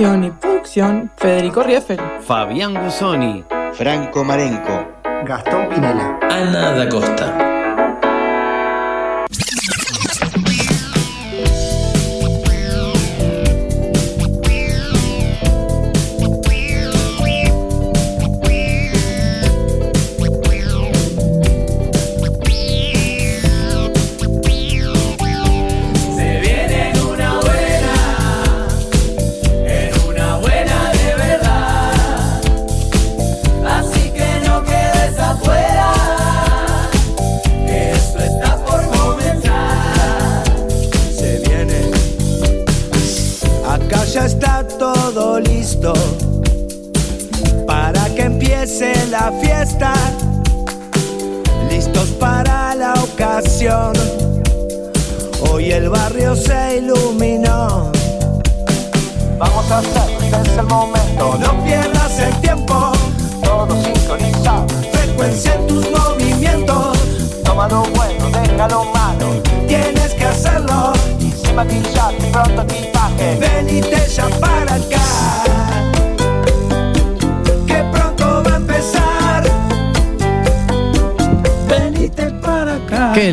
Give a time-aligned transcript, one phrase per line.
[0.00, 1.98] Y producción, Federico Rieffel.
[2.20, 3.44] Fabián Gusoni.
[3.72, 4.86] Franco Marenco.
[5.24, 6.20] Gastón Pinela.
[6.22, 7.57] Ana da Costa.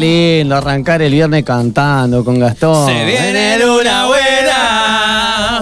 [0.05, 2.87] Lindo arrancar el viernes cantando con Gastón.
[2.87, 5.61] Se viene en una buena,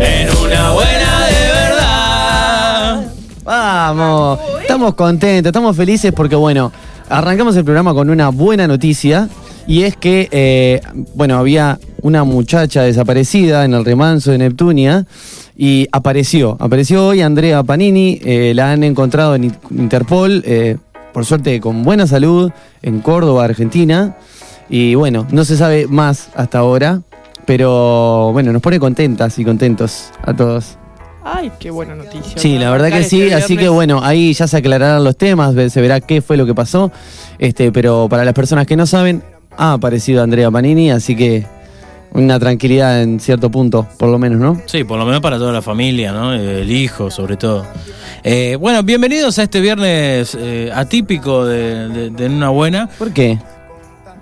[0.00, 3.12] en una buena de verdad.
[3.44, 6.70] Vamos, estamos contentos, estamos felices porque, bueno,
[7.08, 9.28] arrancamos el programa con una buena noticia
[9.66, 10.82] y es que, eh,
[11.14, 15.06] bueno, había una muchacha desaparecida en el remanso de Neptunia
[15.56, 20.76] y apareció, apareció hoy Andrea Panini, eh, la han encontrado en Interpol, eh,
[21.12, 22.50] por suerte con buena salud,
[22.82, 24.16] en Córdoba, Argentina,
[24.68, 27.02] y bueno, no se sabe más hasta ahora,
[27.44, 30.78] pero bueno, nos pone contentas y contentos a todos.
[31.24, 32.36] Ay, qué buena noticia.
[32.36, 35.54] Sí, la verdad que sí, este así que bueno, ahí ya se aclararán los temas,
[35.72, 36.90] se verá qué fue lo que pasó,
[37.38, 39.22] este, pero para las personas que no saben,
[39.56, 41.46] ha aparecido Andrea Panini, así que
[42.14, 44.60] una tranquilidad en cierto punto, por lo menos, ¿no?
[44.66, 46.32] Sí, por lo menos para toda la familia, ¿no?
[46.34, 47.66] El hijo, sobre todo.
[48.22, 52.88] Eh, bueno, bienvenidos a este viernes eh, atípico de, de- una buena.
[52.98, 53.38] ¿Por qué?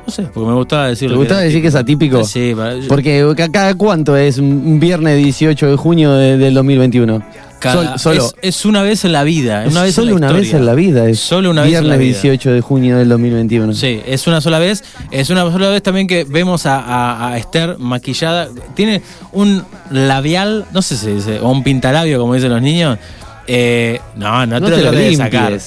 [0.06, 1.16] No sé, porque me gustaba decirlo.
[1.16, 2.24] ¿Te gustaba decir que es atípico?
[2.24, 6.54] Sí, para- Porque ca- cada cuánto es un un viernes 18 de junio de- del
[6.54, 7.22] 2021.
[7.60, 8.24] Cada- solo.
[8.42, 9.64] Es, es una vez en la vida.
[9.64, 11.08] Es Una vez solo en la una vez en la vida.
[11.08, 12.12] Es Solo una vez en viernes la vida.
[12.20, 13.72] 18 de junio del 2021.
[13.74, 14.82] Sí, es una sola vez.
[15.10, 18.48] Es una sola vez también que vemos a, a- a Esther maquillada.
[18.74, 22.98] Tiene un labial, no sé si dice, o un pintalabio, como dicen los niños.
[23.46, 25.58] Eh, no, no, No te, te lo lo trates de sacar.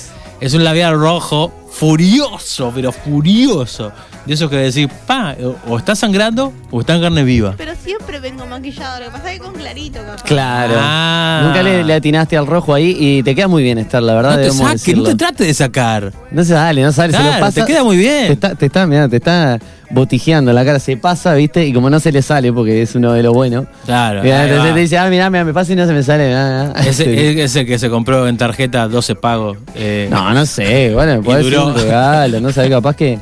[0.41, 3.91] Es un labial rojo, furioso, pero furioso.
[4.25, 7.55] De esos que decís, pa, o, o está sangrando o está en carne viva.
[7.57, 10.23] Pero siempre vengo maquillado, lo que pasa es que con clarito, capaz.
[10.23, 10.75] Claro.
[10.77, 11.41] Ah.
[11.45, 14.29] Nunca le, le atinaste al rojo ahí y te queda muy bien estar, la verdad.
[14.31, 16.13] No te debemos saques, no te trate de sacar.
[16.31, 17.65] No se sale, no sale, se Claro, lo pasa.
[17.65, 18.27] te queda muy bien.
[18.27, 19.59] Te está, te está, mirá, te está
[19.93, 21.65] botijeando la cara, se pasa, ¿viste?
[21.65, 23.65] Y como no se le sale, porque es uno de los buenos.
[23.85, 24.23] Claro.
[24.23, 24.73] mirá, entonces va.
[24.75, 26.27] te dice, ah, mirá, mirá, me pasa y no se me sale.
[26.27, 26.81] mirá, mirá.
[26.89, 27.39] Ese, Sí.
[27.41, 29.57] es, el que se compró en tarjeta 12 pagos.
[29.75, 33.19] eh, No, no sé, bueno, puede ser un regalo, no sé, capaz que.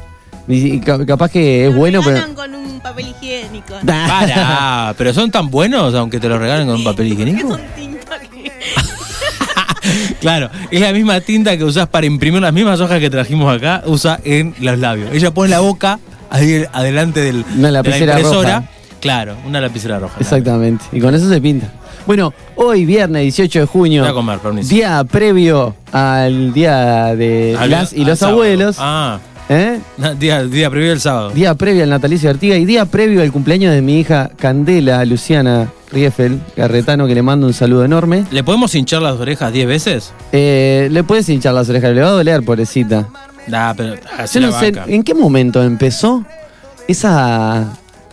[1.08, 2.16] Capaz que es Lo bueno, pero.
[2.16, 3.76] regalan con un papel higiénico.
[3.86, 7.58] Para, pero son tan buenos aunque te los regalen con un papel higiénico.
[10.20, 13.82] Claro, es la misma tinta que usás para imprimir las mismas hojas que trajimos acá,
[13.88, 15.10] usa en los labios.
[15.12, 16.00] Ella pone la boca
[16.32, 18.56] ahí adelante del, Una de la impresora.
[18.60, 18.64] roja.
[19.00, 20.16] Claro, una lapicera roja.
[20.20, 20.86] Exactamente.
[20.92, 21.68] Y con eso se pinta.
[22.08, 24.70] Bueno, hoy viernes 18 de junio, Voy a comer, permiso.
[24.70, 28.38] día previo al día de Al- las y al los sábado.
[28.38, 29.20] abuelos, Ah,
[29.50, 29.80] ¿eh?
[29.98, 31.30] na- día, día previo del sábado.
[31.32, 35.04] día previo al natalicio de Artiga y día previo al cumpleaños de mi hija Candela
[35.06, 38.26] Luciana Rieffel, Garretano, que le mando un saludo enorme.
[38.32, 40.14] ¿Le podemos hinchar las orejas 10 veces?
[40.32, 43.08] Eh, le puedes hinchar las orejas, le va a doler, pobrecita.
[43.48, 44.86] Nah, pero así Yo la no sé, banca.
[44.92, 46.24] ¿en qué momento empezó
[46.88, 47.68] esa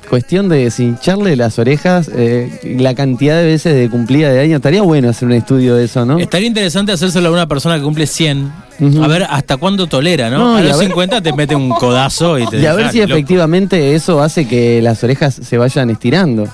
[0.09, 4.57] cuestión de deshincharle las orejas eh, la cantidad de veces de cumplida de año?
[4.57, 6.19] Estaría bueno hacer un estudio de eso, ¿no?
[6.19, 8.53] Estaría interesante hacérselo a una persona que cumple 100.
[8.81, 9.03] Ujú.
[9.05, 10.39] A ver hasta cuándo tolera, ¿no?
[10.39, 13.01] No, a los ver- 50 te mete un codazo y te Y a ver si
[13.01, 13.13] loco.
[13.13, 16.49] efectivamente eso hace que las orejas se vayan estirando.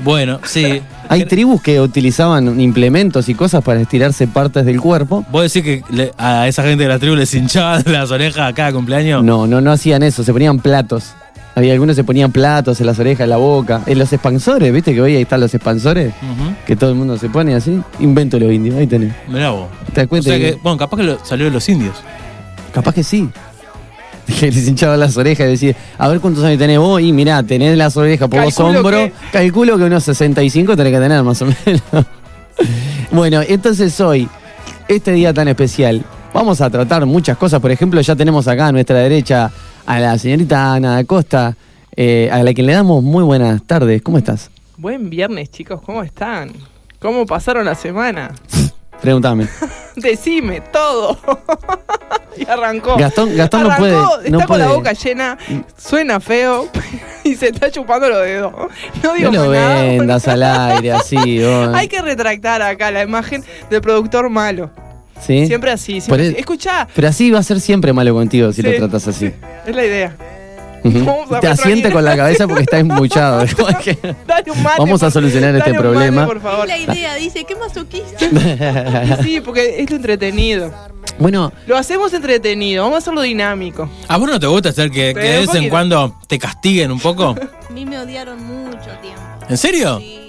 [0.00, 0.80] Bueno, sí.
[1.08, 5.24] Hay tribus que utilizaban implementos y cosas para estirarse partes del cuerpo.
[5.30, 8.54] ¿Vos decís que le- a esa gente de la tribu les hinchaban las orejas a
[8.54, 9.22] cada cumpleaños?
[9.24, 11.12] No, no, no hacían eso, se ponían platos.
[11.54, 13.80] Había algunos que se ponían platos en las orejas, en la boca.
[13.86, 16.12] En los expansores, ¿viste que hoy ahí están los expansores?
[16.22, 16.54] Ujú.
[16.64, 17.80] Que todo el mundo se pone así.
[17.98, 19.12] Invento los indios, ahí tenés.
[19.26, 19.66] Mirá vos.
[19.92, 20.28] ¿Te das O cuenta?
[20.30, 21.96] sea que- que, bueno, capaz que lo- salió de los indios.
[22.72, 23.28] Capaz que sí.
[24.40, 27.00] Que les hinchaban las orejas y decía, a ver cuántos años tenés vos.
[27.00, 29.00] Y mirá, tenés las orejas por Calculo hombros.
[29.00, 31.82] que- Calculo que unos 65 tenés que tener más o menos.
[33.10, 34.28] bueno, entonces hoy,
[34.86, 36.04] este día tan especial,
[36.34, 37.60] vamos a tratar muchas cosas.
[37.60, 39.50] Por ejemplo, ya tenemos acá a nuestra derecha
[39.86, 41.56] a la señorita Ana Acosta,
[41.96, 44.02] eh, a la que le damos muy buenas tardes.
[44.02, 44.50] ¿Cómo estás?
[44.76, 46.52] Buen viernes, chicos, ¿cómo están?
[47.00, 48.32] ¿Cómo pasaron la semana?
[49.00, 49.48] Pregúntame.
[49.96, 51.18] Decime todo.
[52.36, 52.96] y arrancó.
[52.96, 53.92] Gastón- Gastón no puede-
[54.24, 55.38] Está no con la boca llena,
[55.76, 56.68] suena feo
[57.24, 58.52] y se está chupando los dedos.
[59.02, 61.42] No digo No lo nada, vendas al aire así.
[61.42, 61.74] vos.
[61.74, 64.70] Hay que retractar acá la imagen del productor malo.
[65.20, 65.46] ¿Sí?
[65.48, 66.00] Siempre así.
[66.00, 66.40] Siempre el- así.
[66.40, 68.68] Escuchá, Pero así va a ser siempre malo contigo si Sí.
[68.70, 69.32] lo tratas así.
[69.66, 70.16] es la idea.
[70.88, 71.04] Ujú.
[71.04, 73.38] Vamos a Te asiente con la cabeza porque está embuchado.
[74.26, 74.76] Dale un mate.
[74.78, 76.26] Vamos a solucionar este mate, problema.
[76.26, 76.66] por favor.
[76.66, 78.18] La idea dice, qué masoquista.
[79.22, 80.72] Sí, porque es lo entretenido.
[81.18, 83.88] bueno, Lo hacemos entretenido, vamos a hacerlo dinámico.
[84.08, 87.34] ¿A vos no te gusta hacer que, de vez en cuando te castiguen un poco?
[87.68, 89.20] A mí me odiaron mucho tiempo.
[89.48, 89.98] ¿En serio?
[89.98, 90.24] Sí.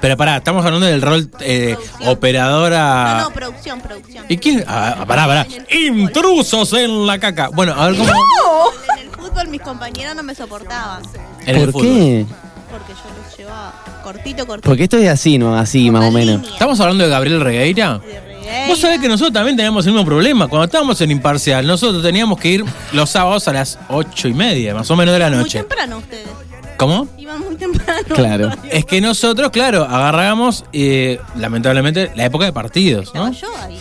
[0.00, 3.18] Pero pará, estamos hablando del rol eh, operadora.
[3.18, 4.24] No, no, producción, producción.
[4.28, 4.64] ¿Y quién?
[4.66, 5.46] Ah, pará, pará.
[5.70, 7.48] Intrusos en la caca.
[7.48, 8.10] Bueno, a ver cómo.
[8.10, 8.89] El
[9.30, 11.02] fútbol mis compañeros no me soportaban.
[11.46, 12.26] En el ¿por qué?
[12.70, 13.72] Porque yo los llevaba
[14.02, 14.68] cortito, cortito.
[14.68, 15.56] Porque esto es así, ¿no?
[15.56, 16.36] Así, más o menos.
[16.36, 17.98] línea ¿Estamos hablando de Gabriel Regueira?
[17.98, 18.30] de.
[18.68, 20.48] Vos sabés que nosotros también teníamos el mismo problema.
[20.48, 24.74] Cuando estábamos en Imparcial, nosotros teníamos que ir los sábados a las ocho y media,
[24.74, 25.58] más o menos de la Muy noche.
[25.58, 26.28] temprano ustedes.
[26.76, 27.06] ¿Cómo?
[27.18, 28.14] Iban muy temprano.
[28.14, 28.50] Claro.
[28.70, 33.32] Es que nosotros, claro, agarrábamos, eh, lamentablemente, la época de partidos, Estaba ¿no?
[33.32, 33.78] yo ahí.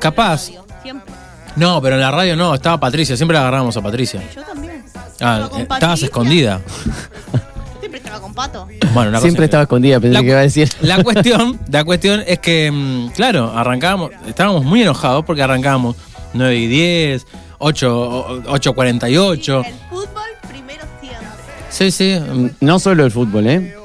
[0.00, 0.48] Capaz.
[0.48, 1.14] Radio, Siempre.
[1.56, 4.20] No, pero en la radio no, estaba Patricia, siempre la agarrábamos a Patricia.
[4.34, 4.73] Yo también.
[5.20, 6.04] Ah, con eh, estabas Patricia.
[6.06, 6.60] escondida.
[7.80, 8.66] Siempre estaba con Pato.
[8.94, 10.68] Bueno, una cosa Siempre estaba escondida, pensé La- que iba a decir.
[10.80, 15.96] La cuestión, la cuestión es que, mm, claro, arrancábamos, estábamos muy enojados porque arrancábamos
[16.32, 17.26] 9 y 10,
[17.58, 19.64] 8, 8.48.
[19.66, 20.06] El fútbol
[20.48, 21.28] primero siempre.
[21.70, 22.18] Sí, sí.
[22.18, 23.76] mm, No solo el fútbol, ¿eh?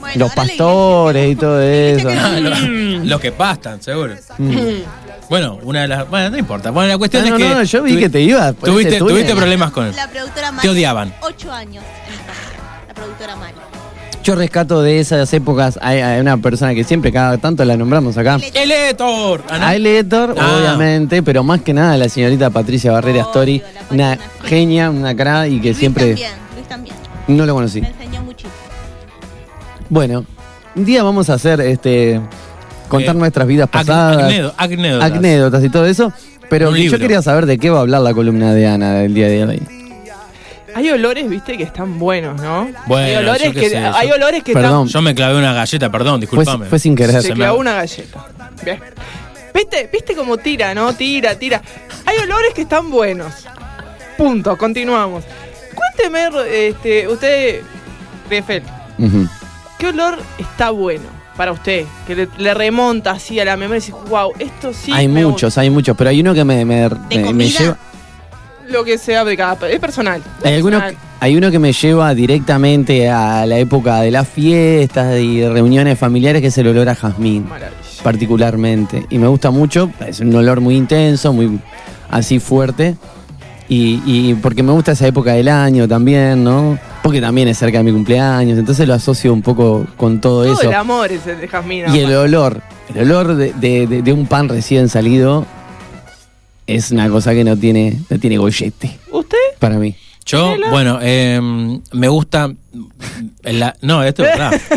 [0.00, 2.08] Bueno, Los ahora pastores y todo eso.
[2.10, 4.14] ah, lo- los que pastan, seguro.
[5.28, 6.08] Bueno, una de las.
[6.08, 6.70] Bueno, no importa.
[6.70, 7.48] Bueno, la cuestión Ah, no, es que.
[7.54, 8.98] no, yo vi tuvi- que te ibas Tuviste,
[9.34, 9.96] problemas con él.
[9.96, 10.62] La productora Mali.
[10.62, 11.14] Te odiaban.
[11.22, 12.88] Ocho años en.
[12.88, 13.54] La productora Mali.
[14.22, 18.16] Yo rescato de esas épocas hay, hay una persona que siempre cada tanto la nombramos
[18.16, 18.38] acá.
[18.54, 19.44] ¡El Héctor!
[19.50, 19.68] Ah.
[19.68, 20.56] A Héctor, Ah.
[20.58, 25.46] obviamente, pero más que nada la señorita Patricia Barrera Obvio, Story, una genia, una cara
[25.46, 26.30] y que Luis siempre también.
[26.54, 26.96] Luis también.
[27.28, 27.82] no lo conocí.
[27.82, 28.52] Me enseñó muchísimo.
[29.90, 30.24] Bueno,
[30.74, 32.18] un día vamos a hacer este
[32.98, 35.12] contar Eh, nuestras vidas pasadas, acnedo- anécdotas.
[35.12, 36.12] anécdotas y todo eso,
[36.48, 36.98] pero yo libro.
[36.98, 39.62] quería saber de qué va a hablar la columna de Ana del día de hoy.
[40.76, 42.68] Hay olores, viste, que están buenos, ¿no?
[42.86, 44.88] Bueno, hay olores yo qué que, sé, hay yo- olores que Perdón.
[44.88, 46.66] Yo me clavé una galleta, perdón, Fue, disculpame.
[46.66, 47.10] fue sin querer.
[47.10, 47.22] están.
[47.22, 48.26] Se me- clavó una galleta.
[48.64, 48.80] Bien.
[49.54, 50.92] ¿Viste, ¿Viste cómo tira, no?
[50.94, 51.62] Tira, tira.
[52.06, 53.46] Hay olores que están buenos.
[54.18, 55.22] Punto, continuamos.
[55.76, 56.28] Cuénteme,
[56.68, 57.60] este, usted,
[58.28, 58.64] Riefel,
[58.98, 59.28] Ujú.
[59.78, 61.04] ¿qué olor está bueno
[61.36, 61.84] para usted?
[62.06, 64.92] Que le, le remonta así a la memoria y dice, wow, esto sí.
[64.92, 67.48] hay me muchos, hay muchos, pero hay uno que me, me, me- me comida?
[67.58, 67.68] lleva.
[67.72, 67.78] gusta".
[68.68, 69.68] Lo que sea de cada.
[69.68, 70.22] Es personal.
[70.42, 71.04] Hay, algunos, Personal.
[71.20, 76.40] hay uno que me lleva directamente a la época de las fiestas y reuniones familiares,
[76.40, 77.46] que es el olor a jazmín.
[78.02, 79.06] Particularmente.
[79.10, 81.58] Y me gusta mucho, es un olor muy intenso, muy
[82.10, 82.96] así fuerte.
[83.68, 86.78] Y, y porque me gusta esa época del año también, ¿no?
[87.02, 90.52] Porque también es cerca de mi cumpleaños, entonces lo asocio un poco con todo, Todo
[90.60, 90.68] eso.
[90.68, 91.84] el amor es el de Jazmín.
[91.94, 92.60] Y el olor,
[92.94, 95.46] el olor de, de- de- de un pan recién salido
[96.66, 99.36] es una cosa que no tiene, no tiene gollete ¿Usted?
[99.58, 99.94] para mí.
[100.26, 101.38] Yo, bueno, eh,
[101.92, 102.50] me gusta.
[103.42, 104.52] la- no, esto es verdad.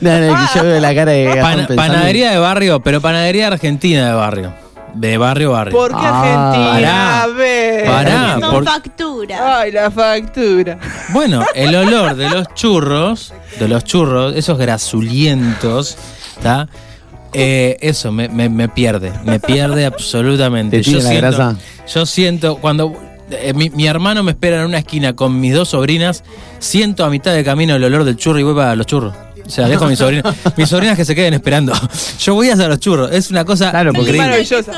[0.00, 4.12] No, no, yo veo la cara de Pan- panadería de barrio, pero panadería argentina de
[4.14, 4.52] barrio.
[4.96, 5.76] De barrio a barrio.
[5.76, 6.70] ¿Por qué Ah, Argentina?
[6.72, 7.22] pará.
[7.22, 7.84] A ver.
[7.86, 8.38] Pará.
[8.50, 9.58] Por- factura.
[9.60, 10.78] Ay, la factura.
[11.10, 15.96] Bueno, el olor de los churros, de los churros, esos grasulientos,
[16.36, 16.68] ¿está?
[17.32, 20.78] Eh, eso me, me- me pierde, me pierde absolutamente.
[20.78, 21.56] ¿Te tira la siento, grasa?
[21.92, 22.94] yo siento, cuando
[23.30, 26.24] eh, mi, mi hermano me espera en una esquina con mis dos sobrinas,
[26.58, 29.12] siento a mitad de camino el olor del churro y voy para los churros.
[29.46, 31.72] O sea, dejo a mis sobrinas, mis sobrinas que se queden esperando.
[32.18, 34.26] Yo voy hacia los churros, es una cosa Claro, porque- increíble.
[34.28, 34.72] maravillosa.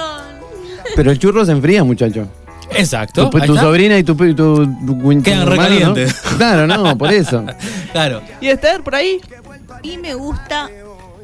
[0.95, 2.27] Pero el churro se enfría, muchacho.
[2.71, 3.31] Exacto.
[3.31, 3.65] Tu, ahí tu está.
[3.65, 5.51] sobrina y tu, tu, tu- tu Quedan hermano, ¿no?
[5.51, 6.15] recalientes.
[6.37, 7.45] Claro, no, por eso.
[7.93, 8.21] Claro.
[8.41, 9.21] ¿Y Esther por ahí?
[9.83, 10.69] Y me gusta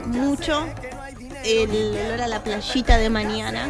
[0.07, 0.65] mucho
[1.45, 3.69] el olor a la playita de mañana.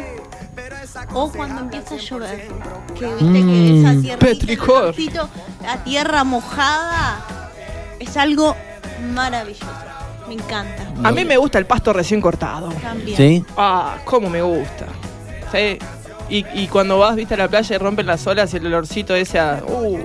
[1.13, 2.47] O cuando empieza a llover.
[2.97, 3.85] Que viste que Mm.
[3.85, 4.19] esa tierra.
[4.19, 4.95] Petricor.
[5.61, 7.25] La tierra mojada
[7.99, 8.55] es algo
[9.13, 9.65] maravilloso.
[10.27, 10.87] Me encanta.
[11.03, 12.69] A mí me gusta el pasto recién cortado.
[12.81, 13.15] También.
[13.17, 13.45] ¿Sí?
[13.57, 14.85] Ah, cómo me gusta.
[15.51, 15.77] Sí.
[16.29, 19.13] Y, y cuando vas, viste, a la playa y rompen las olas y el olorcito
[19.13, 19.61] ese a...
[19.67, 19.99] Uh,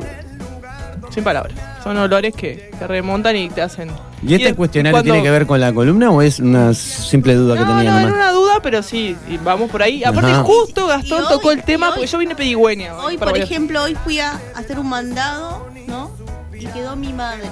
[1.10, 1.54] sin palabras.
[1.82, 3.90] Son olores que, que remontan y te hacen...
[4.22, 7.54] ¿Y este cuestionario cuando- tiene que ver con la columna o es una simple duda
[7.54, 8.14] que No, tenía no, era nomás?
[8.14, 10.04] una duda, pero sí, y vamos por ahí.
[10.04, 10.42] Aparte, Ajá.
[10.42, 12.94] justo Gastón hoy- tocó el tema hoy- porque yo vine pedigüeña.
[12.98, 16.10] Hoy, por ejemplo, hoy fui a hacer un mandado, ¿no?
[16.52, 17.48] Y quedó mi madre.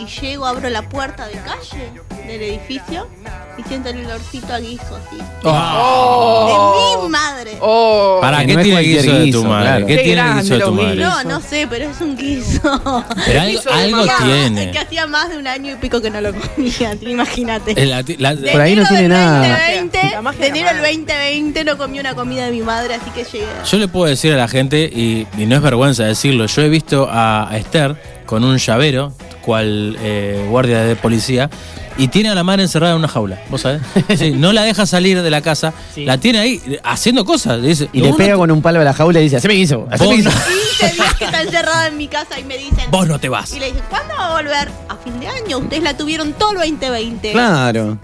[0.00, 1.90] Y llego, abro la puerta de calle
[2.26, 3.06] del edificio
[3.58, 5.18] y siento el olorcito a guiso así.
[5.44, 6.96] Oh.
[6.96, 7.58] De mi madre.
[7.60, 8.18] Oh.
[8.20, 9.66] ¿Para Que qué no es tiene guiso de tu madre?
[9.66, 9.86] claro.
[9.86, 10.96] ¿Qué Qué tiene guiso de tu madre?
[10.96, 13.04] No, no sé, pero es un guiso.
[13.26, 14.70] Pero algo, algo tiene.
[14.70, 17.74] Que hacía más de un año y pico que no lo comía, imagínate.
[17.74, 19.48] Por ahí no enero tiene nada.
[19.48, 20.92] 2020, La magia de enero del madre.
[20.94, 23.46] 2020 no comí una comida de mi madre, así que llegué.
[23.70, 26.68] Yo le puedo decir a la gente, y, y no es vergüenza decirlo, yo he
[26.70, 31.50] visto a Esther con un llavero, cual eh, guardia de policía,
[31.98, 33.82] y tiene a la madre encerrada en una jaula, ¿vos sabés?
[34.16, 37.60] Sí, no la deja salir de la casa, la tiene ahí haciendo cosas.
[37.60, 39.54] dice, Y le "Vos pega no, con un palo a la jaula y dice, haceme
[39.54, 40.30] guiso, haceme guiso.
[40.30, 40.36] no,
[40.80, 42.90] 15 días que está encerrada en mi casa y me dicen.
[42.90, 43.52] vos no te vas.
[43.54, 44.68] Y le dicen, ¿cuándo va a volver?
[44.88, 45.58] A fin de año.
[45.58, 47.32] Ustedes la tuvieron todo el 2020.
[47.32, 47.98] Claro.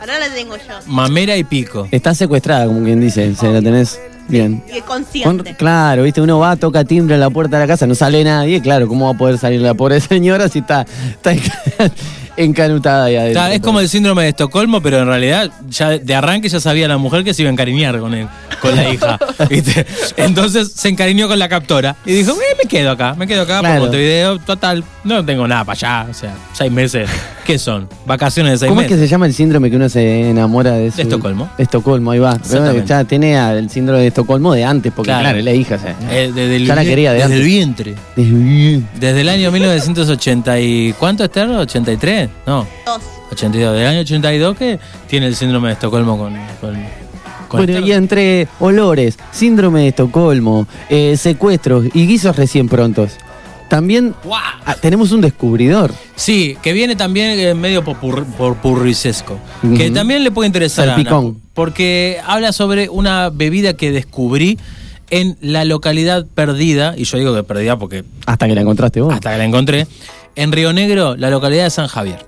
[0.00, 0.62] Ahora la tengo yo.
[0.86, 1.88] Mamera y pico.
[1.90, 3.98] Está secuestrada, como quien dice, se la tenés
[4.28, 4.62] bien.
[4.68, 5.54] Y es Con- consciente.
[5.54, 8.60] claro, viste, uno va, toca timbre en la puerta de la casa, no sale nadie,
[8.60, 10.86] claro, ¿cómo va a poder salir la pobre señora si está,
[11.22, 11.32] está
[12.38, 13.46] encanutada adentro.
[13.46, 16.98] Es como el síndrome de Estocolmo, pero en realidad ya de arranque ya sabía la
[16.98, 18.28] mujer que se iba a encariñar con él,
[18.60, 19.18] con la hija.
[20.16, 23.60] Entonces se encariñó con la captora y dijo, eh, me quedo acá, me quedo acá
[23.60, 23.68] claro.
[23.68, 27.10] Este por Montevideo, total, no tengo nada para allá, o sea, seis meses.
[27.44, 27.88] ¿Qué son?
[28.06, 28.90] Vacaciones de seis ¿Cómo meses.
[28.90, 31.02] ¿Cómo es que se llama el síndrome que uno se enamora de eso?
[31.02, 31.50] Estocolmo.
[31.58, 32.38] Estocolmo, ahí va.
[33.08, 36.56] Tiene el síndrome de Estocolmo de antes, porque claro, claro la hija, o eh, desde
[36.56, 37.40] el, ya la quería de desde antes.
[37.40, 37.94] el vientre.
[38.16, 39.00] Desde el vientre.
[39.00, 40.92] Desde el año 1980 y...
[40.98, 41.48] ¿Cuánto, Esther?
[41.48, 42.27] ¿83?
[42.46, 42.66] no.
[43.32, 46.34] 82, del año 82 que tiene el síndrome de Estocolmo con...
[46.60, 46.78] con
[47.50, 53.16] bueno, y entre olores, síndrome de Estocolmo, eh, secuestros y guisos recién prontos
[53.68, 54.14] también
[54.64, 55.92] ah, tenemos un descubridor.
[56.16, 59.38] Sí, que viene también eh, medio por purricesco.
[59.76, 61.24] Que también le puede interesar Salpicón.
[61.24, 64.58] a Ana, Porque habla sobre una bebida que descubrí
[65.10, 66.94] en la localidad perdida.
[66.96, 68.04] Y yo digo que perdida porque.
[68.26, 69.12] Hasta que la encontraste vos.
[69.12, 69.86] Hasta que la encontré
[70.36, 72.24] en Río Negro, la localidad de San Javier,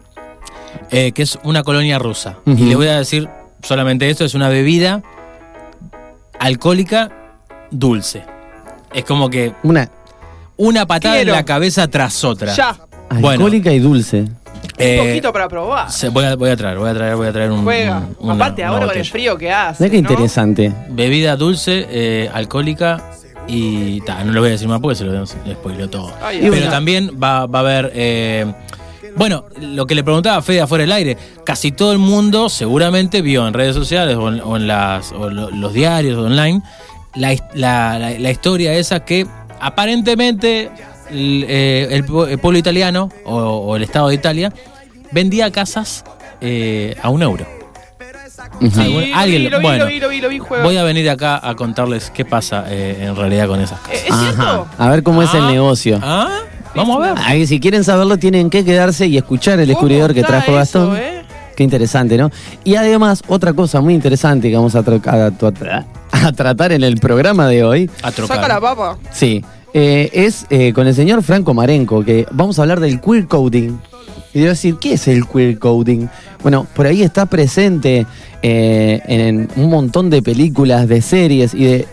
[0.90, 2.38] eh, que es una colonia rusa.
[2.46, 3.28] Y les voy a decir
[3.62, 5.02] solamente esto, es una bebida
[6.38, 7.10] alcohólica
[7.70, 8.24] dulce.
[8.92, 9.88] Es como que Una
[10.56, 11.30] una patada Quiero.
[11.32, 12.52] en la cabeza tras otra.
[12.54, 12.76] Ya.
[13.10, 13.28] Bueno.
[13.30, 14.26] alcohólica y dulce.
[14.76, 15.90] Eh, Un poquito para probar.
[15.90, 17.64] se- voy, a, voy a traer, voy a traer, voy a traer un.
[17.64, 17.98] Juega.
[17.98, 19.84] un- una- Aparte, una ahora con el frío que hace.
[19.84, 20.10] Mira qué ¿no?
[20.10, 20.72] interesante.
[20.90, 23.02] Bebida dulce, eh, alcohólica
[23.50, 24.00] y.
[24.02, 26.12] ta, no lo voy a decir más porque se lo spoileo todo.
[26.30, 26.70] Pero bueno.
[26.70, 27.92] también va, va a haber.
[27.94, 28.52] eh,
[29.16, 33.22] bueno, lo que le preguntaba a Fede afuera del aire, casi todo el mundo seguramente
[33.22, 36.62] vio en redes sociales o en, o en las, o lo- los diarios o online
[37.16, 39.26] la, la- la- la historia esa que
[39.58, 40.70] aparentemente
[41.10, 44.52] el, eh, el pueblo italiano o, o el Estado de Italia
[45.10, 46.04] vendía casas
[46.40, 47.44] eh, a un euro.
[48.60, 50.38] Sí, alguien- vi, lo vi, bueno, lo vi, lo vi, lo vi.
[50.62, 53.94] Voy a venir acá a contarles qué pasa eh, en realidad con esas casas.
[53.96, 54.66] Eh, ¿Es cierto?
[54.78, 55.98] A ver cómo es el Ah, negocio.
[56.02, 56.28] ¿Ah?
[56.74, 57.22] Vamos a ver.
[57.24, 60.58] Ahí, si quieren saberlo, tienen que quedarse y escuchar el descubridor que ¿Cómo está trajo
[60.58, 60.96] Gastón.
[60.96, 61.22] eso, eh?
[61.56, 62.30] Qué interesante, ¿no?
[62.64, 66.84] Y además, otra cosa muy interesante que vamos a, tra- a tra- a tratar en
[66.84, 68.36] el programa de hoy, A trocar.
[68.36, 68.98] Saca la papa.
[69.10, 73.26] sí, eh, es eh, con el señor Franco Marenco, que vamos a hablar del queer
[73.26, 73.78] coding.
[74.32, 76.06] Y debo decir, ¿qué es el queer coding?
[76.42, 78.06] Bueno, por ahí está presente
[78.42, 81.86] eh, en un montón de películas, de series y de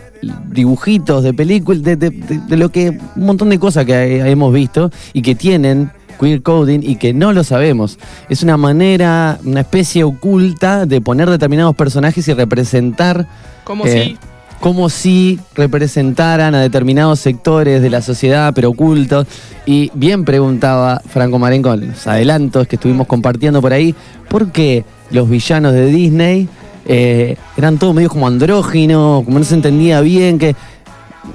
[0.50, 4.52] dibujitos de películas, de, de- de- de lo que, un montón de cosas que hemos
[4.52, 7.98] visto y que tienen queer coding y que no lo sabemos.
[8.28, 13.28] Es una manera, una especie oculta de poner determinados personajes y representar
[13.62, 14.16] Como eh, si.
[14.58, 19.28] como si representaran a determinados sectores de la sociedad, pero ocultos.
[19.66, 23.94] Y bien preguntaba Franco Marenco en los adelantos que estuvimos compartiendo por ahí,
[24.28, 26.48] ¿por qué los villanos de Disney
[26.86, 30.38] eh, eran todos medios como andróginos, como no se entendía bien?
[30.38, 30.56] que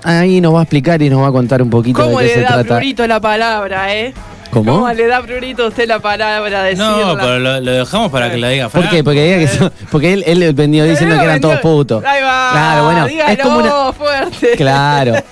[0.03, 2.29] Ahí nos va a explicar y nos va a contar un poquito ¿Cómo de qué
[2.29, 3.07] le se da trata.
[3.07, 4.13] la palabra, eh?
[4.53, 4.71] ¿Cómo?
[4.73, 8.31] ¿Cómo le da prurito a usted la palabra de No, pero lo, lo dejamos para
[8.31, 8.95] que la diga ¿Por Franco.
[8.95, 9.03] qué?
[9.03, 12.03] Porque, diga que son- porque él, él vendió diciendo que eran todos putos.
[12.05, 12.49] Ahí va.
[12.51, 14.51] Claro, bueno, dígalo es como una- fuerte.
[14.57, 15.13] Claro.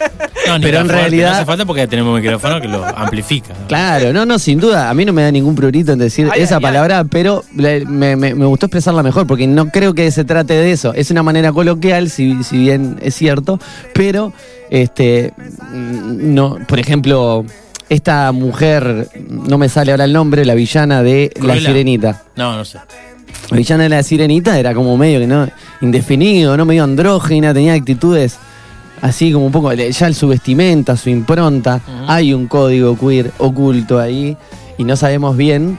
[0.48, 2.84] No, ni Pero en fuerte, realidad- No hace falta porque tenemos un micrófono que lo
[2.84, 3.50] amplifica.
[3.54, 3.68] ¿no?
[3.68, 4.90] Claro, no, no, sin duda.
[4.90, 6.63] A mí no me da ningún prurito en decir Ay, esa ay, ay.
[6.63, 10.72] palabra, pero me, me- me gustó expresarla mejor, porque no creo que se trate de
[10.72, 10.96] eso.
[10.96, 13.60] Es una manera coloquial, si, si bien es cierto,
[13.94, 14.34] pero,
[14.72, 17.46] este, mm, no, por ejemplo,
[17.92, 21.60] esta mujer, no me sale ahora el nombre, la villana de La.
[21.60, 22.24] Sirenita.
[22.38, 22.80] No, no sé.
[23.50, 25.46] La villana de La Sirenita era como medio que no,
[25.82, 28.38] indefinido, no medio andrógina, tenía actitudes
[29.02, 34.38] así como un poco, ya su vestimenta, su impronta, hay un código queer oculto ahí
[34.78, 35.78] y no sabemos bien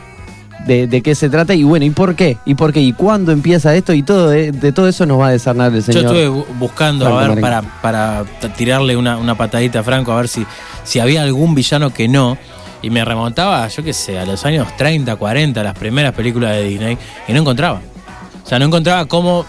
[0.66, 2.38] de, de qué se trata y bueno, ¿y por qué?
[2.44, 2.80] ¿Y por qué?
[2.80, 3.92] ¿Y cuándo empieza esto?
[3.92, 6.04] Y todo de, de todo eso nos va a desarnar el Yo señor.
[6.04, 8.24] estuve bu- buscando Franco a ver para, para
[8.56, 10.46] tirarle una, una patadita a Franco a ver si,
[10.84, 12.36] si había algún villano que no.
[12.84, 16.64] Y me remontaba, yo qué sé, a los años 30, 40, las primeras películas de
[16.64, 17.80] Disney, y no encontraba.
[18.44, 19.46] O sea, no encontraba cómo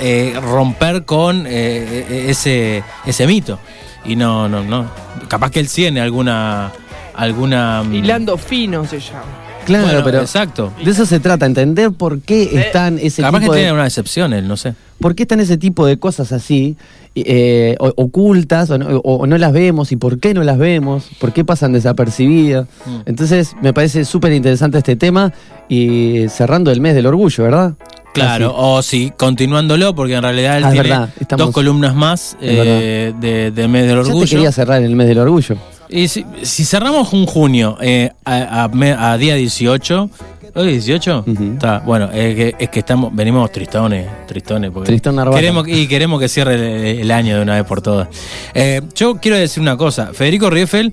[0.00, 3.60] eh, romper con eh, eh, ese, ese mito.
[4.04, 4.86] Y no, no, no.
[5.28, 6.72] Capaz que él tiene alguna.
[7.14, 9.22] alguna mm, Hilando fino se llama.
[9.64, 10.72] Claro, bueno, pero Exacto.
[10.84, 13.60] de eso se trata, entender por qué están ese Capaz que tipo de...
[13.60, 14.74] tiene una excepción él, no sé.
[15.00, 16.76] ¿Por qué están ese tipo de cosas así,
[17.14, 21.06] eh, ocultas, o no, o- no las vemos, y por qué no las vemos?
[21.18, 22.66] ¿Por qué pasan desapercibidas?
[22.86, 22.96] Mm.
[23.06, 25.32] Entonces, me parece súper interesante este tema,
[25.68, 27.74] y cerrando el mes del orgullo, ¿verdad?
[28.12, 32.36] Claro, o sí, continuándolo, porque en realidad él Ah, tiene verdad, estamos- dos columnas más
[32.40, 34.26] eh, de, de Mes del te Orgullo.
[34.30, 35.56] quería cerrar el mes del orgullo.
[35.96, 40.10] Y si, si cerramos un junio eh, a, a me- a día 18,
[40.56, 41.24] ¿hoy es 18?
[41.54, 44.72] Está, bueno, es que, es que estamos, venimos tristones, tristones.
[44.72, 48.08] Porque Tristón queremos, y queremos que cierre el, el año de una vez por todas.
[48.54, 50.92] Eh, yo quiero decir una cosa, Federico Rieffel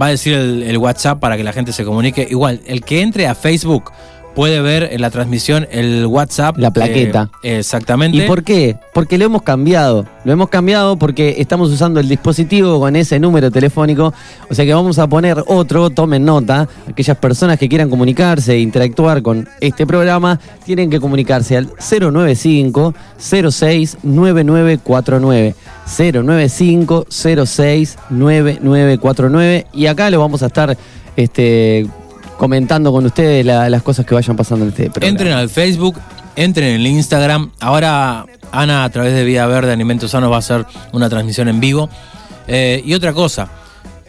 [0.00, 2.26] va a decir el, el WhatsApp para que la gente se comunique.
[2.30, 3.92] Igual, el que entre a Facebook
[4.34, 6.56] puede ver en la transmisión el WhatsApp.
[6.58, 7.30] La plaqueta.
[7.42, 8.18] eh, exactamente.
[8.18, 8.76] ¿Y por qué?
[8.92, 10.06] Porque lo hemos cambiado.
[10.24, 14.12] Lo hemos cambiado porque estamos usando el dispositivo con ese número telefónico.
[14.50, 16.68] O sea que vamos a poner otro, tomen nota.
[16.88, 22.94] Aquellas personas que quieran comunicarse e interactuar con este programa tienen que comunicarse al 095
[23.18, 25.54] 06 9949.
[25.86, 29.66] 095 06 9949.
[29.72, 30.76] Y acá lo vamos a estar
[31.16, 31.86] este,
[32.38, 35.10] comentando con ustedes la- las cosas que vayan pasando en este programa.
[35.10, 35.98] Entren al Facebook,
[36.36, 37.50] entren en el Instagram.
[37.60, 41.60] Ahora Ana a través de Vía Verde Alimentos Sanos va a hacer una transmisión en
[41.60, 41.88] vivo.
[42.46, 43.48] Eh, y otra cosa,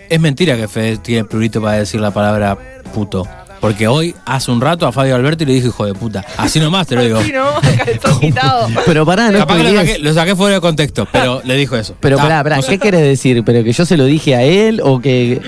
[0.09, 2.57] es mentira que Fede tiene prurito para decir la palabra
[2.93, 3.27] puto.
[3.61, 6.23] Porque hoy, hace un rato, a Fabio Alberti le dije hijo de puta.
[6.37, 7.23] Así nomás te lo digo.
[7.23, 7.45] Sí, no,
[7.85, 8.67] calzón quitado.
[8.85, 11.75] Pero pará, no Capaz que lo saqué, lo saqué fuera de contexto, pero le dijo
[11.75, 11.95] eso.
[11.99, 12.59] Pero pará, pará.
[12.61, 13.43] ¿qué querés decir?
[13.43, 15.41] ¿Pero que yo se lo dije a él o que.?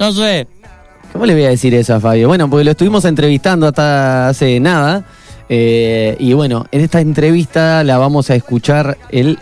[0.00, 0.46] No sé.
[1.22, 2.26] ¿Cómo le voy a decir eso a Fabio?
[2.26, 5.04] Bueno, porque lo estuvimos entrevistando hasta hace nada.
[5.48, 9.38] eh, y bueno, en esta entrevista la vamos a escuchar el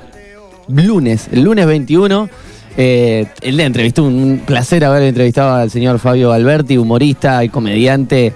[0.69, 2.29] lunes, el lunes 21.
[2.77, 8.35] Eh, él le entrevistó, un placer haber entrevistado al señor Fabio Alberti, humorista y comediante.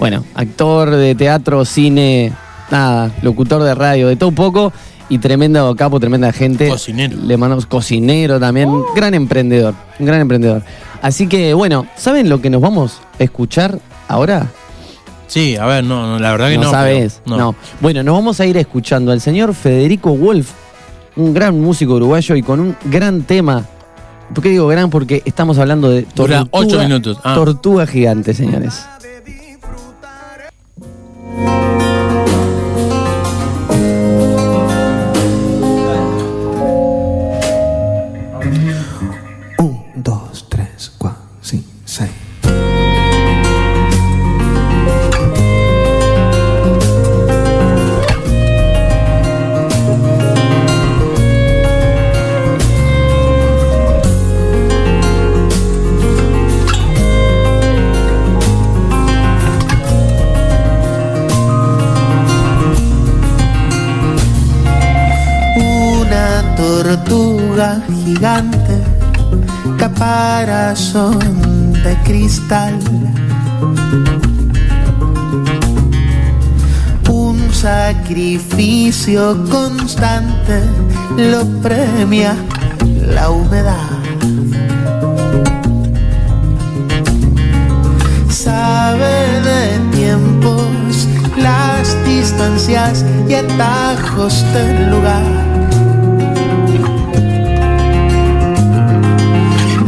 [0.00, 2.32] Bueno, actor de teatro, cine,
[2.72, 4.72] nada, locutor de radio, de todo un poco.
[5.08, 6.68] Y tremendo capo, tremenda gente.
[6.68, 7.16] Cocinero.
[7.22, 8.68] Le mandamos cocinero también.
[8.96, 9.74] Gran emprendedor.
[10.00, 10.64] Un gran emprendedor.
[11.04, 14.46] Así que, bueno, ¿saben lo que nos vamos a escuchar ahora?
[15.26, 16.62] Sí, a ver, no, no, la verdad que no.
[16.64, 17.20] no sabes.
[17.24, 17.54] pero- No.
[17.82, 20.50] Bueno, nos vamos a ir escuchando al señor Federico Wolf,
[21.16, 23.64] un gran músico uruguayo y con un gran tema.
[24.34, 24.88] ¿Por qué digo gran?
[24.88, 27.18] Porque estamos hablando de Dura ocho minutos.
[27.22, 27.34] Ah.
[27.34, 28.86] Tortuga gigante, señores.
[79.48, 80.60] Constante
[81.16, 82.34] lo premia
[83.00, 83.76] la humedad.
[88.28, 95.22] Sabe de tiempos, las distancias y atajos del lugar.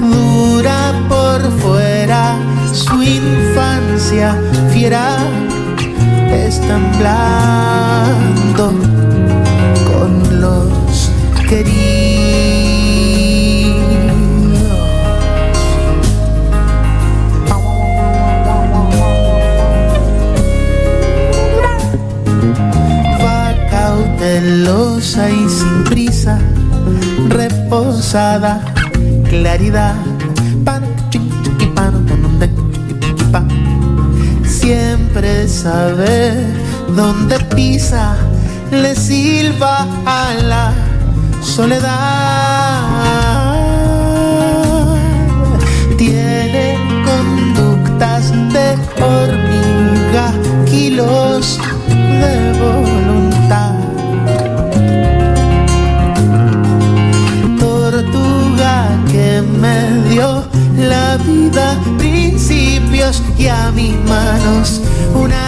[0.00, 2.36] dura por fuera,
[3.02, 4.38] infancia
[4.72, 5.16] fiera
[6.30, 8.35] con
[25.24, 26.38] y sin prisa,
[27.28, 28.60] reposada,
[29.28, 29.94] claridad.
[34.44, 36.44] Siempre sabe
[36.96, 38.16] dónde pisa,
[38.70, 40.85] le silba a la
[41.56, 41.96] soledad.
[45.96, 46.76] Tiene
[47.08, 50.26] conductas de hormiga,
[50.66, 51.58] kilos
[52.20, 53.72] de voluntad.
[57.58, 58.74] Tortuga
[59.10, 59.78] que me
[60.10, 60.44] dio
[60.76, 64.82] la vida, principios y a mis manos
[65.14, 65.45] una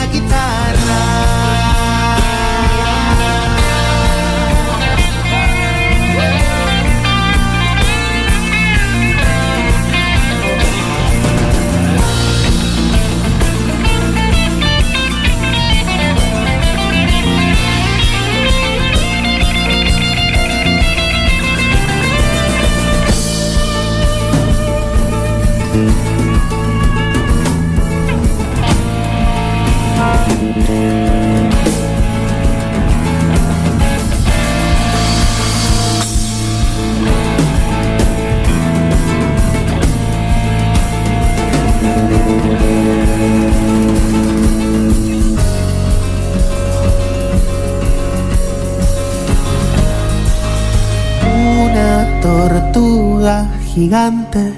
[53.79, 54.55] gigante,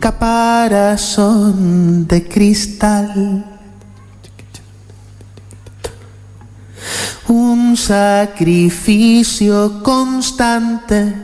[0.00, 3.44] caparazón de cristal.
[7.28, 11.14] Un sacrificio constante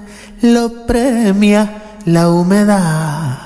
[0.42, 3.38] lo premia la humedad.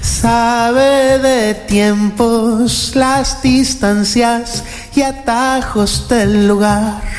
[0.00, 7.15] Sabe de tiempos las distancias y atajos del lugar.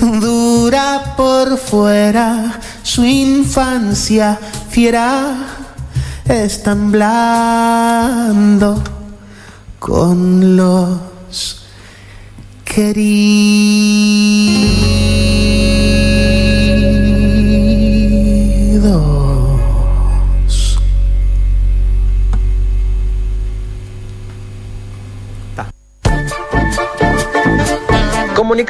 [0.00, 4.38] Dura por fuera su infancia
[4.70, 5.46] fiera,
[6.24, 7.12] estamblando
[9.78, 11.62] con los
[12.64, 14.19] queridos.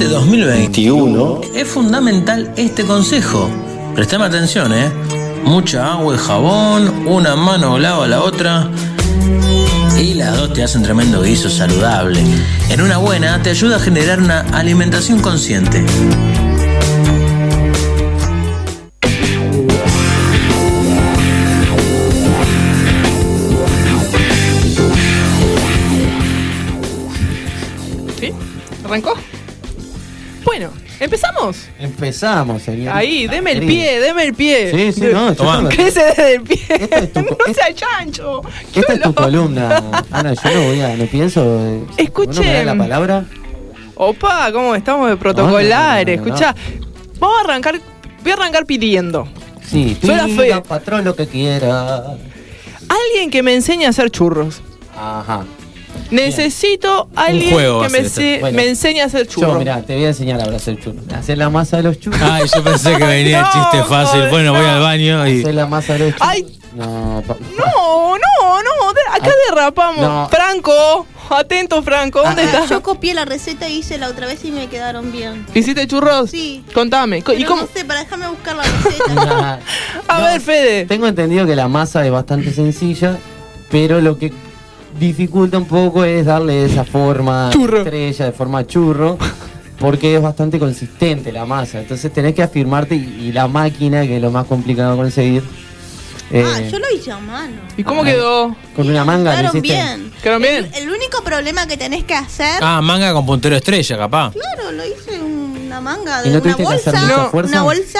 [0.00, 3.50] Este 2000 2021 es fundamental este consejo.
[3.94, 4.90] Prestame atención, ¿eh?
[5.44, 8.70] Mucha agua y jabón, una mano lava la otra.
[10.00, 12.24] Y las dos te hacen tremendo guiso saludable.
[12.70, 15.84] En una buena te ayuda a generar una alimentación consciente.
[28.18, 28.32] ¿Sí?
[28.82, 29.19] ¿Arrancó?
[31.00, 31.56] ¿Empezamos?
[31.78, 32.94] Empezamos, señor.
[32.96, 34.70] Ahí, deme el pie, deme el pie.
[34.70, 35.68] Sí, sí, no, yo Toma.
[35.68, 36.58] te- ¿Qué se desde el pie?
[37.14, 38.42] no sea chancho.
[38.74, 40.34] Esta es tu columna, Ana.
[40.34, 41.42] Yo no voy a, no pienso.
[41.66, 42.34] eh, Escuchen.
[42.36, 43.24] ¿no me da la palabra?
[43.96, 46.18] Opa, ¿cómo estamos de protocolares?
[46.18, 46.54] No, no, no, no, Escuchá,
[47.18, 47.80] vamos a arrancar,
[48.22, 49.28] voy a arrancar pidiendo.
[49.66, 50.60] Sí, fe.
[50.66, 52.16] patrón, lo que quiera.
[52.88, 54.62] Alguien que me enseñe a hacer churros.
[54.96, 55.44] Ajá.
[56.10, 58.20] Necesito alguien juego va que a me, ser esto.
[58.20, 58.56] se- Bueno.
[58.56, 59.52] me enseñe a hacer churros.
[59.52, 61.02] Yo, mira, te voy a enseñar ahora a hacer churros.
[61.12, 62.20] Hacer la masa de los churros.
[62.22, 64.28] Ay, yo pensé que venía el chiste fácil.
[64.30, 65.40] Bueno, voy al baño y.
[65.40, 66.28] Hacer la masa de los churros.
[66.28, 66.56] Ay.
[66.74, 70.00] No, pa- No, no, no, acá derrapamos.
[70.02, 70.28] No.
[70.30, 72.70] Franco, atento Franco, ¿dónde Ah, estás?
[72.70, 75.44] Yo copié la receta y hice la otra vez y me quedaron bien.
[75.52, 76.30] ¿Hiciste churros?
[76.30, 76.64] Sí.
[76.72, 77.22] Contame.
[77.22, 77.62] co- ¿Y cómo?
[77.62, 79.58] no sé, para dejarme buscar la receta.
[80.08, 80.86] A ver, Fede.
[80.86, 83.18] Tengo entendido que la masa es bastante sencilla,
[83.70, 84.32] pero lo que
[84.98, 87.78] dificulta un poco es darle esa forma Churro.
[87.78, 89.18] estrella, de forma churro,
[89.78, 91.80] porque es bastante consistente la masa.
[91.80, 95.42] Entonces tenés que afirmarte y, y la máquina, que es lo más complicado de conseguir.
[96.30, 97.56] eh, ah, yo lo hice a mano.
[97.76, 98.54] ¿Y cómo quedó?
[98.76, 100.12] Con una manga Quedaron bien.
[100.22, 100.70] ¿Quedaron bien?
[100.74, 102.58] El, el único problema que tenés que hacer.
[102.62, 104.32] Ah, manga con puntero estrella, capaz.
[104.32, 107.06] Claro, lo hice una manga ¿Y de no una tuviste que hacer bolsa.
[107.16, 107.52] mucha fuerza?
[107.52, 107.98] Una bolsa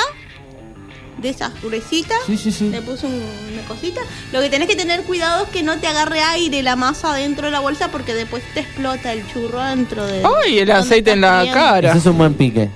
[1.20, 2.16] de esas gruesitas.
[2.26, 2.68] Sí, sí, sí.
[2.70, 3.12] Le puse un-
[3.52, 4.00] una cosita.
[4.32, 7.46] Lo que tenés que tener cuidado es que no te agarre aire la masa dentro
[7.46, 10.22] de la bolsa porque después te explota el churro dentro de.
[10.44, 11.90] Ay, el aceite en la cara.
[11.90, 12.68] Ese es un buen pique.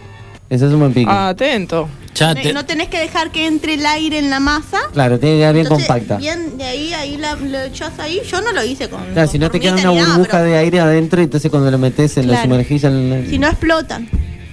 [0.50, 1.10] Ese es un buen pique.
[1.10, 1.88] Atento.
[2.14, 4.78] Ya No- No tenés que dejar que entre el aire en la masa.
[4.92, 6.16] Claro, tiene que quedar bien Entonces, compacta.
[6.18, 8.20] Bien, de ahí, ahí la, lo echás ahí.
[8.30, 9.04] Yo no lo hice con.
[9.14, 11.78] Claro, si no te queda una nada, burbuja pero de aire adentro, entonces cuando lo
[11.78, 12.48] metes en lo Claro.
[12.48, 14.08] sumergís en el, Si no explotan.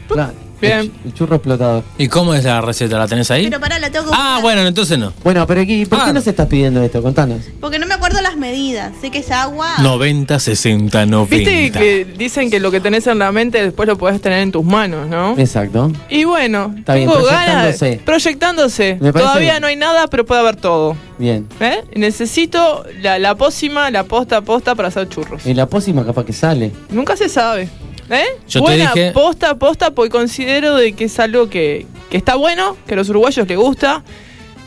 [0.07, 0.91] Claro, Bien.
[1.05, 1.83] el, churro explotador.
[1.97, 2.97] ¿Y cómo es la receta?
[2.97, 3.45] ¿La tenés ahí?
[3.45, 4.41] Pero pará, la tengo que Ah, buscar.
[4.41, 5.11] bueno, entonces no.
[5.23, 7.01] Bueno, pero aquí, ¿por qué nos estás pidiendo esto?
[7.01, 7.39] Contanos.
[7.59, 8.91] Porque no me acuerdo las medidas.
[9.01, 9.75] Sé que es agua.
[9.81, 11.35] 90, 60, 90.
[11.35, 14.51] Viste que dicen que lo que tenés en la mente después lo podés tener en
[14.51, 15.37] tus manos, ¿no?
[15.37, 15.91] Exacto.
[16.09, 17.77] Y bueno, Está bien, tengo ganas.
[17.77, 18.01] proyectándose.
[18.05, 18.97] Proyectándose.
[19.01, 19.61] Me parece Todavía bien.
[19.61, 20.95] no hay nada, pero puede haber todo.
[21.17, 21.47] Bien.
[21.59, 21.83] ¿Eh?
[21.95, 25.45] Necesito la, la pócima, la posta posta para hacer churros.
[25.45, 26.71] Y la pócima capaz que sale.
[26.89, 27.69] Nunca se sabe.
[28.11, 28.25] ¿Eh?
[28.47, 32.35] Yo te Buena dije- posta posta, porque considero de que es algo que, que está
[32.35, 34.03] bueno, que a los uruguayos les gusta.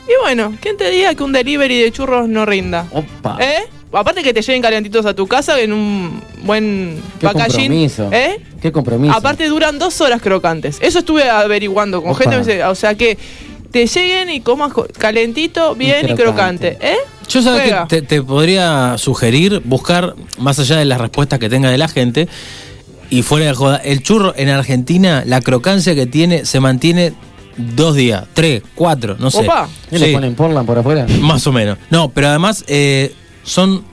[0.07, 2.87] Y bueno, ¿quién te diga que un delivery de churros no rinda?
[2.91, 3.37] Opa.
[3.39, 3.59] ¿Eh?
[3.93, 7.61] Aparte que te lleguen calentitos a tu casa en un buen Qué packaging.
[7.67, 8.09] compromiso.
[8.11, 8.41] ¿Eh?
[8.61, 9.13] Qué compromiso.
[9.15, 10.77] Aparte duran dos horas crocantes.
[10.81, 12.29] Eso estuve averiguando con Opa.
[12.31, 12.63] gente.
[12.65, 13.17] O sea que
[13.71, 16.77] te lleguen y comas co- calentito, bien y crocante.
[16.81, 16.97] ¿Eh?
[17.29, 21.69] Yo sabes que te, te podría sugerir buscar, más allá de las respuestas que tenga
[21.71, 22.27] de la gente,
[23.09, 27.13] y fuera de joda, el churro en Argentina, la crocancia que tiene, se mantiene
[27.57, 29.39] dos días, tres, cuatro, no sé.
[29.39, 29.67] Opa.
[29.89, 31.05] ¿Qué le ponen Portland por afuera?
[31.21, 31.77] más o menos.
[31.89, 33.13] No, pero además eh,
[33.43, 33.83] son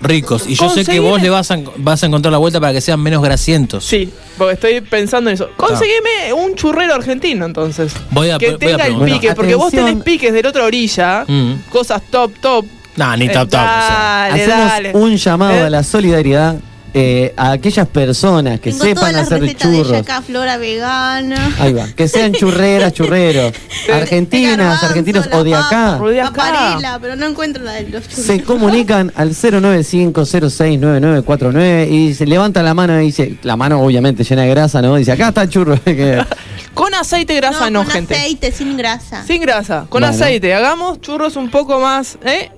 [0.00, 0.44] ricos.
[0.46, 2.80] Y yo sé que vos le vas a, vas a encontrar la vuelta para que
[2.80, 3.84] sean menos grasientos.
[3.84, 5.48] Sí, porque estoy pensando en eso.
[5.56, 7.92] Conseguime un churrero argentino entonces.
[8.10, 10.64] Voy a, que voy a tenga el pique, porque vos tenés piques de la otra
[10.64, 11.24] orilla.
[11.26, 11.54] Mm.
[11.70, 12.66] Cosas top, top.
[12.96, 13.46] Nah, ni Eh, o sea.
[13.48, 14.92] Dale, Hacemos dale.
[14.94, 15.62] un llamado ¿Eh?
[15.62, 16.56] a la solidaridad
[16.94, 19.90] eh, a aquellas personas que Tengo sepan todas las hacer de churros.
[19.90, 21.52] yaca flora vegana.
[21.58, 21.86] Ahí va.
[21.88, 23.52] Que sean churreras, churreros.
[23.92, 25.98] Argentinas, garbanzo, argentinos o de acá.
[26.00, 26.98] O de acá.
[27.02, 28.24] Pero no encuentro la de los churros.
[28.24, 34.42] Se comunican al 095069949 y se levanta la mano y dice, la mano obviamente llena
[34.42, 34.96] de grasa, ¿no?
[34.96, 35.78] Dice, acá está el churro.
[36.74, 38.14] Con aceite grasa no, con gente.
[38.16, 39.24] aceite, sin grasa.
[39.24, 40.08] Sin grasa, con Bueno.
[40.08, 40.52] aceite.
[40.54, 42.50] Hagamos churros un poco más, ¿eh?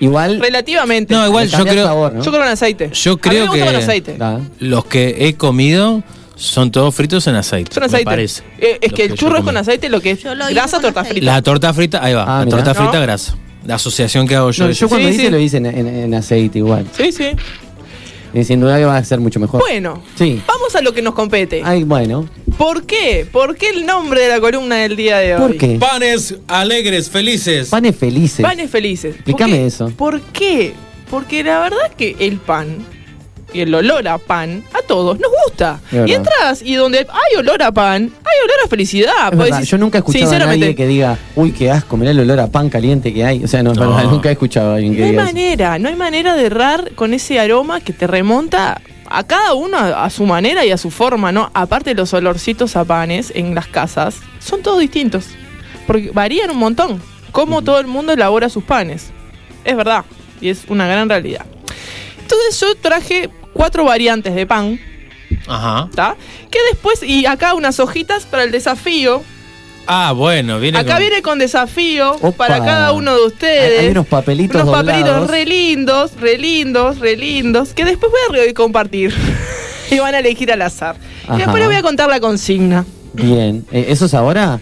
[0.00, 1.14] Igual, Relativamente.
[1.14, 2.22] No, igual yo creo, sabor, ¿no?
[2.22, 2.90] Yo creo en aceite.
[2.92, 4.18] Yo creo me que- con aceite.
[4.58, 6.02] Los que he comido
[6.36, 7.72] son todos fritos en aceite.
[7.72, 8.04] Son me aceite.
[8.04, 8.42] parece.
[8.58, 11.00] Eh, es que el churro es con aceite, lo que es lo grasa, con torta
[11.00, 11.20] aceite.
[11.20, 11.32] frita.
[11.32, 12.24] La torta frita, ahí va.
[12.24, 12.56] Ah, la mirá.
[12.58, 13.00] torta frita ¿No?
[13.02, 13.36] grasa.
[13.66, 14.66] La asociación que hago yo.
[14.66, 15.30] no, yo cuando Sí, hice sí.
[15.30, 16.84] lo hice en, en- en aceite igual.
[16.96, 17.28] Sí, sí.
[18.34, 19.60] Y sin duda que va a ser mucho mejor.
[19.60, 20.42] Bueno, Sí.
[20.46, 21.62] vamos a lo que nos compete.
[21.64, 22.28] Ay, bueno.
[22.58, 23.26] ¿Por qué?
[23.30, 25.40] ¿Por qué el nombre de la columna del día de hoy?
[25.40, 25.76] ¿Por qué?
[25.78, 27.68] Panes alegres, felices.
[27.68, 28.42] Panes felices.
[28.44, 29.14] Panes felices.
[29.14, 29.90] Explícame eso.
[29.96, 30.72] ¿Por qué?
[31.10, 32.78] Porque la verdad es que el pan
[33.54, 35.80] y el olor a pan a todos nos gusta.
[35.92, 39.32] Y entras y donde hay olor a pan, hay olor a felicidad.
[39.32, 42.20] Es verdad, yo nunca he escuchado a nadie que diga, uy, qué asco, mirá el
[42.20, 43.42] olor a pan caliente que hay.
[43.44, 43.88] O sea, no, es No.
[43.94, 45.32] verdad, nunca he escuchado a alguien que No hay diga eso.
[45.32, 49.76] manera, no hay manera de errar con ese aroma que te remonta a cada uno
[49.78, 51.50] a, a su manera y a su forma, ¿no?
[51.54, 55.26] Aparte los olorcitos a panes en las casas son todos distintos.
[55.86, 57.00] Porque varían un montón.
[57.30, 59.10] Cómo todo el mundo elabora sus panes.
[59.64, 60.04] Es verdad.
[60.40, 61.44] Y es una gran realidad.
[62.20, 64.78] Entonces yo traje cuatro variantes de pan.
[65.46, 65.86] Ajá.
[65.88, 66.16] ¿Está?
[66.50, 69.22] Que después, y acá unas hojitas para el desafío.
[69.86, 72.32] Ah, bueno, viene Acá con- viene con desafío Opa.
[72.32, 73.80] para cada uno de ustedes.
[73.80, 75.30] hay unos papelitos Unos papelitos doblados.
[75.30, 79.14] re lindos, re lindos, re lindos, que después voy a compartir.
[79.90, 80.96] y van a elegir al azar.
[81.24, 81.34] Ajá.
[81.34, 82.86] Y después les voy a contar la consigna.
[83.12, 83.64] Bien.
[83.72, 84.58] Eh, ¿Eso es ahora?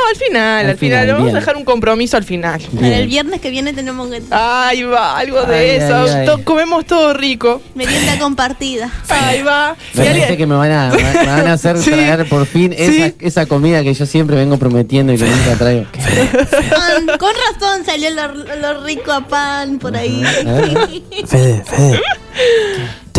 [0.00, 1.00] No, al final, Al al, final.
[1.00, 1.36] final, Vamos bien.
[1.36, 2.60] a dejar un compromiso al final.
[2.74, 4.22] Para el viernes que viene tenemos que.
[4.30, 5.96] Ahí va, algo de Ay, eso.
[5.96, 6.26] ay, ay.
[6.26, 7.60] To- comemos todo rico.
[7.74, 8.90] Merienda compartida.
[9.08, 9.76] Ahí va.
[9.94, 11.90] Parece que me van a, me van a hacer Sí.
[11.90, 15.86] traer por fin esa, esa comida que yo siempre vengo prometiendo y que nunca traigo.
[15.92, 20.22] Pan, con razón salió lo, lo rico a pan por ahí.
[21.26, 22.00] Fede, Fede.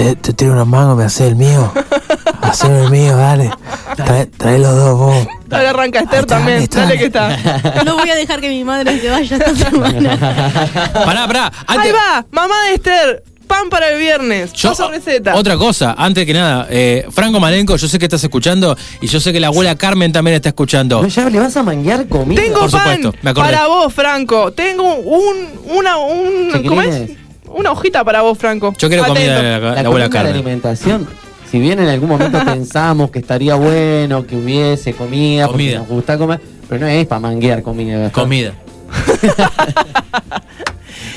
[0.02, 1.72] Te, te tiro unos mangos, me hace el mío.
[2.42, 3.52] Haceme el mío, dale.
[3.96, 5.28] Trae, trae los dos vos.
[5.46, 6.68] Dale, arranca Esther también.
[6.72, 7.38] Dale que está.
[7.86, 10.18] No voy a dejar que mi madre se vaya esta semana.
[11.06, 11.52] Pará, pará.
[11.68, 13.24] Ahí va, mamá de Esther.
[13.46, 14.54] Pan para el viernes.
[14.54, 15.36] Yo- Paso receta.
[15.36, 19.20] Otra cosa, antes que nada, eh, Franco Malenco, yo sé que estás escuchando y yo
[19.20, 21.02] sé que la abuela Carmen también está escuchando.
[21.02, 22.42] No, ya le vas a manguear comida.
[22.42, 24.52] Tengo Por pan supuesto, me para vos, Franco.
[24.54, 25.36] Tengo un,
[25.76, 27.12] una, un, ¿cómo es?
[27.54, 28.74] Una hojita para vos, Franco.
[28.78, 31.08] Yo quiero comida de la, la La abuela de alimentación.
[31.50, 35.80] Si bien en algún momento pensamos que estaría bueno que hubiese comida, porque Comida.
[35.80, 38.10] nos gusta comer, pero no es para manguear comida.
[38.12, 38.54] Comida.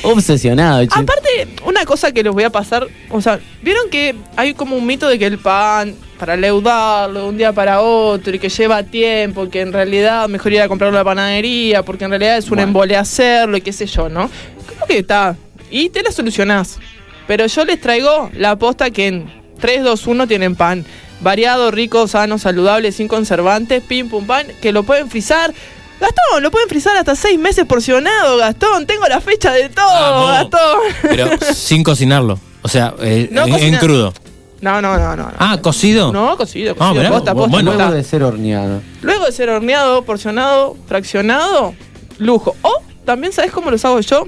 [0.03, 1.01] Obsesionado, che.
[1.01, 4.85] Aparte, una cosa que les voy a pasar, o sea, vieron que hay como un
[4.85, 8.83] mito de que el pan, para leudarlo de un día para otro y que lleva
[8.83, 12.51] tiempo, que en realidad mejor ir a comprarlo a la panadería, porque en realidad es
[12.51, 14.29] un embole hacerlo y qué sé yo, ¿no?
[14.66, 15.37] Creo que está.
[15.70, 16.79] Y te la solucionás.
[17.27, 20.85] Pero yo les traigo la posta que en 3, 2, 1 tienen pan.
[21.20, 25.55] Variado, rico, sano, saludable, sin conservantes, pim pum pan, que lo pueden frizar.
[26.00, 28.85] Gastón, lo pueden frizar hasta 6 meses porcionado, Gastón.
[28.87, 30.31] Tengo la fecha de todo, Vamos.
[30.31, 30.79] Gastón.
[31.03, 32.38] Pero sin cocinarlo.
[32.62, 34.12] O sea, eh, No en, cocina- en crudo.
[34.61, 35.24] No, no, no, no.
[35.24, 35.33] no.
[35.38, 36.12] Ah, cocido.
[36.12, 37.70] No, cocido, Ah, cocido, mirá, posta, posta, bueno.
[37.70, 37.85] posta.
[37.85, 38.81] Luego de ser horneado.
[39.03, 41.74] Luego de ser horneado, porcionado, fraccionado,
[42.18, 42.57] lujo.
[42.62, 44.27] O también, ¿sabes cómo los hago yo?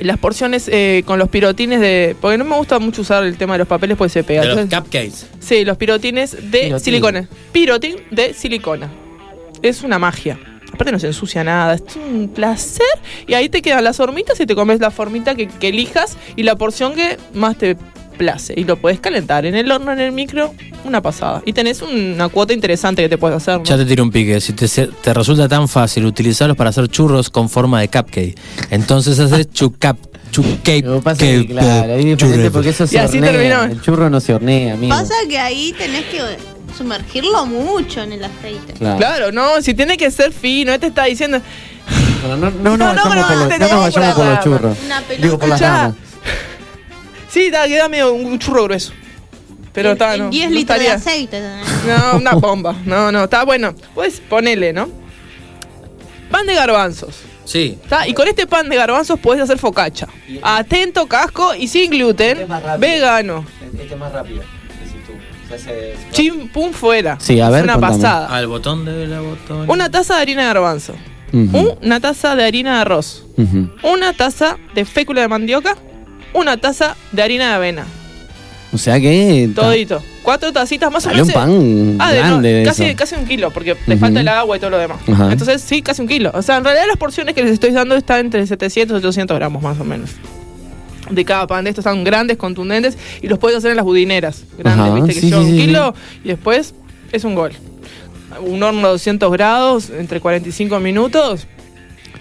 [0.00, 2.16] Las porciones eh, con los pirotines de.
[2.20, 4.42] Porque no me gusta mucho usar el tema de los papeles porque se pega.
[4.42, 5.26] De los Entonces- cupcakes.
[5.40, 6.80] sí, los pirotines de Pirotín.
[6.84, 7.28] silicona.
[7.52, 8.90] Pirotín de silicona.
[9.62, 10.38] Es una magia.
[10.72, 12.86] Aparte no se ensucia nada, es un placer.
[13.26, 16.42] Y ahí te quedan las hormitas y te comes la formita que, que elijas y
[16.44, 17.76] la porción que más te
[18.18, 18.52] place.
[18.56, 20.52] Y lo puedes calentar en el horno, en el micro,
[20.84, 21.42] una pasada.
[21.46, 23.58] Y tenés una cuota interesante que te puedes hacer.
[23.58, 23.64] ¿no?
[23.64, 24.40] Ya te tiro un pique.
[24.40, 28.38] Si te, te resulta tan fácil utilizarlos para hacer churros con forma de cupcake,
[28.70, 29.96] entonces haces chucap,
[30.30, 30.84] chucake.
[31.18, 33.32] Que claro, ahí diferente porque eso Y se así hornea.
[33.32, 33.62] terminó.
[33.64, 34.94] El churro no se hornea, amigo.
[34.94, 36.20] Pasa que ahí tenés que
[36.76, 38.74] sumergirlo mucho en el aceite.
[38.74, 38.98] Claro.
[38.98, 41.40] Claro, no, si tiene que ser fino, este está diciendo.
[42.28, 44.24] No, no, no, No, nos no, vayamos no, por los, no tenemos nos vayamos por
[44.26, 44.76] los la- churros.
[44.84, 45.22] Una pelota.
[45.22, 45.76] Digo, por las Escuchá.
[45.82, 45.94] ramas.
[47.28, 48.92] Sí, da, queda medio un churro grueso.
[49.72, 50.30] Pero está, no.
[50.30, 51.40] 10 no litros de aceite.
[51.86, 52.74] No, una bomba.
[52.84, 53.74] No, no, está bueno.
[53.94, 54.88] Pues ponele, ¿no?
[56.30, 57.20] Pan de garbanzos.
[57.44, 57.78] Sí.
[57.88, 58.06] ¿tá?
[58.08, 60.08] Y con este pan de garbanzos podés hacer focaccia.
[60.42, 62.46] Atento, casco y sin gluten.
[62.78, 63.44] Vegano.
[63.78, 64.42] Este es más rápido.
[66.12, 67.16] Chim, pum, fuera.
[67.20, 67.96] Sí, a ver, Es una contame.
[67.96, 68.26] pasada.
[68.28, 69.70] Al botón de la botón.
[69.70, 70.94] Una taza de harina de garbanzo.
[71.82, 73.24] Una taza de harina de arroz.
[73.82, 75.76] Una taza de fécula de mandioca.
[76.34, 77.86] Una taza de harina de avena.
[78.72, 79.50] O sea que.
[79.54, 80.02] Todito.
[80.22, 81.28] Cuatro tacitas más o menos.
[81.28, 82.96] un pan Ah, de- no, grande de casi, eso.
[82.96, 84.98] casi un kilo, porque le falta el agua y todo lo demás.
[85.10, 85.32] Ajá.
[85.32, 86.30] Entonces, sí, casi un kilo.
[86.34, 89.34] O sea, en realidad las porciones que les estoy dando están entre 700 y 800
[89.38, 90.10] gramos más o menos.
[91.08, 94.44] De cada pan de estos son grandes, contundentes y los puedes hacer en las budineras.
[94.58, 96.74] Grandes, Ajá, viste, que sí, sí, un sí, kilo y después
[97.10, 97.52] es un gol.
[98.42, 101.46] Un horno a 200 grados, entre 45 minutos.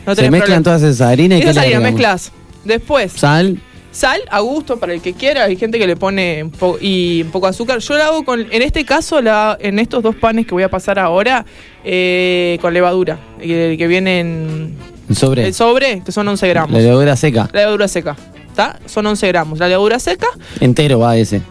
[0.05, 0.63] No Se mezclan problema.
[0.63, 2.31] todas esas harinas y Esas ¿qué le harinas mezclas.
[2.63, 3.59] Después, Sal.
[3.97, 7.23] Sal a gusto para el que quiera, hay gente que le pone un po- y
[7.23, 7.79] un poco de azúcar.
[7.79, 10.69] Yo la hago con, en este caso, la, en estos dos panes que voy a
[10.69, 11.43] pasar ahora,
[11.83, 14.75] eh, con levadura, que, que vienen
[15.09, 15.47] El sobre.
[15.47, 16.71] el sobre, que son 11 gramos.
[16.73, 17.49] La levadura seca.
[17.53, 18.15] La levadura seca,
[18.47, 18.79] ¿está?
[18.85, 19.57] Son 11 gramos.
[19.57, 20.27] La levadura seca,
[20.59, 21.41] Entero va ese.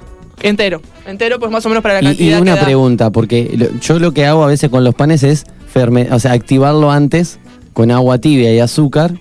[0.40, 0.80] entero.
[1.04, 2.64] Entero, pues más o menos para la cantidad y una que da.
[2.64, 6.20] pregunta, porque lo- yo lo que hago a veces con los panes es ferme- o
[6.20, 7.40] sea, activarlo antes
[7.72, 9.14] con agua tibia y azúcar,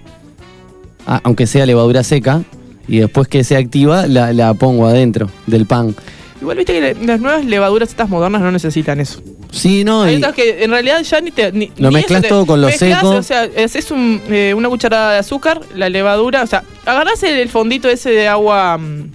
[1.08, 2.44] a- aunque sea levadura seca,
[2.88, 5.96] y después que se activa la, la pongo adentro del pan.
[6.42, 9.22] Igual viste que le- las nuevas levaduras estas modernas no necesitan eso.
[9.52, 11.52] Sí, no, Hay y- otras que en realidad ya ni te.
[11.54, 13.10] Ni, Lo ni mezclas eso te- todo con lo mezclas, seco.
[13.12, 16.44] O sea, haces un, eh, una cucharada de azúcar, la levadura.
[16.44, 19.12] O sea, agarrás el, el fondito ese de agua mm,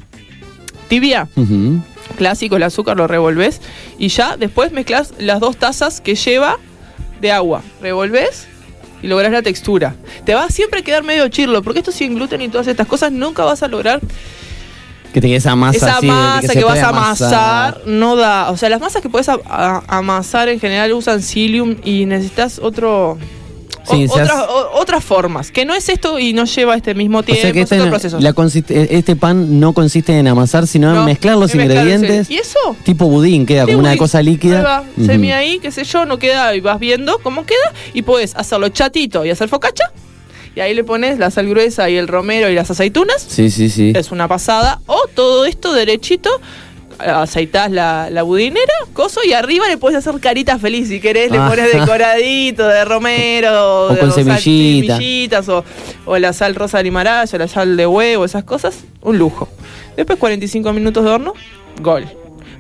[0.89, 1.81] tibia, Ujú.
[2.17, 3.61] clásico, el azúcar lo revolves
[3.99, 6.57] y ya después mezclas las dos tazas que lleva
[7.21, 7.63] de agua.
[7.83, 8.47] Revolves
[9.03, 9.95] y lográs la textura.
[10.25, 13.13] Te va a siempre quedar medio chirlo, porque esto sin gluten y todas estas cosas
[13.13, 14.01] nunca vas a lograr
[15.13, 18.17] Que te quede esa masa esa así, masa que, se vas puede a amasar no
[18.17, 18.51] da.
[18.51, 22.59] O sea, las masas que puedes a- a- amasar en general usan psyllium y necesitas
[22.61, 23.19] otro.
[23.91, 27.19] O- Sí, otras, o- otras formas, que no es esto y no lleva este mismo
[27.19, 28.19] O tiempo, sea que es este, proceso.
[28.21, 32.31] la consist- este pan no consiste en amasar, sino en mezclar los en mezclar, ingredientes.
[32.31, 32.59] ¿Y eso?
[32.85, 34.63] Tipo budín, queda como una cosa líquida.
[34.63, 35.07] va, Ujú.
[35.07, 38.69] semi ahí, qué sé yo, no queda y vas viendo cómo queda y puedes hacerlo
[38.71, 39.85] chatito y hacer focacha.
[40.57, 43.25] Y ahí le pones la sal gruesa y el romero y las aceitunas.
[43.29, 43.93] Sí, sí, sí.
[43.95, 44.81] Es una pasada.
[44.87, 46.29] O todo esto derechito.
[47.01, 51.39] Aceitas la, la budinera, coso, y arriba le puedes hacer carita feliz si querés, le
[51.39, 51.49] Ah.
[51.49, 54.95] pones decoradito de romero, O de con semillita.
[54.97, 55.65] semillitas, o,
[56.07, 59.49] o la sal rosa de limaraya, la sal de huevo, esas cosas, un lujo.
[59.97, 61.33] Después 45 minutos de horno,
[61.83, 62.07] gol.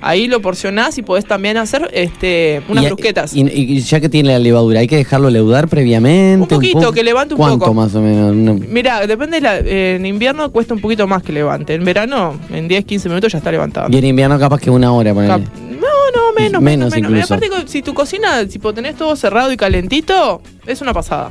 [0.02, 3.34] Ahí lo porcionás y podés también hacer este, unas Y- brusquetas.
[3.34, 6.42] Y, y ya que tiene la levadura, ¿hay que dejarlo leudar previamente?
[6.42, 6.92] Un poquito, poco?
[6.92, 7.74] que levante un ¿Cuánto poco.
[7.74, 8.32] más o menos?
[8.32, 11.74] Una- Mira, depende, de la- eh, en invierno cuesta un poquito más que levante.
[11.74, 13.88] En verano, en 10, 15 minutos ya está levantado.
[13.90, 15.32] Y en invierno capaz que una hora, ponele.
[15.34, 17.10] Cap- No, no, menos, menos, Menos menos.
[17.10, 17.34] incluso.
[17.34, 21.30] Aparte, co- si tu cocina, tipo, tenés todo cerrado y calentito, es una pasada.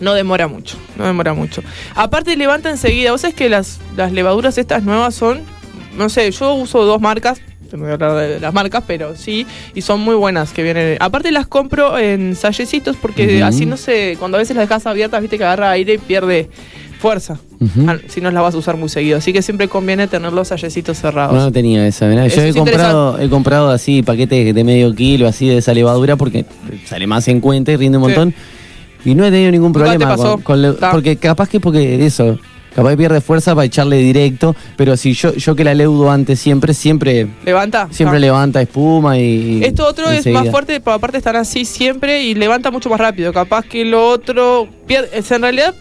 [0.00, 1.62] No demora mucho, no demora mucho.
[1.94, 3.12] Aparte, levanta enseguida.
[3.12, 5.42] Vos sabés que las, las levaduras estas nuevas son,
[5.96, 9.46] no sé, yo uso dos marcas, no voy a hablar de las marcas, pero sí,
[9.74, 10.96] y son muy buenas que vienen.
[11.00, 15.20] Aparte, las compro en sallecitos porque así, no sé, cuando a veces las dejas abiertas,
[15.20, 16.48] viste que agarra aire y pierde
[17.00, 17.38] fuerza.
[17.86, 19.18] Ah, Si no las vas a usar muy seguido.
[19.18, 21.34] Así que siempre conviene tener los sallecitos cerrados.
[21.34, 22.26] No, no tenía esa, mirá.
[22.28, 26.46] Yo he comprado, he comprado así paquetes de medio kilo, así de esa levadura, porque
[26.86, 28.08] sale más en cuenta y rinde un Sí.
[28.08, 28.34] montón.
[29.04, 32.38] Y no he tenido ningún problema con, con le- porque capaz que porque eso,
[32.74, 36.74] capaz pierde fuerza para echarle directo, pero si yo, yo que la leudo antes siempre,
[36.74, 37.88] siempre, Levanta.
[37.90, 38.20] siempre Ah.
[38.20, 39.62] levanta espuma y.
[39.64, 43.32] Esto otro es más fuerte, pero aparte están así siempre y levanta mucho más rápido.
[43.32, 45.08] Capaz que lo otro pierde.
[45.12, 45.74] es, En realidad,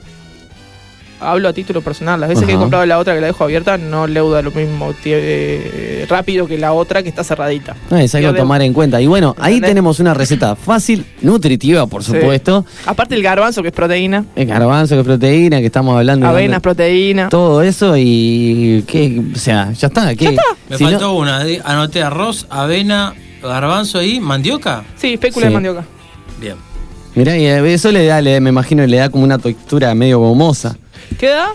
[1.24, 2.20] hablo a título personal.
[2.20, 4.94] Las veces que he comprado la otra que la dejo abierta, no leuda lo mismo
[5.06, 7.76] eh, rápido que la otra que está cerradita.
[7.90, 9.00] No, es algo a tomar en cuenta.
[9.02, 9.70] Y bueno, ahí ¿Entendés?
[9.72, 12.12] tenemos una receta fácil, nutritiva, por Sí.
[12.14, 12.66] supuesto.
[12.86, 16.28] Aparte el garbanzo que es proteína, El garbanzo, que es proteína, que estamos hablando.
[16.28, 17.30] avena es proteína.
[17.30, 18.84] Todo eso y.
[18.88, 19.22] ¿qué?
[19.34, 20.14] O sea, ya está.
[20.16, 20.36] ¿qué?
[20.70, 21.44] Me Si no- faltó una.
[21.64, 24.84] Anoté arroz, avena, garbanzo y mandioca.
[24.98, 25.50] Sí, fécula Sí.
[25.50, 25.84] de mandioca.
[26.40, 26.56] Bien.
[27.16, 30.76] Mirá, y eso le da, le, me imagino, le da como una textura medio gomosa.
[31.20, 31.50] Queda.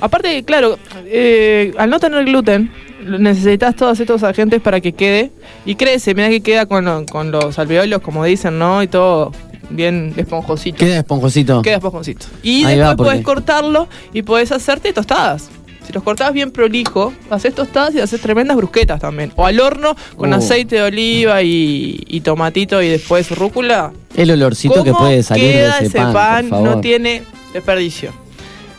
[0.00, 2.72] Aparte, claro, eh, al no tener gluten,
[3.06, 5.30] necesitas todos estos agentes para que quede.
[5.66, 8.82] Y crece, mira que queda con, lo- con los alveolos, como dicen, ¿no?
[8.82, 9.32] Y todo
[9.68, 10.78] bien esponjosito.
[10.78, 11.62] Queda esponjosito.
[11.62, 12.26] Queda esponjosito.
[12.42, 15.50] Y Ahí después puedes cortarlo y puedes hacerte tostadas.
[15.86, 19.32] Si los cortás bien prolijo, haces tostadas y haces tremendas brusquetas también.
[19.36, 20.36] O al horno con Uh.
[20.36, 23.92] aceite de oliva y, y tomatito y después rúcula.
[24.16, 26.80] El olorcito que ¿Cómo puede salir de queda ese, pan, por no favor.
[26.80, 27.22] tiene
[27.52, 28.12] desperdicio.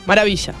[0.06, 0.54] Maravilla.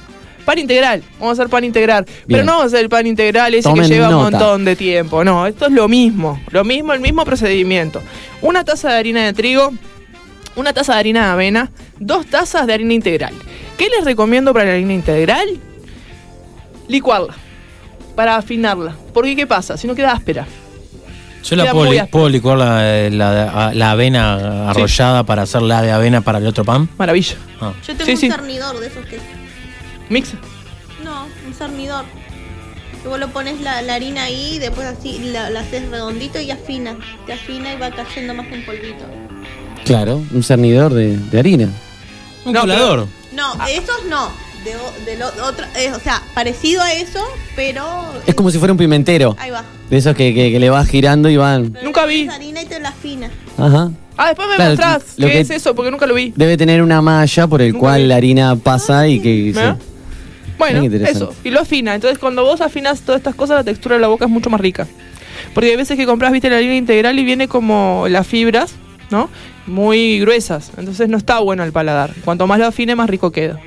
[0.44, 2.04] Pan integral, vamos a hacer pan integral.
[2.26, 4.74] Pero no vamos a hacer el pan integral ese Tomen que lleva un montón de
[4.74, 5.22] tiempo.
[5.24, 6.40] No, esto es lo mismo.
[6.50, 8.02] Lo mismo, el mismo procedimiento.
[8.40, 9.72] Una taza de harina de trigo,
[10.56, 11.70] una taza de harina de avena,
[12.00, 13.34] dos tazas de harina integral.
[13.78, 15.48] ¿Qué les recomiendo para la harina integral?
[16.88, 17.34] Licuarla.
[18.16, 18.96] Para afinarla.
[19.14, 19.76] Porque ¿qué pasa?
[19.76, 20.46] Si no queda áspera.
[21.42, 21.90] Yo la puedo,
[22.28, 26.64] li- licuar la, la- la avena arrollada para hacer la de avena para el otro
[26.64, 26.88] pan.
[26.98, 27.36] Maravilla.
[27.60, 27.72] Ah.
[27.86, 28.30] Yo tengo Sí, un sí.
[28.30, 29.18] cernidor de esos que.
[30.08, 30.34] Mix.
[31.04, 32.04] No, un cernidor.
[33.02, 36.96] Luego lo pones la, la harina ahí, después así la, la haces redondito y afina.
[37.26, 39.04] Te afina y va cayendo más en polvito.
[39.84, 41.68] Claro, un cernidor de, de harina.
[42.44, 43.08] Un No, colador.
[43.32, 44.30] No, esos no.
[44.64, 47.18] De, lo, otro, eh, o sea, parecido a eso,
[47.56, 47.84] pero.
[48.26, 49.34] Es como si fuera un pimentero.
[49.38, 49.64] Ahí va.
[49.90, 51.76] De esos que, que- que le vas girando y van.
[51.82, 52.28] Nunca vi.
[52.28, 53.30] Harina y te la afina.
[53.58, 53.90] Ajá.
[54.16, 56.32] Ah, después me Claro, mostrás lo qué que- es eso, porque nunca lo vi.
[56.36, 58.06] Debe tener una malla por el Nunca cual vi.
[58.08, 59.52] la harina pasa y que.
[60.58, 61.18] Bueno, interesante.
[61.24, 61.34] eso.
[61.42, 61.94] Y lo afina.
[61.94, 64.60] Entonces, cuando vos afinas todas estas cosas, la textura de la boca es mucho más
[64.60, 64.86] rica.
[65.54, 68.74] Porque hay veces que compras, viste, la harina integral y viene como las fibras,
[69.10, 69.28] ¿no?
[69.66, 70.70] Muy gruesas.
[70.76, 72.12] Entonces no está bueno el paladar.
[72.24, 73.58] Cuanto más lo afine, más rico queda.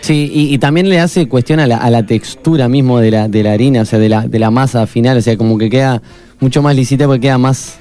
[0.00, 3.28] Sí, y, y también le hace cuestión a la, a la textura mismo de la,
[3.28, 5.68] de la harina, o sea, de la, de la masa final, o sea, como que
[5.68, 6.00] queda
[6.40, 7.76] mucho más lisita porque queda más,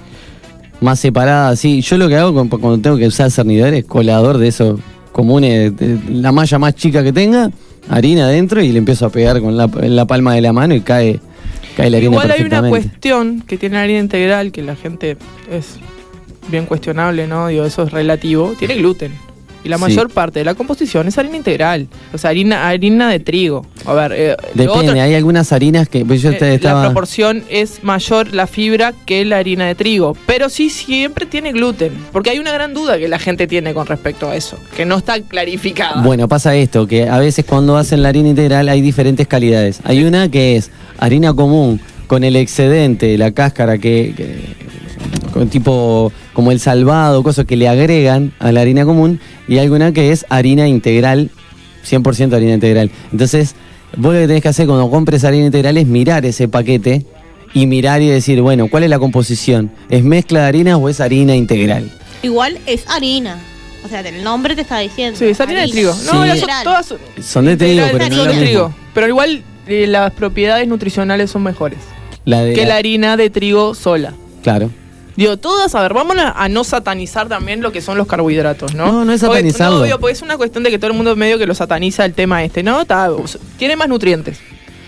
[0.81, 1.55] más separada.
[1.55, 4.79] Sí, yo lo que hago cuando tengo que usar cernidor es colador de esos
[5.11, 7.51] comunes, de- la malla más chica que tenga,
[7.89, 9.67] harina adentro y le empiezo a pegar con la,
[10.05, 11.19] palma de la mano y cae,
[11.75, 15.17] cae la harina Igual hay una cuestión que tiene la harina integral que la gente
[15.51, 15.77] es
[16.49, 17.47] bien cuestionable, ¿no?
[17.47, 18.53] Digo, eso es relativo.
[18.57, 19.11] Tiene gluten.
[19.63, 19.81] Y la Sí.
[19.83, 21.87] mayor parte de la composición es harina integral.
[22.13, 23.65] O sea, harina, harina de trigo.
[23.85, 26.05] A ver, eh, Depende, otro- hay algunas harinas que.
[26.05, 30.15] pues yo eh, la proporción es mayor la fibra que la harina de trigo.
[30.25, 31.91] Pero sí siempre tiene gluten.
[32.11, 34.57] Porque hay una gran duda que la gente tiene con respecto a eso.
[34.75, 36.01] Que no está clarificada.
[36.01, 39.79] Bueno, pasa esto, que a veces cuando hacen la harina integral hay diferentes calidades.
[39.83, 44.13] Hay una que es harina común con el excedente, la cáscara que,
[45.45, 49.91] tipo como el salvado, cosas que le agregan a la harina común, y hay alguna
[49.93, 51.29] que es harina integral,
[51.87, 52.91] 100% harina integral.
[53.11, 53.55] Entonces,
[53.95, 57.05] vos lo que tenés que hacer cuando compres harina integral es mirar ese paquete
[57.53, 59.71] y mirar y decir, bueno, ¿cuál es la composición?
[59.89, 61.89] ¿Es mezcla de harinas o es harina integral?
[62.23, 63.37] Igual es harina.
[63.85, 65.17] O sea, el nombre te está diciendo.
[65.17, 65.91] Sí, es harina de trigo.
[66.11, 66.27] No, Sí.
[66.27, 68.73] las son todas Son de trigo, pero no de trigo.
[68.93, 71.77] Pero igual eh, las propiedades nutricionales son mejores
[72.25, 74.13] La de que la- la harina de trigo sola.
[74.43, 74.69] Claro.
[75.17, 78.85] Digo, todas, a ver, vamos a, no satanizar también lo que son los carbohidratos, ¿no?
[78.91, 79.85] No, no es Porque- satanizarlo.
[79.85, 82.13] no, porque es una cuestión de que todo el mundo medio que lo sataniza el
[82.13, 82.81] tema este, ¿no?
[82.81, 83.09] Está-
[83.57, 84.39] tiene más nutrientes.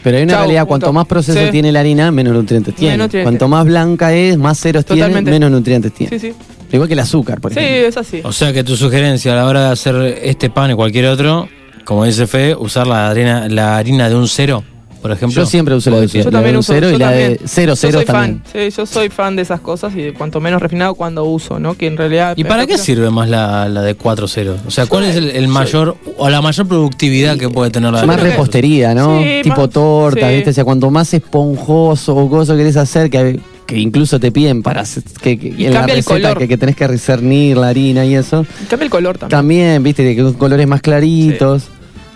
[0.03, 0.67] Pero hay una Chau, realidad, punto.
[0.69, 1.51] cuanto más proceso Sí.
[1.51, 2.93] tiene la harina, menos nutrientes tiene.
[2.93, 3.25] Menos nutrientes.
[3.25, 5.23] Cuanto más blanca es, más ceros Totalmente.
[5.31, 6.17] tiene, menos nutrientes tiene.
[6.17, 6.35] Sí, sí.
[6.71, 7.87] Igual que el azúcar, por Sí, ejemplo.
[7.89, 8.21] es así.
[8.23, 11.49] O sea que tu sugerencia a la hora de hacer este pan y cualquier otro,
[11.83, 14.63] como dice Fe, usar la harina, la harina de un cero,
[15.01, 15.41] por ejemplo.
[15.41, 17.37] Yo siempre uso la de, Yo la también de uso y la de también.
[17.45, 18.41] cero Yo cero soy también.
[18.43, 18.51] fan.
[18.69, 21.75] Sí, yo soy fan de esas cosas y de cuanto menos refinado cuando uso, ¿no?
[21.75, 22.33] Que en realidad.
[22.37, 24.55] ¿Y para qué sirve más la, la de 4-0?
[24.67, 28.01] O sea, ¿cuál es el, el mayor o la mayor productividad que puede tener la
[28.01, 29.21] de Más repostería, ¿no?
[29.21, 30.35] Sí, tipo más- torta, sí.
[30.35, 30.49] ¿viste?
[30.49, 34.81] O sea, cuanto más esponjoso o cosa querés hacer, que, que incluso te piden para
[34.81, 36.37] hacer- que, que Y en la receta color.
[36.37, 38.45] que, que tenés que discernir la harina y eso.
[38.69, 39.37] Cambia el color también.
[39.39, 41.63] También, viste, que con colores más claritos.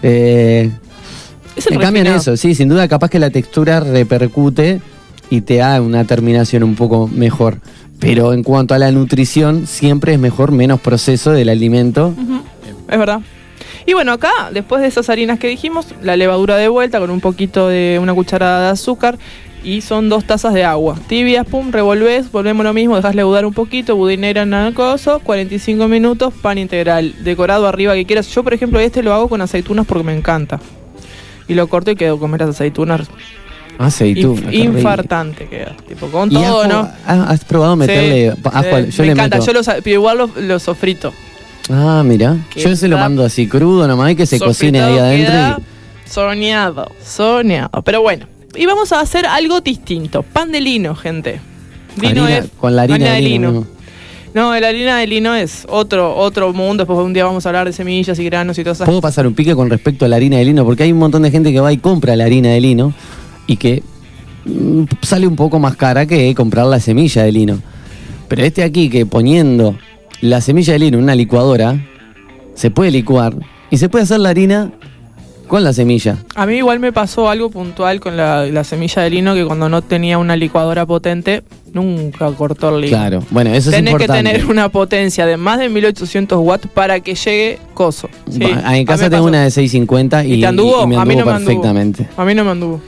[0.06, 0.70] Eh,
[1.56, 4.82] Es el cambian eso, sí, sin duda capaz que la textura repercute
[5.30, 7.60] y te da una terminación un poco mejor.
[8.00, 12.14] Pero en cuanto a la nutrición, siempre es mejor menos proceso del alimento.
[12.90, 13.22] Es verdad.
[13.86, 17.22] Y bueno, acá, después de esas harinas que dijimos, la levadura de vuelta con un
[17.22, 19.18] poquito de una cucharada de azúcar
[19.64, 21.00] y son dos tazas de agua.
[21.08, 25.88] Tibias, pum, revolvés, volvemos lo mismo, dejas leudar un poquito, budinera en el coso, 45
[25.88, 28.28] minutos, pan integral, decorado arriba que quieras.
[28.28, 30.60] Yo, por ejemplo, este lo hago con aceitunas porque me encanta.
[31.48, 33.08] Y lo corto y quedo comer las aceitunas.
[33.78, 34.42] Aceituna.
[34.42, 34.78] Inf- qué rico.
[34.78, 35.76] infartante queda.
[35.88, 36.68] Tipo, con ¿Y todo, ajo?
[36.72, 36.90] ¿no?
[37.08, 38.80] Ah, ¿Has probado meterle Sí, ajo?
[38.80, 39.48] Yo me le encanta, meto.
[39.48, 41.12] yo lo, sa- pero igual lo, lo sofrito.
[41.70, 42.38] Ah, mira.
[42.56, 45.64] Yo se lo mando así crudo nomás y que se cocine ahí adentro.
[46.06, 47.82] y- Soñado, soñado.
[47.84, 50.22] Pero bueno, y vamos a hacer algo distinto.
[50.22, 51.40] Pan de lino, gente.
[52.00, 53.52] Lino harina- es con la harina de lino.
[53.52, 53.68] ¿no?
[54.34, 56.84] No, la harina de lino es otro otro mundo.
[56.86, 59.28] Después un día vamos a hablar de semillas y granos y todas esas Puedo pasar
[59.28, 61.52] un pique con respecto a la harina de lino, porque hay un montón de gente
[61.52, 62.94] que va y compra la harina de lino
[63.46, 63.84] y que
[64.46, 67.60] mm, sale un poco más cara que comprar la semilla de lino.
[68.28, 69.78] Pero este aquí que poniendo
[70.22, 71.86] la semilla de lino en una licuadora,
[72.56, 73.36] se puede licuar
[73.70, 74.72] y se puede hacer la harina
[75.54, 76.18] con la semilla.
[76.34, 79.70] A mí igual me pasó algo puntual con la, la semilla de lino que cuando
[79.70, 81.44] no tenía una licuadora potente,
[81.74, 82.98] nunca cortó el lino.
[82.98, 84.24] Claro, bueno, eso es Tenés importante.
[84.24, 88.10] que tener una potencia de más de 1800 watts para que llegue coso.
[88.32, 90.84] Sí, Va, en casa tengo una de 650 y, ¿Y te anduvo?
[90.86, 91.46] y me A mí anduvo no me anduvo.
[91.62, 92.08] perfectamente.
[92.18, 92.82] A mí no me anduvo.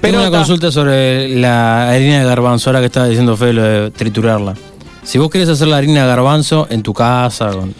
[0.00, 0.38] Pero una ta.
[0.38, 4.54] consulta sobre la harina de garbanzo, ahora que estaba diciendo Fede lo de triturarla.
[5.02, 7.74] Si vos querés hacer la harina de garbanzo en tu casa, con...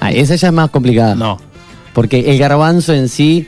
[0.00, 1.14] Ah, esa ya es más complicada.
[1.14, 1.49] no.
[1.92, 3.46] Porque el garbanzo en sí,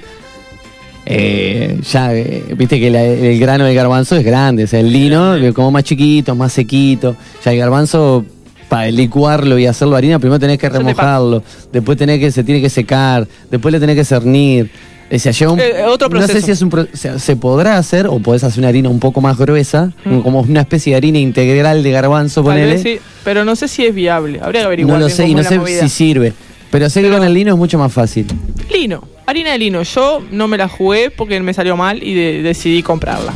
[1.04, 4.92] eh, ya, eh, viste que la- el grano del garbanzo es grande, o sea, el
[4.92, 7.16] lino es como más chiquito, más sequito.
[7.44, 8.24] Ya el garbanzo,
[8.68, 10.78] para licuarlo y hacerlo harina, primero tenés que te pasa.
[10.82, 14.70] remojarlo, después tenés que, se tiene que secar, después le tenés que cernir.
[15.14, 16.46] O sea, lleva un- Eh, otro No sé proceso.
[16.46, 18.98] si es un pro- o sea, se podrá hacer o podés hacer una harina un
[18.98, 20.20] poco más gruesa, Mm.
[20.20, 22.72] como una especie de harina integral de garbanzo, Tal ponele.
[22.74, 24.40] vez sí, pero no sé si es viable.
[24.42, 24.94] Habría que averiguar.
[24.94, 25.82] No lo bien sé y cómo no es la sé movida.
[25.82, 26.32] si sirve.
[26.72, 28.26] Pero sé que con el lino es mucho más fácil.
[28.72, 29.82] Lino, harina de lino.
[29.84, 33.32] Yo no me la jugué porque me salió mal y de- decidí comprarla.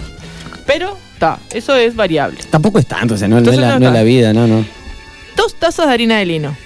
[0.66, 2.38] Pero, está, eso es variable.
[2.50, 3.98] Tampoco es tanto, o sea, no, no Entonces es, la, no no es está.
[3.98, 4.64] la vida, no, no.
[5.36, 6.56] Dos tazas de harina de lino.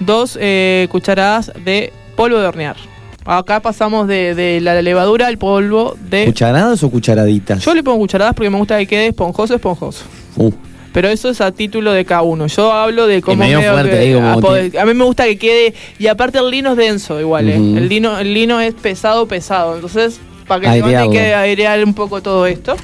[0.00, 2.76] Dos eh, cucharadas de polvo de hornear.
[3.24, 6.24] Acá pasamos de, de la levadura al polvo de...
[6.24, 7.62] ¿Cucharadas o cucharaditas?
[7.64, 10.04] Yo le pongo cucharadas porque me gusta que quede esponjoso, esponjoso.
[10.36, 10.50] Uh,
[10.92, 12.46] Pero eso es a título de cada uno.
[12.48, 15.04] Yo hablo de cómo medio medio fuerte que- como a, que- poder- a mí me
[15.04, 17.54] gusta que quede y aparte el lino es denso igual, ¿eh?
[17.54, 20.18] El lino el lino es pesado pesado, entonces
[20.48, 21.12] para que hay Airearlo.
[21.12, 22.74] que airear un poco todo esto.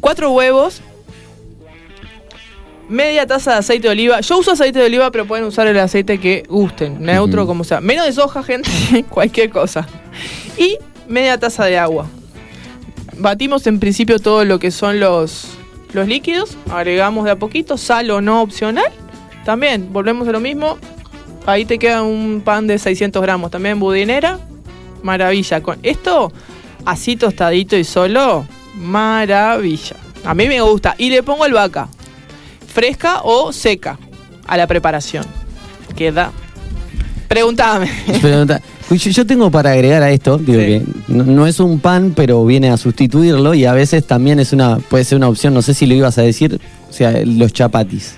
[0.00, 0.82] Cuatro huevos,
[2.88, 4.20] media taza de aceite de oliva.
[4.20, 7.80] Yo uso aceite de oliva, pero pueden usar el aceite que gusten, neutro como sea.
[7.80, 8.68] Menos de soja, gente,
[9.08, 9.86] cualquier cosa.
[10.58, 10.76] Y
[11.08, 12.06] media taza de agua.
[13.16, 15.46] Batimos en principio todo lo que son los,
[15.94, 18.90] los líquidos, agregamos de a poquito, sal o no opcional.
[19.44, 20.76] También volvemos a lo mismo,
[21.46, 23.50] ahí te queda un pan de 600 gramos.
[23.50, 24.38] También budinera,
[25.02, 25.62] maravilla.
[25.62, 26.32] Con esto,
[26.84, 29.96] así tostadito y solo, maravilla.
[30.24, 30.94] A mí me gusta.
[30.98, 31.88] Y le pongo albahaca,
[32.72, 33.98] fresca o seca,
[34.46, 35.24] a la preparación.
[35.96, 36.32] Queda.
[37.28, 37.90] Pregúntame.
[38.20, 38.60] Pregunta-
[38.90, 40.66] Yo, yo tengo para agregar a esto, digo Sí.
[40.66, 44.52] que no, no es un pan, pero viene a sustituirlo y a veces también es
[44.52, 47.52] una, puede ser una opción, no sé si lo ibas a decir, o sea, los
[47.52, 48.14] chapatis,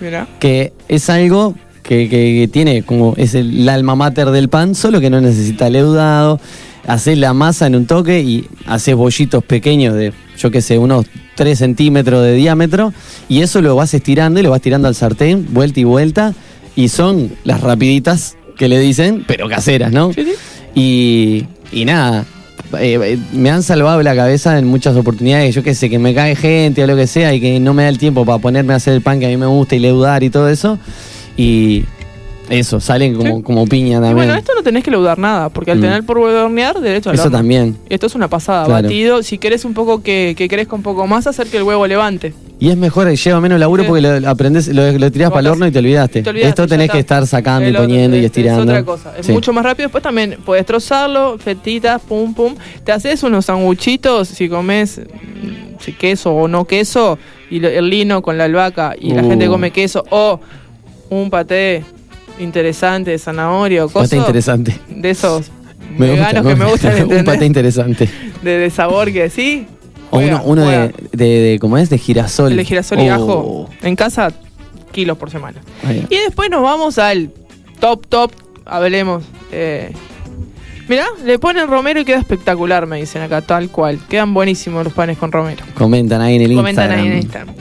[0.00, 0.26] Mira.
[0.40, 4.74] que es algo que, que- que tiene como, es el, el alma mater del pan,
[4.74, 6.40] solo que no necesita leudado,
[6.86, 11.06] haces la masa en un toque y haces bollitos pequeños de, yo qué sé, unos
[11.36, 12.92] 3 centímetros de diámetro
[13.28, 16.34] y eso lo vas estirando y lo vas tirando al sartén, vuelta y vuelta,
[16.74, 20.10] y son las rapiditas que le dicen, pero caseras, ¿no?
[20.74, 22.24] Y, y nada,
[22.78, 26.14] eh, eh, me han salvado la cabeza en muchas oportunidades, yo qué sé, que me
[26.14, 28.72] cae gente o lo que sea y que no me da el tiempo para ponerme
[28.72, 30.78] a hacer el pan que a mí me gusta y leudar y todo eso.
[31.36, 31.84] Y
[32.48, 34.14] eso, salen como, como piña Y también.
[34.16, 35.82] bueno, esto no tenés que leudar nada, porque al Mm.
[35.82, 37.38] tener por hornear, derecho al eso horno.
[37.38, 37.76] también.
[37.88, 38.82] Esto es una pasada, Claro.
[38.84, 39.22] batido.
[39.22, 42.34] Si querés un poco que, que crezca un poco más, hacer que el huevo levante.
[42.58, 45.66] Y es mejor, lleva menos laburo porque lo aprendés, lo, lo tirás para el horno
[45.66, 46.22] y te olvidaste.
[46.22, 48.62] Te olvidaste, Esto tenés que estar sacando y otro, poniendo y estirando.
[48.62, 49.12] Es otra cosa.
[49.18, 49.32] Es Sí.
[49.32, 49.88] mucho más rápido.
[49.88, 52.54] Después también podés trozarlo, fetitas, pum, pum.
[52.82, 57.18] Te haces unos sanguchitos si comes mm, si queso o no queso,
[57.50, 59.28] y el lino con la albahaca y la Uh.
[59.28, 60.40] gente come queso, o
[61.10, 61.84] un paté
[62.38, 64.80] interesante de zanahoria o Paté cosas interesante.
[64.88, 65.50] de esos
[65.96, 68.08] Me gusta, veganos que me gustan, Un paté interesante.
[68.42, 69.66] De, de sabor que sí.
[70.16, 71.90] O uno, de, de, de- ¿cómo es?
[71.90, 72.50] De girasol.
[72.52, 73.14] El de girasol y Oh.
[73.14, 73.70] ajo.
[73.82, 74.32] En casa,
[74.92, 75.60] kilos por semana.
[76.10, 77.30] Y después nos vamos al
[77.80, 78.32] top, top.
[78.64, 79.22] Hablemos.
[79.52, 79.92] Eh,
[80.88, 84.00] mirá, le ponen romero y queda espectacular, me dicen acá, tal cual.
[84.08, 85.64] Quedan buenísimos los panes con romero.
[85.74, 87.00] Comentan ahí en el Comentan Instagram.
[87.00, 87.54] ahí en Instagram.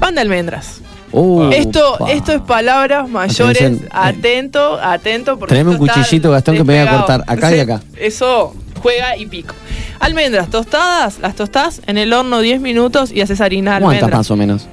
[0.00, 0.80] Pan de almendras.
[1.10, 2.10] Uh, esto, pa.
[2.12, 3.56] esto es palabras mayores.
[3.62, 3.88] Atención.
[3.90, 5.38] Atento, atento.
[5.38, 7.80] porque un cuchillito, Gastón, que me voy a cortar acá y acá.
[7.96, 9.54] Eso juega y pico.
[10.00, 14.18] Almendras tostadas, las tostás en el horno 10 minutos y haces harina de ¿Cuántas almendras.
[14.20, 14.66] más o menos?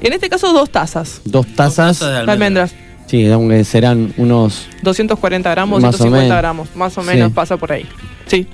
[0.00, 2.00] En este caso, dos tazas Dos tazas.
[2.00, 2.72] de almendras.
[3.06, 4.66] Sí, aunque serán unos.
[4.82, 6.38] 240 gramos, Más o 150 menos.
[6.38, 7.34] gramos, más o menos Sí.
[7.34, 7.86] pasa por ahí.
[8.26, 8.46] Sí.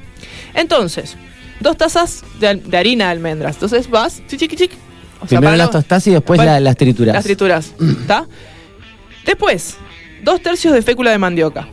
[0.55, 1.17] Entonces,
[1.61, 3.57] dos tazas de, al- de harina de almendras.
[3.57, 4.75] Entonces vas, chiqui, chiqui,
[5.17, 7.15] o sea, Primero para las no- tostás y después la- las trituras.
[7.15, 8.27] Las trituras, ¿está?
[9.25, 9.77] Después,
[10.25, 11.69] dos tercios de fécula de mandioca.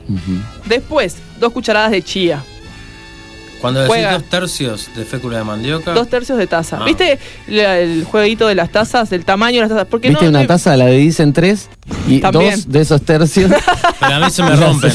[0.65, 2.43] Después, dos cucharadas de chía.
[3.63, 5.93] Cuando decís dos tercios de fécula de mandioca.
[5.93, 6.79] Dos tercios de taza.
[6.81, 6.83] Ah.
[6.85, 9.87] ¿Viste la- el jueguito de las tazas, el tamaño de las tazas?
[9.89, 10.75] Porque ¿Viste no, una no- taza?
[10.75, 11.69] La dicen tres
[12.09, 12.55] y También.
[12.55, 13.49] dos de esos tercios.
[14.01, 14.91] Pero a mí se me rompen.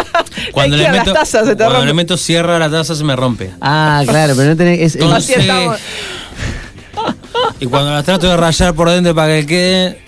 [0.52, 1.86] Cuando, le que las meto, tazas se te cuando rompen.
[1.88, 3.50] le meto cierra a la taza se me rompe.
[3.60, 4.80] ah, claro, pero no tenés.
[4.80, 5.78] Es, es- Así estamos.
[7.60, 9.98] Y cuando la trato de rayar por dentro para que quede,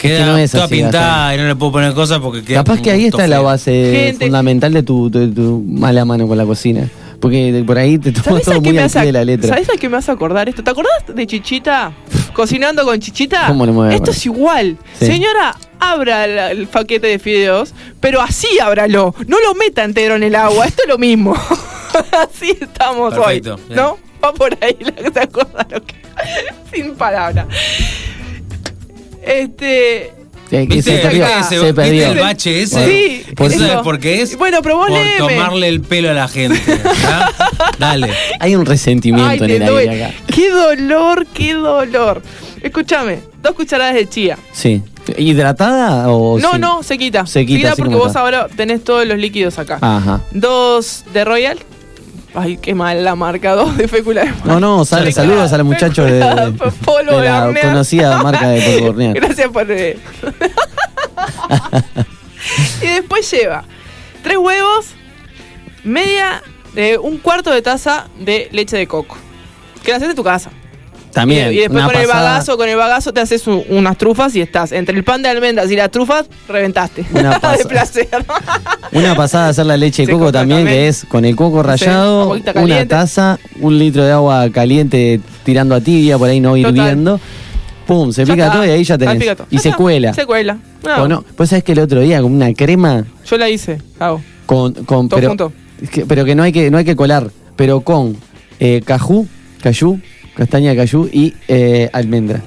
[0.00, 2.64] queda que no es toda así, pintada y no le puedo poner cosas porque queda
[2.64, 6.36] Capaz que ahí está la base Gente- fundamental de tu, de tu mala mano con
[6.38, 6.88] la cocina.
[7.20, 9.48] Porque de- por ahí te tomas ¿Sabes todo a muy al de la letra.
[9.48, 10.62] ¿Sabes a qué me hace acordar esto?
[10.62, 11.92] ¿Te acordás de Chichita?
[12.32, 13.46] Cocinando con Chichita.
[13.48, 14.76] ¿Cómo no me voy a Esto es igual.
[14.98, 15.06] Sí.
[15.06, 19.14] Señora, abra la- el paquete de fideos, pero así ábralo.
[19.26, 20.66] No lo meta entero en el agua.
[20.66, 21.34] Esto es lo mismo.
[22.30, 23.60] así estamos Perfecto, hoy.
[23.66, 23.76] bien.
[23.76, 23.98] ¿No?
[24.24, 25.94] Va por ahí la que se acuerda lo que.
[26.72, 27.46] Sin palabra.
[29.22, 30.12] Este.
[30.50, 31.26] Que ¿Viste, se perdió.
[31.26, 32.86] ese- se viste el bache ese?
[32.86, 33.82] Sí, por ¿Sabes eso.
[33.82, 34.36] por qué es?
[34.38, 35.18] Bueno, pero vos Por léeme.
[35.34, 36.60] tomarle el pelo a la gente.
[36.66, 37.30] ¿verdad?
[37.78, 38.10] Dale.
[38.40, 39.88] Hay un resentimiento Ay, en el doy.
[39.88, 40.14] aire acá.
[40.34, 42.22] Qué dolor, qué dolor.
[42.62, 44.38] Escúchame, dos cucharadas de chía.
[44.52, 44.82] Sí.
[45.16, 46.38] ¿Hidratada o.?
[46.38, 47.26] No, no, se quita.
[47.26, 48.20] Se quita, así porque como vos está.
[48.20, 49.78] ahora tenés todos los líquidos acá.
[49.80, 50.20] Ajá.
[50.32, 51.58] Dos de Royal.
[52.34, 53.54] Ay, qué mal la marca.
[53.54, 57.22] Dos de fécula de No, no, sale, saludos a los muchachos de, de- de de
[57.28, 59.14] la conocida marca de polvo de hornear.
[59.20, 59.70] Gracias por.
[59.70, 59.98] eh.
[62.82, 63.64] y después lleva
[64.22, 64.86] tres huevos,
[65.84, 66.42] media,
[66.74, 69.16] de un cuarto de taza de leche de coco.
[69.82, 70.50] Que la haces en tu casa.
[71.20, 71.52] También.
[71.52, 74.72] Y, y después con el bagazo, con el bagazo te haces unas trufas y estás
[74.72, 77.04] entre el pan de almendras y las trufas, reventaste.
[77.12, 78.08] Una de placer.
[78.92, 80.76] Una pasada de hacer la leche de coco también, también.
[80.78, 85.80] que es con el coco rallado, una taza, un litro de agua caliente tirando a
[85.80, 86.76] tibia, por ahí no Total.
[86.76, 87.20] hirviendo.
[87.86, 88.56] Pum, se Ya pica está.
[88.58, 89.22] todo y ahí ya tenés.
[89.22, 89.76] Y Ya se está.
[89.76, 90.12] cuela.
[90.14, 90.58] Se cuela.
[90.84, 91.24] No, ¿O no?
[91.36, 94.20] Pues sabes que el otro día con una crema Yo la hice, hago.
[94.46, 95.52] con, con Todo pero, junto.
[95.90, 98.16] que- pero que no hay que no hay que colar, pero con
[98.60, 99.26] eh, cajú,
[99.62, 100.00] cayú,
[100.38, 102.40] castaña de cayú y eh, almendra.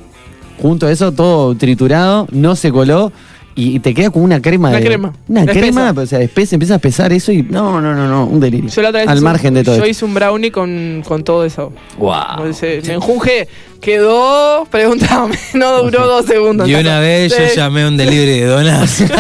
[0.60, 3.12] Junto a eso todo triturado, no se coló
[3.54, 4.70] y te queda como una crema.
[4.70, 5.14] Una de- crema.
[5.28, 5.60] Una Espesa.
[5.60, 7.44] crema, o sea, espesa, empieza a pesar eso y.
[7.44, 8.70] No, no, no, no, un delirio.
[8.70, 9.90] Yo la otra vez Al hice un- margen de todo Yo esto.
[9.92, 11.74] hice un brownie con, con todo eso.
[11.98, 12.36] Guau.
[12.38, 13.48] Como dice, Me enjunje,
[13.82, 16.70] quedó, pregúntame, no duró dos segundos.
[16.70, 19.04] Y una vez yo llamé a un delivery de donas.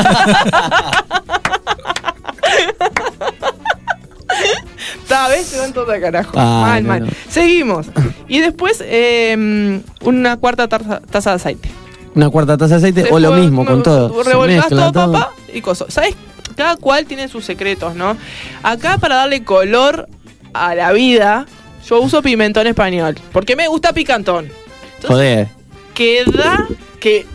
[5.11, 6.31] Esta vez se van todo de carajo.
[6.35, 7.05] Ah, mal, no, mal.
[7.05, 7.11] no.
[7.27, 7.87] Seguimos.
[8.29, 11.69] Y después, eh, una cuarta taza, taza de aceite.
[12.15, 14.23] Una cuarta taza de aceite o lo mismo con todo.
[14.47, 15.93] Mezcla todo, papá, y cosas.
[15.93, 16.15] ¿Sabes?
[16.55, 18.15] Cada cual tiene sus secretos, ¿no?
[18.63, 20.07] Acá para darle color
[20.53, 21.45] a la vida,
[21.85, 23.17] yo uso pimentón español.
[23.33, 24.47] Porque me gusta picantón.
[25.05, 25.49] Joder.
[25.93, 26.67] Queda
[27.01, 27.25] que.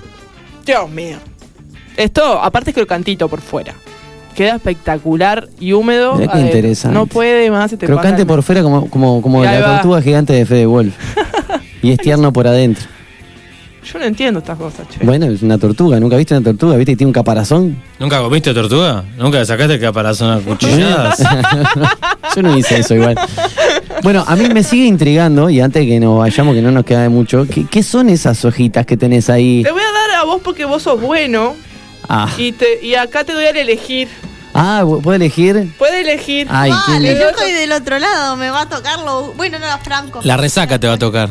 [0.65, 1.19] Dios mío.
[1.99, 3.75] Esto, aparte es crocantito por fuera.
[4.37, 6.15] Queda espectacular y húmedo.
[6.17, 6.95] Mirá qué interesante.
[6.97, 7.71] No puede más.
[7.71, 9.75] se te Crocante pasa por fuera como, como, como la va.
[9.77, 10.95] tortuga gigante de Fede Wolf.
[11.83, 12.85] y es tierno por adentro.
[13.91, 15.05] Yo no entiendo estas cosas, che.
[15.05, 16.01] Bueno, es una tortuga.
[16.01, 16.77] ¿Nunca viste una tortuga?
[16.77, 17.81] ¿Viste que tiene un caparazón?
[18.01, 19.05] ¿Nunca comiste tortuga?
[19.17, 21.23] ¿Nunca sacaste el caparazón a cuchilladas?
[22.37, 23.17] Yo no hice eso igual.
[24.03, 26.85] Bueno, a mí me sigue intrigando, y antes de que nos vayamos, que no nos
[26.85, 29.63] queda de mucho, ¿qué, qué son esas hojitas que tenés ahí?
[29.63, 31.55] Te voy a dar a vos porque vos sos bueno.
[32.09, 34.09] Ah, Y, te, y acá te doy a elegir.
[34.57, 35.73] Ah ¿puedo elegir?
[35.79, 36.47] Puedes elegir.
[36.51, 39.33] Ay, Vale, yo estoy del otro lado, me va a tocarlo.
[39.37, 40.21] Bueno, no, Franco.
[40.25, 41.31] La resaca te va a tocar.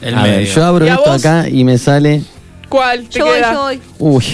[0.00, 0.54] El a ver, medio.
[0.54, 1.24] yo abro ¿Y a esto vos?
[1.26, 2.22] acá y me sale...
[2.68, 3.08] ¿Cuál?
[3.08, 3.52] ¿Te Yo voy, queda?
[3.52, 3.80] yo voy.
[3.98, 4.24] Uy,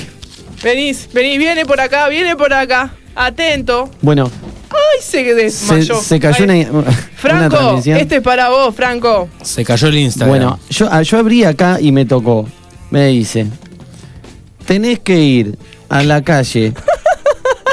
[0.62, 2.92] Venís, venís, viene por acá, viene por acá.
[3.14, 3.90] Atento.
[4.02, 4.30] bueno,
[4.70, 6.00] Ay, se desmayó.
[6.00, 9.28] se cayó Ay, una, una Franco, este es para vos, Franco.
[9.42, 10.28] Se cayó el Instagram.
[10.28, 12.46] Bueno, yo, ah, yo abrí acá y me tocó.
[12.90, 13.46] Me dice,
[14.66, 16.72] tenés que ir a la calle.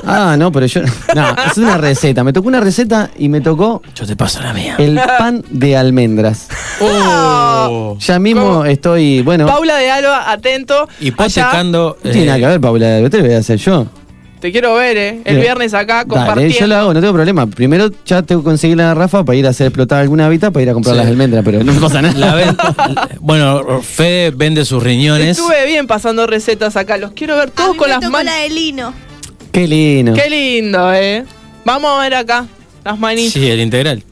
[0.06, 0.82] Ah, no, pero yo...
[1.16, 2.24] No, es una receta.
[2.24, 4.76] Me tocó una receta y me tocó yo te paso la mía.
[4.78, 6.48] el pan de almendras.
[6.82, 7.98] Oh.
[8.00, 8.66] Ya mismo ¿Cómo?
[8.66, 9.46] estoy, bueno...
[9.46, 10.88] Paula de Alba, atento.
[11.00, 11.16] Y Allá.
[11.18, 11.98] potecando.
[12.04, 13.88] No tiene nada que ver, Paula, te lo voy a hacer yo.
[14.40, 15.22] Te quiero ver, ¿eh?
[15.24, 16.54] El viernes acá Dale, compartiendo.
[16.60, 17.48] yo lo hago, no tengo problema.
[17.48, 20.64] Primero ya tengo que conseguir la Rafa para ir a hacer explotar algún hábitat para
[20.64, 21.00] ir a comprar Sí.
[21.00, 22.14] las almendras, pero no pasa nada.
[22.20, 22.58] La ven-
[23.22, 25.38] bueno, Fede vende sus riñones.
[25.38, 26.98] Estuve bien pasando recetas acá.
[26.98, 28.26] Los quiero ver A todos mí con me las manos.
[28.26, 28.94] la de lino.
[29.54, 30.14] Qué lindo.
[30.14, 31.24] Qué lindo, ¿eh?
[31.64, 32.46] Vamos a ver acá.
[32.84, 33.34] Las manitas.
[33.34, 34.04] Sí, el integral.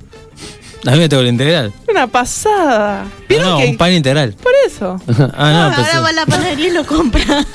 [0.85, 1.71] A mí me tocó el integral.
[1.89, 3.03] Una pasada.
[3.03, 4.33] No, ¿Vieron no, que un pan integral.
[4.41, 4.99] por eso?
[5.37, 7.21] Ah, no, ahora pensé- va a la panadería y lo compra.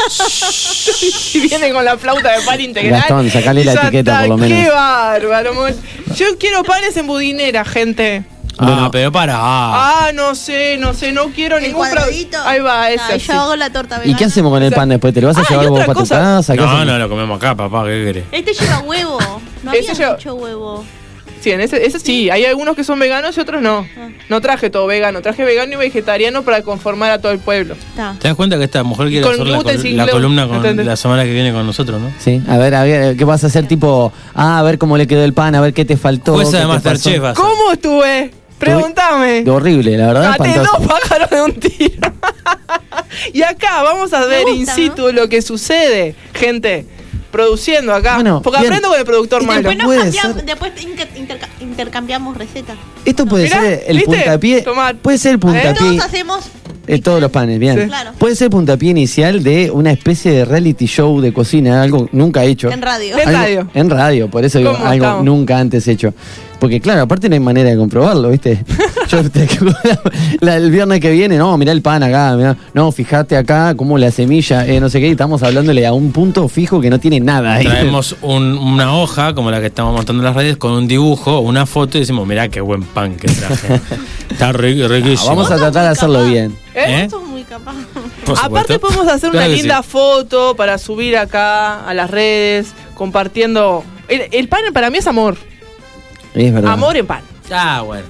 [1.35, 3.01] y viene con la flauta de pan integral.
[3.01, 4.59] Gastón, sacale la etiqueta, por lo menos.
[4.65, 5.55] Qué bárbaro.
[5.55, 5.73] mon.
[6.15, 8.25] Yo quiero panes en budinera, gente.
[8.59, 9.35] Ah, pero para.
[9.39, 12.39] Ah, no sé, no sé, no quiero El ningún cuadradito.
[12.45, 12.85] Ahí va.
[12.85, 13.27] Ay, sí.
[13.29, 14.19] yo hago la torta ¿Y vegana.
[14.19, 15.13] qué hacemos con el pan después?
[15.13, 16.53] ¿Te lo vas a Ah, llevar y vos para tu casa?
[16.55, 16.87] ¿Qué No, hacemos?
[16.87, 17.85] no, lo comemos acá, papá.
[17.85, 18.25] ¿Qué querés?
[18.33, 19.19] Este lleva huevo.
[19.63, 20.85] No había lleva- mucho huevo.
[21.39, 23.87] Sí, en ese, ese sí, hay algunos que son veganos y otros no.
[23.97, 24.09] Ah.
[24.29, 27.75] No traje todo vegano, traje vegano y vegetariano para conformar a todo el pueblo.
[27.75, 28.17] Está.
[28.19, 30.87] ¿Te das cuenta que esta mujer quiere hacer la, col- la columna con ¿entendés?
[30.87, 32.11] la semana que viene con nosotros, no?
[32.19, 33.69] Sí, a ver, a ver, ¿qué vas a hacer?
[33.69, 36.33] Tipo, ah, a ver cómo le quedó el pan, a ver qué te faltó.
[36.35, 37.35] Jueza de te Masterchef.
[37.37, 38.33] ¿Cómo estuve?
[38.59, 39.45] Pregúntame.
[39.49, 42.13] Horrible, la verdad, Maté dos pájaros de un tiro.
[43.33, 46.87] y acá vamos a ver in situ lo que sucede, gente.
[47.31, 48.15] Produciendo acá.
[48.15, 48.73] Bueno, Porque bien.
[48.73, 49.59] aprendo con el productor Y malo.
[49.69, 50.45] después, nos puede cambiamos, ser.
[50.47, 52.77] después inter- interca- intercambiamos recetas.
[53.05, 54.17] Esto puede Mirá, ser el ¿viste?
[54.17, 54.65] puntapié.
[55.03, 55.75] Puede ser el puntapié.
[55.75, 56.45] Todos hacemos.
[56.87, 57.79] Eh, todos los panes, bien.
[57.79, 57.87] Sí.
[57.89, 58.13] Claro.
[58.17, 62.45] Puede ser el puntapié inicial de una especie de reality show de cocina, algo nunca
[62.45, 62.71] hecho.
[62.71, 63.19] En radio.
[63.19, 63.71] En radio.
[63.75, 65.25] En radio, por eso digo, ¿Cómo algo estamos?
[65.25, 66.15] nunca antes hecho.
[66.59, 68.65] Porque claro, aparte no hay manera de comprobarlo, ¿viste?
[69.09, 69.47] Yo te-
[70.41, 73.99] la- el viernes que viene, no, mirá el pan acá, mirá, no, fíjate acá cómo
[73.99, 76.99] la semilla, eh, no sé qué, y estamos hablándole a un punto fijo que no
[76.99, 77.67] tiene nada ahí.
[77.67, 81.41] Traemos un- una hoja, como la que estamos mostrando en las redes, con un dibujo,
[81.41, 83.81] una foto y decimos, mirá qué buen pan que traje.
[84.31, 86.57] Está ri- Ah, vamos a tratar de hacerlo bien.
[86.75, 87.05] ¿Eh?
[87.05, 87.09] ¿Eh?
[87.11, 87.75] Sos muy capaz.
[88.43, 89.89] Aparte podemos hacer Claro una linda sí.
[89.91, 93.85] foto para subir acá a las redes, compartiendo.
[94.09, 95.37] El, el pan para mí es amor.
[96.37, 96.73] Es verdad.
[96.73, 97.23] Amor en pan.
[97.51, 98.05] Ah, bueno.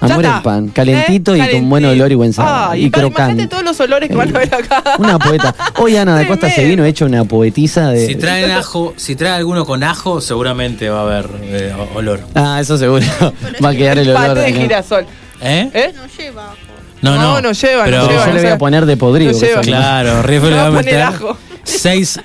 [0.00, 1.38] Amor en pan, calentito ¿Eh?
[1.38, 2.70] y con buen olor y buen sabor.
[2.72, 3.46] Ah, y crocante.
[3.46, 4.82] todos los olores que van a ver acá.
[4.98, 5.54] Una poeta.
[5.78, 8.06] Hoy Ana de Costa se vino hecha una poetisa de.
[8.06, 12.20] Si traen ajo, si trae alguno con ajo, seguramente va a haber eh, olor.
[12.34, 13.04] Ah, eso seguro.
[13.64, 14.26] Va a quedar el olor.
[14.26, 15.06] Pate de girasol.
[15.40, 15.70] ¿Eh?
[15.72, 15.92] ¿Eh?
[15.94, 16.54] No lleva.
[17.02, 17.22] No, no.
[17.22, 19.32] No, no lleva, no pero lleva, Yo le voy a poner de podrido.
[19.32, 19.60] No lleva.
[19.62, 21.36] Claro, Riffo Le va a meter ajo.
[21.66, 22.18] Seis.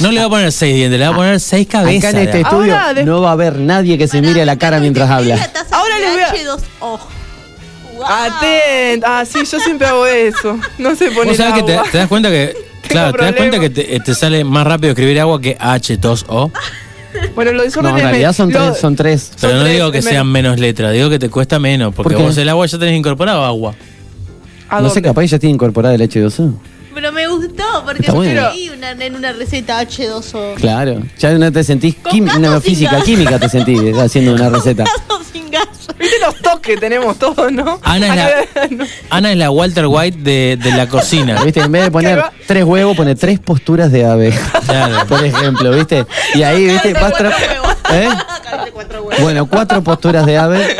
[0.00, 2.10] No le va a poner seis dientes, le va a poner seis cabezas.
[2.10, 4.46] Acá en este estudio Ahora, de- no va a haber nadie que se mire a
[4.46, 5.34] la cara mientras habla.
[5.70, 6.98] Ahora les voy a- H2O.
[7.96, 8.06] Wow.
[8.06, 9.06] Atento.
[9.08, 10.58] Ah, sí, yo siempre hago eso.
[10.78, 12.56] No se pone Vos sabés que te, te das cuenta que.
[12.88, 16.50] Claro, te das cuenta que te, te sale más rápido escribir agua que H2O.
[17.36, 18.80] Bueno, lo No, desorden en realidad son lo- tres.
[18.80, 19.30] Son tres.
[19.40, 21.94] Pero no tres, digo que es sean menos letras, digo que te cuesta menos.
[21.94, 22.26] Porque ¿Por qué?
[22.28, 23.74] vos el agua ya tenés incorporado agua.
[24.68, 25.08] ¿A No sé, dónde?
[25.08, 26.54] capaz ya tiene incorporada el H2O.
[26.94, 28.50] Pero me gustó, porque Está yo bueno.
[28.50, 30.54] leí una, en una receta H2O.
[30.56, 33.04] Claro, ya no te sentís quim- gato no, sin física, gas.
[33.04, 34.84] química te sentís haciendo una receta.
[35.32, 35.66] sin gas.
[35.98, 37.78] ¿Viste los toques que tenemos todos, no?
[37.82, 38.16] Ana es
[38.70, 41.42] la, Ana es la Walter White de, de la cocina.
[41.44, 41.60] ¿Viste?
[41.60, 44.32] En vez de poner tres huevos, pone tres posturas de ave.
[45.08, 46.06] Por ejemplo, ¿viste?
[46.34, 46.92] Y ahí, ¿viste?
[46.94, 47.32] Vas tra-
[47.92, 48.08] ¿Eh?
[49.20, 50.76] Bueno, cuatro posturas de ave.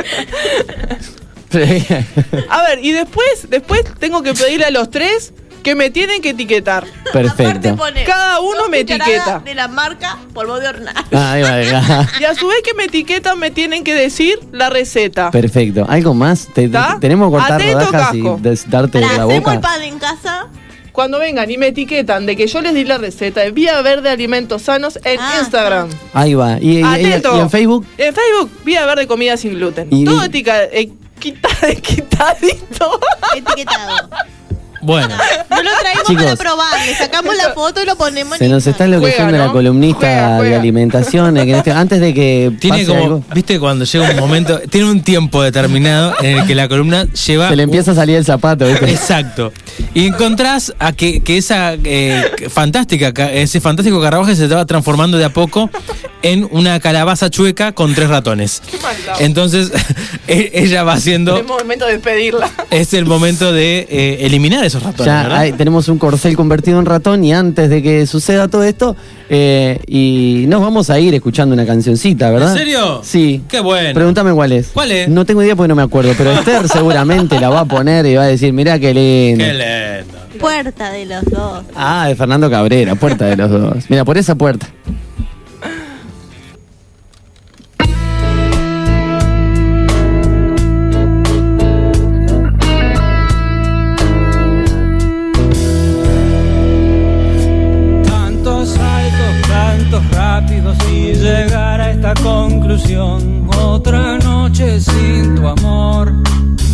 [2.48, 6.30] A ver, y después, después tengo que pedirle a los tres que me tienen que
[6.30, 6.84] etiquetar.
[7.12, 7.76] Perfecto.
[7.76, 9.40] Pone Cada uno me etiqueta.
[9.40, 10.70] De la marca polvo de
[11.14, 12.08] va, ahí va.
[12.20, 15.30] Y a su vez que me etiquetan me tienen que decir la receta.
[15.30, 15.86] Perfecto.
[15.88, 16.48] ¿Algo más?
[16.54, 18.38] Tenemos que cortar Atento, rodajas y casco.
[18.40, 19.60] des- darte Para, la hacemos el boca.
[19.60, 20.46] pan en casa.
[20.92, 24.10] Cuando vengan y me etiquetan de que yo les di la receta de Vía Verde
[24.10, 25.88] Alimentos Sanos en Ah, Instagram.
[26.12, 26.58] Ahí va.
[26.60, 27.36] ¿Y, y- y- Atento.
[27.36, 27.86] y en Facebook?
[27.96, 29.86] En Facebook, Vía Verde Comida Sin Gluten.
[29.90, 33.00] Y- Todo equita- equitadito.
[33.36, 34.10] Etiquetado.
[34.82, 35.14] Bueno,
[35.50, 36.24] No lo traemos Chicos.
[36.24, 36.86] para probar.
[36.86, 39.52] Le sacamos la foto y lo ponemos Se en nos está enloqueciendo Juega, la ¿no?
[39.52, 39.98] columnista
[40.36, 41.34] Juega, de alimentación.
[41.34, 44.90] que este- antes de que tiene pase como, algo, viste, cuando llega un momento, tiene
[44.90, 47.48] un tiempo determinado en el que la columna lleva.
[47.50, 48.66] se le empieza a salir el zapato.
[48.66, 48.90] ¿viste?
[48.90, 49.52] Exacto.
[49.94, 55.18] Y encontrás a que, que esa eh, fantástica, ca- ese fantástico carruaje se va transformando
[55.18, 55.68] de a poco
[56.22, 58.62] en una calabaza chueca con tres ratones.
[59.18, 59.72] Entonces,
[60.28, 61.36] e- ella va haciendo.
[61.36, 62.50] Es momento de despedirla.
[62.70, 65.06] Es el momento de eh, eliminar esos ratones.
[65.06, 65.38] Ya ¿verdad?
[65.38, 68.96] hay- tenemos un corcel convertido en ratón y antes de que suceda todo esto,
[69.28, 72.52] eh, y nos vamos a ir escuchando una cancioncita, ¿verdad?
[72.52, 73.00] ¿En serio?
[73.04, 73.42] Sí.
[73.48, 73.94] Qué bueno.
[73.94, 74.68] Pregúntame cuál es.
[74.74, 75.08] ¿Cuál es?
[75.08, 78.14] No tengo idea porque no me acuerdo, pero Esther seguramente la va a poner y
[78.16, 79.44] va a decir, mirá qué lindo.
[79.44, 80.20] Qué lindo.
[80.38, 81.64] Puerta de los dos.
[81.76, 83.84] Ah, de Fernando Cabrera, puerta de los dos.
[83.88, 84.66] Mira, por esa puerta.
[102.14, 103.48] Conclusión.
[103.58, 106.12] Otra noche sin tu amor.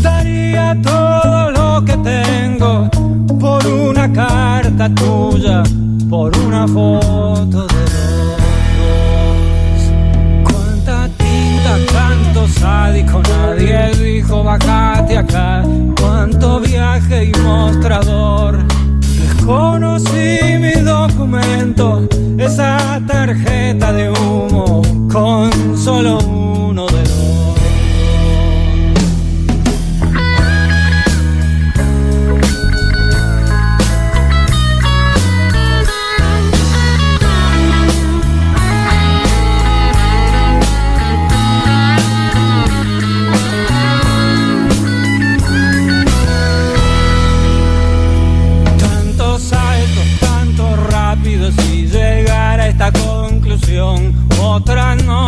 [0.03, 2.89] Daría todo lo que tengo
[3.41, 5.63] por una carta tuya,
[6.09, 7.85] por una foto de
[8.79, 9.81] dos.
[10.45, 15.63] Cuánta tinta, canto sádico, nadie dijo bajate acá.
[16.01, 18.65] Cuánto viaje y mostrador.
[19.47, 27.56] Desconocí mi documento, esa tarjeta de humo con solo uno de los.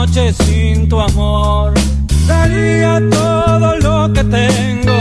[0.08, 1.74] Noche sin tu amor.
[2.26, 4.92] Daría todo lo que tengo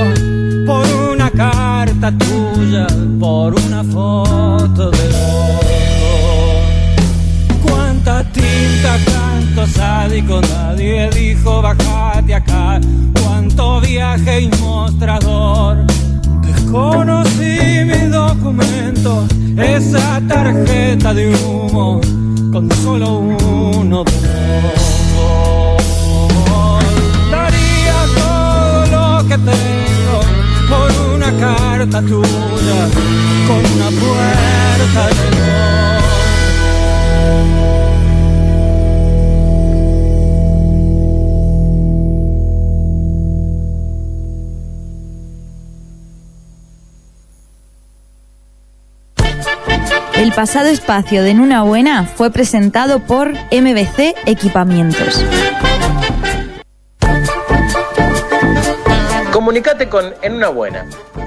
[0.65, 2.87] por una carta tuya,
[3.19, 5.25] por una foto de los.
[7.63, 12.79] Cuánta tinta, canto sádico, nadie dijo bajate acá.
[13.21, 15.85] Cuánto viaje y mostrador.
[16.41, 19.27] Desconocí mi documento,
[19.57, 22.01] esa tarjeta de humo
[22.51, 24.03] con solo uno.
[31.27, 32.87] Una carta tuya,
[33.47, 35.37] con una puerta de.
[50.21, 55.23] El pasado espacio de En Una Buena fue presentado por MBC Equipamientos.
[59.31, 60.85] Comunicate con En Una Buena.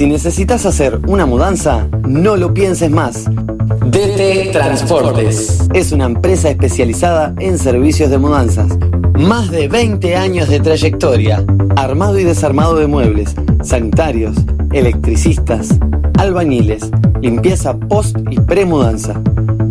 [0.00, 3.26] Si necesitas hacer una mudanza, no lo pienses más.
[3.26, 8.78] DT Transportes es una empresa especializada en servicios de mudanzas.
[9.18, 11.44] Más de 20 años de trayectoria,
[11.76, 14.38] armado y desarmado de muebles, sanitarios,
[14.72, 15.68] electricistas,
[16.16, 16.90] albañiles,
[17.20, 19.20] limpieza post y premudanza,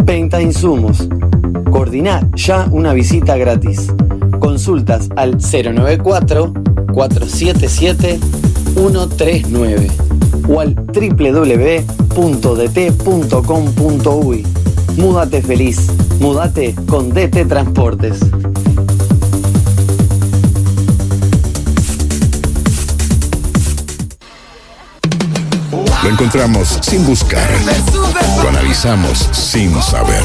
[0.04, 1.10] venta de insumos.
[1.72, 3.92] Coordina ya una visita gratis.
[4.38, 6.54] Consultas al 094
[6.94, 8.20] 477
[8.76, 10.19] 139
[10.50, 11.78] o al www.dt.com.uy.
[14.98, 15.88] Múdate feliz.
[16.20, 18.20] Múdate con DT Transportes.
[26.04, 27.48] Lo encontramos sin buscar.
[28.42, 30.24] Lo analizamos sin saber.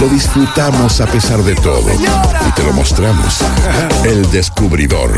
[0.00, 1.92] Lo disfrutamos a pesar de todo.
[2.48, 3.40] Y te lo mostramos.
[4.04, 5.10] El descubridor.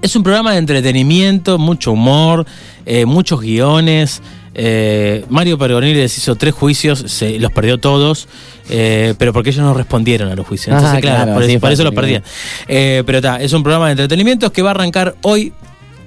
[0.03, 2.45] Es un programa de entretenimiento, mucho humor,
[2.87, 4.21] eh, muchos guiones.
[4.55, 8.29] eh, Mario Pergolini les hizo tres juicios, se, los perdió todos,
[8.69, 10.75] eh, pero porque ellos no respondieron a los juicios.
[10.77, 12.23] Entonces, Ah, claro, claro, por, sí, por eso lo fácil, perdían.
[12.69, 15.53] Eh, pero está, es un programa de entretenimiento que va a arrancar hoy,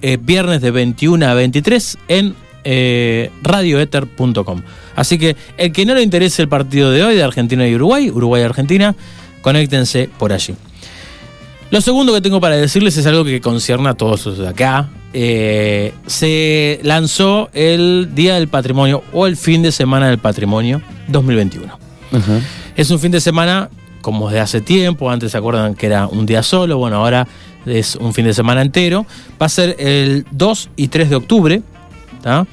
[0.02, 2.36] eh, viernes de 21 a 23, en
[2.66, 4.62] eh, radioether.com.
[4.96, 8.10] Así que el que no le interese el partido de hoy de Argentina y Uruguay,
[8.12, 8.94] Uruguay-Argentina,
[9.42, 10.54] conéctense por allí.
[11.72, 14.90] Lo segundo que tengo para decirles es algo que concierne a todos acá.
[15.14, 21.78] Eh, se lanzó el Día del Patrimonio o el fin de semana del Patrimonio 2021.
[22.12, 22.40] Ajá.
[22.76, 23.70] Es un fin de semana
[24.02, 27.28] como de hace tiempo, antes se acuerdan que era un día solo, bueno, ahora
[27.66, 29.06] es un fin de semana entero.
[29.42, 31.62] Va a ser el 2 y 3 de octubre,
[32.22, 32.46] ¿tá?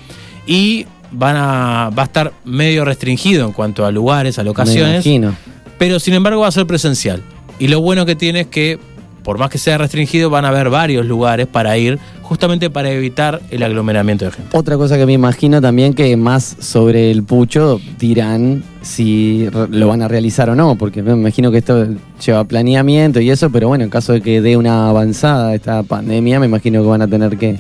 [0.47, 5.37] Y van a, va a estar medio restringido en cuanto a lugares, a locaciones, imagino.
[5.79, 7.23] pero sin embargo va a ser presencial.
[7.59, 8.79] Y lo bueno que tiene es que,
[9.23, 13.41] por más que sea restringido, van a haber varios lugares para ir, justamente para evitar
[13.51, 14.57] el aglomeramiento de gente.
[14.57, 20.03] Otra cosa que me imagino también que más sobre el pucho dirán si lo van
[20.03, 21.87] a realizar o no, porque me imagino que esto
[22.25, 26.41] lleva planeamiento y eso, pero bueno, en caso de que dé una avanzada esta pandemia,
[26.41, 27.59] me imagino que van a tener que,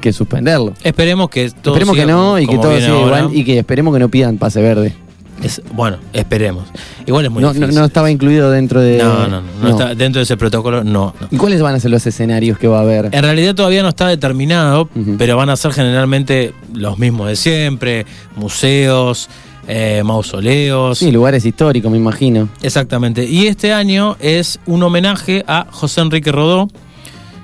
[0.00, 0.72] que suspenderlo.
[0.82, 4.00] Esperemos que todo esperemos que no y que todo siga igual y que esperemos que
[4.00, 5.05] no pidan pase verde.
[5.42, 6.64] Es- bueno, esperemos.
[7.06, 7.74] Igual es muy No, no, difícil.
[7.78, 8.98] no estaba incluido dentro de...
[8.98, 11.14] No, no, no, no está dentro de ese protocolo, no.
[11.30, 13.10] ¿Y cuáles van a ser los escenarios que va a haber?
[13.12, 18.06] En realidad todavía no está determinado, pero van a ser generalmente los mismos de siempre,
[18.36, 19.28] museos,
[19.68, 20.98] eh, mausoleos.
[20.98, 22.48] Sí, lugares históricos, me imagino.
[22.62, 23.24] Exactamente.
[23.24, 26.68] Y este año es un homenaje a José Enrique Rodó,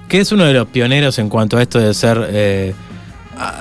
[0.09, 2.75] que es uno de los pioneros en cuanto a esto de ser eh,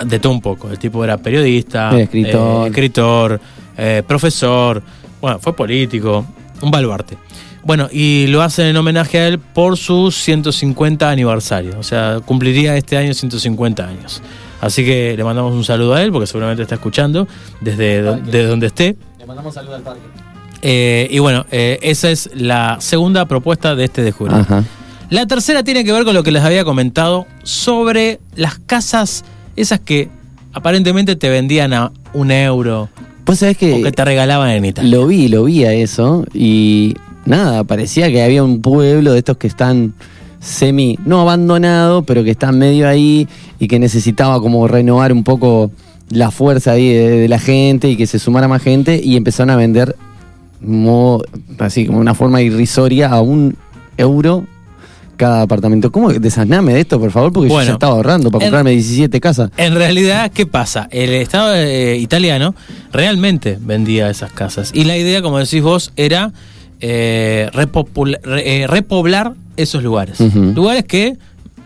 [0.05, 0.69] de todo un poco.
[0.69, 2.65] El tipo era periodista, escritor.
[2.65, 3.41] eh, escritor,
[3.77, 4.81] eh, profesor,
[5.21, 6.25] bueno, fue político,
[6.61, 7.17] un baluarte.
[7.63, 11.77] Bueno, y lo hacen en homenaje a él por su 150 aniversario.
[11.77, 14.21] O sea, cumpliría este año 150 años.
[14.61, 17.27] Así que le mandamos un saludo a él, porque seguramente está escuchando
[17.61, 18.95] desde do- de donde esté.
[19.19, 20.01] Le mandamos saludos al parque.
[20.63, 24.53] Eh, y bueno, eh, esa es la segunda propuesta de este descubrimiento.
[24.55, 24.63] Ajá.
[25.09, 29.23] La tercera tiene que ver con lo que les había comentado sobre las casas,
[29.55, 30.09] esas que
[30.53, 32.89] aparentemente te vendían a un euro.
[33.23, 34.89] Pues sabés que, o que te regalaban en Italia.
[34.97, 36.95] Lo vi, lo vi a eso y
[37.25, 39.93] nada, parecía que había un pueblo de estos que están
[40.39, 43.27] semi, no abandonado, pero que están medio ahí
[43.59, 45.71] y que necesitaba como renovar un poco
[46.09, 49.51] la fuerza ahí de, de la gente y que se sumara más gente y empezaron
[49.51, 49.95] a vender
[50.59, 51.21] mo-
[51.59, 53.55] así como una forma irrisoria a un
[53.97, 54.45] euro
[55.21, 55.91] cada apartamento.
[55.91, 57.31] ¿Cómo desasname de esto, por favor?
[57.31, 59.51] Porque yo ya estaba ahorrando para en- comprarme 17 casas.
[59.57, 60.87] En realidad, ¿qué pasa?
[60.91, 62.55] El Estado eh, italiano
[62.91, 64.71] realmente vendía esas casas.
[64.73, 66.31] Y la idea, como decís vos, era
[66.79, 70.19] eh, repopula- re- eh, repoblar esos lugares.
[70.19, 71.17] Lugares que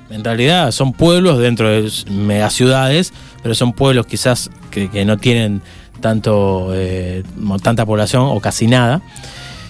[0.09, 5.17] en realidad son pueblos dentro de s- megaciudades, pero son pueblos quizás que, que no
[5.17, 5.61] tienen
[6.01, 7.23] tanto eh,
[7.63, 9.01] tanta población o casi nada.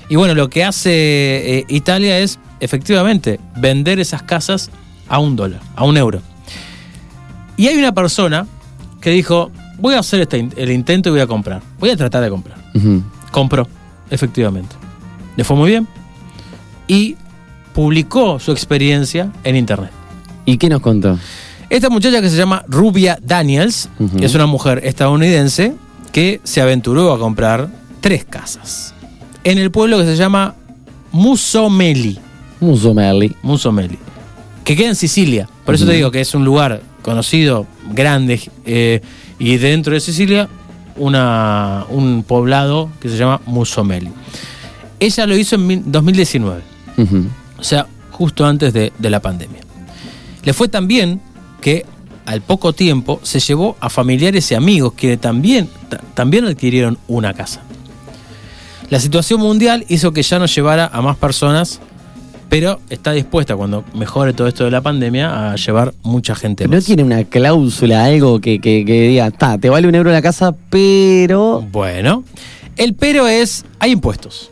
[0.10, 0.92] Y bueno, lo que hace
[1.60, 4.70] eh, Italia es efectivamente vender esas casas
[5.08, 6.22] a un dólar, a un euro.
[7.58, 8.48] Y hay una persona
[9.02, 11.62] que dijo, voy a hacer este el intento y voy a comprar.
[11.80, 12.58] Voy a tratar de comprar.
[13.32, 13.68] Compró,
[14.10, 14.76] efectivamente.
[15.36, 15.88] Le fue muy bien.
[16.88, 17.16] Y
[17.74, 19.92] publicó su experiencia en internet.
[20.46, 21.18] ¿Y qué nos contó?
[21.70, 25.76] Esta muchacha que se llama Rubia Daniels, que es una mujer estadounidense
[26.12, 27.70] que se aventuró a comprar
[28.02, 28.95] tres casas.
[29.46, 30.56] En el pueblo que se llama
[31.14, 32.20] Musomeli.
[32.60, 33.36] Musomeli.
[33.42, 33.98] Musomeli.
[34.64, 35.48] Que queda en Sicilia.
[35.66, 39.02] Por eso te digo que es un lugar conocido, grande, eh,
[39.40, 40.50] y dentro de Sicilia,
[40.98, 44.10] una, un poblado que se llama Musomeli.
[45.00, 46.62] Ella lo hizo en mil- 2019.
[46.98, 47.26] Ujú.
[47.60, 49.62] O sea, justo antes de, de la pandemia.
[50.44, 51.22] Le fue tan bien
[51.62, 51.86] que
[52.26, 57.34] al poco tiempo se llevó a familiares y amigos que también, ta- también adquirieron una
[57.34, 57.62] casa.
[58.90, 61.80] La situación mundial hizo que ya no llevara a más personas,
[62.50, 66.76] pero está dispuesta cuando mejore todo esto de la pandemia a llevar mucha gente ¿No
[66.76, 66.86] más.
[66.86, 70.56] tiene una cláusula, algo que, que, que diga, ta, te vale un euro la casa,
[70.70, 71.62] pero.
[71.72, 72.24] Bueno,
[72.78, 74.52] el pero es, hay impuestos.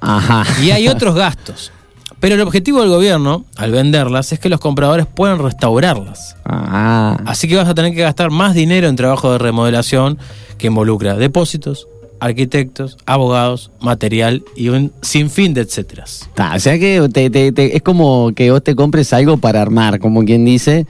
[0.00, 0.44] Ajá.
[0.62, 1.72] Y hay otros gastos.
[2.20, 6.36] Pero el objetivo del gobierno, al venderlas, es que los compradores puedan restaurarlas.
[6.44, 7.18] Ah.
[7.24, 10.18] Así que vas a tener que gastar más dinero en trabajo de remodelación
[10.58, 11.88] que involucra depósitos,
[12.20, 16.28] arquitectos, abogados, material y un sinfín de etcéteras.
[16.54, 19.98] O sea que te- te- te- es como que vos te compres algo para armar,
[19.98, 20.86] como quien dice,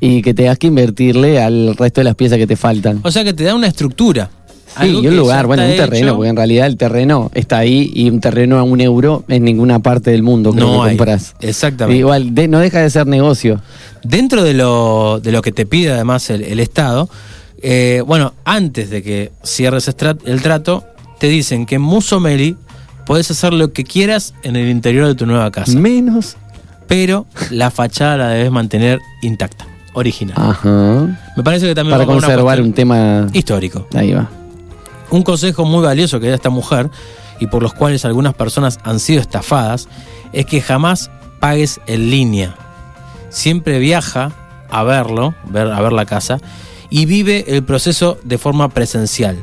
[0.00, 3.00] y que tengas que invertirle al resto de las piezas que te faltan.
[3.04, 4.30] O sea que te da una estructura.
[4.80, 6.16] Sí, y un lugar, bueno, un terreno, hecho.
[6.16, 9.80] porque en realidad el terreno está ahí y un terreno a un euro en ninguna
[9.80, 10.96] parte del mundo creo No que hay.
[10.96, 11.34] compras.
[11.40, 11.98] Exactamente.
[11.98, 13.60] Igual, de- no deja de ser negocio.
[14.04, 17.10] Dentro de lo, de lo que te pide además el, el Estado,
[17.62, 19.88] eh, bueno, antes de que cierres
[20.24, 20.84] el trato,
[21.18, 22.56] te dicen que en Musomeli
[23.06, 25.78] puedes hacer lo que quieras en el interior de tu nueva casa.
[25.78, 26.36] Menos.
[26.88, 30.36] Pero la fachada la debes mantener intacta, original.
[30.38, 31.18] Ajá.
[31.36, 33.86] Me parece que también Para conservar un tema histórico.
[33.94, 34.28] Ahí va.
[35.10, 36.90] Un consejo muy valioso que da esta mujer
[37.38, 39.88] y por los cuales algunas personas han sido estafadas
[40.32, 42.54] es que jamás pagues en línea.
[43.28, 44.32] Siempre viaja
[44.70, 46.38] a verlo, ver, a ver la casa
[46.90, 49.38] y vive el proceso de forma presencial.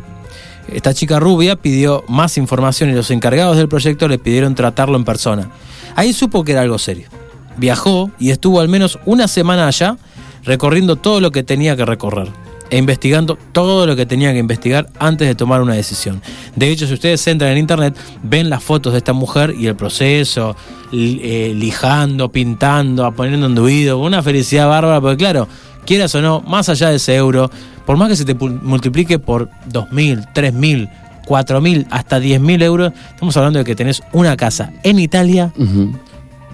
[0.71, 5.05] Esta chica rubia pidió más información y los encargados del proyecto le pidieron tratarlo en
[5.05, 5.49] persona.
[5.95, 7.07] Ahí supo que era algo serio.
[7.55, 9.97] Viajó y estuvo al menos una semana allá
[10.43, 12.27] recorriendo todo lo que tenía que recorrer
[12.69, 16.21] e investigando todo lo que tenía que investigar antes de tomar una decisión.
[16.55, 19.75] De hecho, si ustedes entran en internet, ven las fotos de esta mujer y el
[19.75, 20.55] proceso,
[20.91, 25.47] eh, lijando, pintando, poniendo enduido, una felicidad bárbara, porque claro,
[25.87, 27.49] quieras o no, más allá de ese euro,
[27.85, 30.89] por más que se te multiplique por 2.000, 3.000,
[31.25, 35.97] 4.000, hasta 10.000 euros, estamos hablando de que tenés una casa en Italia Ujú.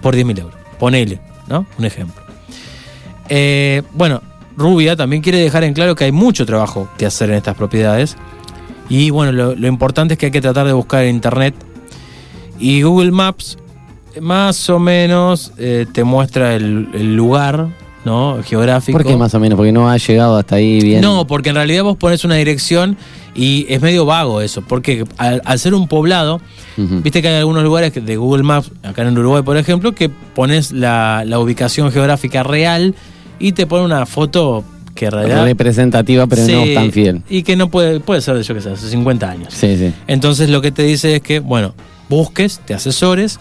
[0.01, 0.55] por 10.000 euros.
[0.79, 1.19] Ponele,
[1.49, 1.65] ¿no?
[1.77, 2.21] Un ejemplo.
[3.29, 4.21] Eh, bueno,
[4.55, 8.15] Rubia también quiere dejar en claro que hay mucho trabajo que hacer en estas propiedades.
[8.89, 11.55] Y bueno, lo, lo importante es que hay que tratar de buscar en internet.
[12.59, 13.57] Y Google Maps,
[14.21, 17.67] más o menos, eh, te muestra el, el lugar,
[18.05, 18.39] ¿no?
[18.43, 18.97] Geográfico.
[18.97, 19.57] ¿Por qué más o menos?
[19.57, 21.01] Porque no ha llegado hasta ahí bien.
[21.01, 22.97] No, porque en realidad vos pones una dirección
[23.35, 26.39] y es medio vago eso, porque al, al ser un poblado,
[26.77, 30.71] viste que hay algunos lugares de Google Maps, acá en Uruguay por ejemplo, que pones
[30.71, 32.93] la, la ubicación geográfica real
[33.39, 35.45] y te pone una foto que en realidad...
[35.45, 37.23] Representativa, pero no tan fiel.
[37.29, 39.53] Y que no puede, puede ser de yo que sé, hace 50 años.
[39.53, 39.91] Sí, sí.
[40.07, 41.73] Entonces lo que te dice es que, bueno,
[42.09, 43.39] busques, te asesores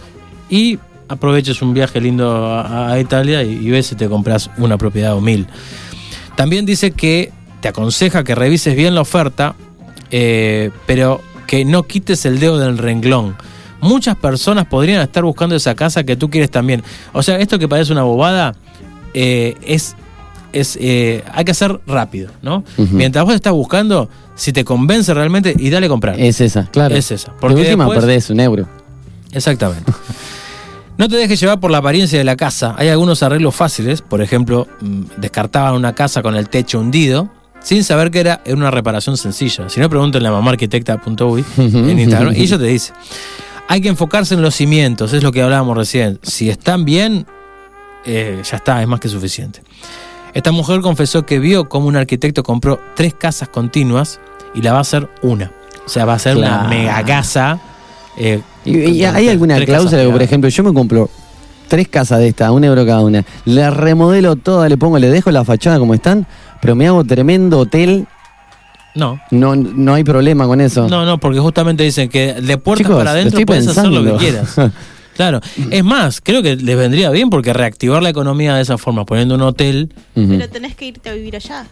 [0.49, 0.79] y
[1.13, 5.15] aproveches un viaje lindo a, a Italia y, y ves si te compras una propiedad
[5.15, 5.47] o mil.
[6.35, 7.31] También dice que
[7.61, 9.55] te aconseja que revises bien la oferta,
[10.11, 13.35] eh, pero que no quites el dedo del renglón.
[13.81, 16.83] Muchas personas podrían estar buscando esa casa que tú quieres también.
[17.11, 18.55] O sea, esto que parece una bobada
[19.13, 19.95] eh, es,
[20.53, 22.63] es eh, hay que hacer rápido, ¿no?
[22.77, 26.19] Mientras vos estás buscando, si te convence realmente, y dale a comprar.
[26.19, 26.95] Es esa, claro.
[26.95, 27.27] Es esa.
[27.33, 28.67] Porque Porque de última después- perdés un euro.
[29.33, 29.91] Exactamente.
[30.97, 32.75] No te dejes llevar por la apariencia de la casa.
[32.77, 34.01] Hay algunos arreglos fáciles.
[34.01, 37.29] Por ejemplo, mm, descartaban una casa con el techo hundido
[37.61, 39.69] sin saber que era una reparación sencilla.
[39.69, 42.93] Si no, pregúntenle a mamarquitecta.uy en Instagram y ella te dice.
[43.67, 46.19] Hay que enfocarse en los cimientos, es lo que hablábamos recién.
[46.21, 47.25] Si están bien,
[48.05, 49.63] eh, ya está, es más que suficiente.
[50.33, 54.19] Esta mujer confesó que vio cómo un arquitecto compró tres casas continuas
[54.53, 55.51] y la va a hacer una.
[55.85, 57.59] O sea, va a ser una mega casa
[58.17, 61.09] eh, ¿Y, y hay alguna cláusula que, por ejemplo, yo me compro
[61.67, 65.31] tres casas de esta, un euro cada una, la remodelo toda, le pongo, le dejo
[65.31, 66.27] la fachada como están,
[66.61, 68.05] pero me hago tremendo hotel,
[68.95, 69.19] No.
[69.31, 70.87] no, no hay problema con eso.
[70.87, 74.17] No, no, porque justamente dicen que de puertas Chicos, para adentro puedes hacer lo que
[74.17, 74.55] quieras.
[75.15, 75.41] Claro.
[75.69, 79.35] Es más, creo que les vendría bien porque reactivar la economía de esa forma, poniendo
[79.35, 79.93] un hotel.
[80.15, 81.67] Pero tenés que irte a vivir allá.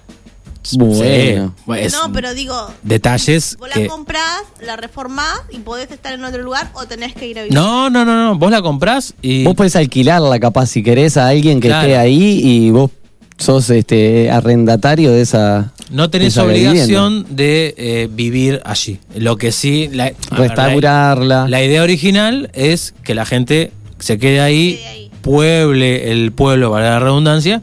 [0.74, 3.84] Bueno, es no, pero digo, detalles vos que.
[3.84, 7.44] la comprás, la reformás y podés estar en otro lugar o tenés que ir a
[7.44, 7.56] vivir.
[7.56, 8.38] No, no, no, no.
[8.38, 9.44] Vos la comprás y.
[9.44, 11.88] Vos podés alquilarla capaz si querés a alguien que Claro.
[11.88, 12.92] esté ahí y vos
[13.38, 19.00] sos este arrendatario de esa No tenés esa obligación de eh, vivir allí.
[19.16, 19.90] Lo que sí.
[19.92, 21.44] La, Restaurarla.
[21.44, 26.92] La, la idea original es que la gente se quede ahí, pueble el pueblo, para
[26.92, 27.62] la redundancia.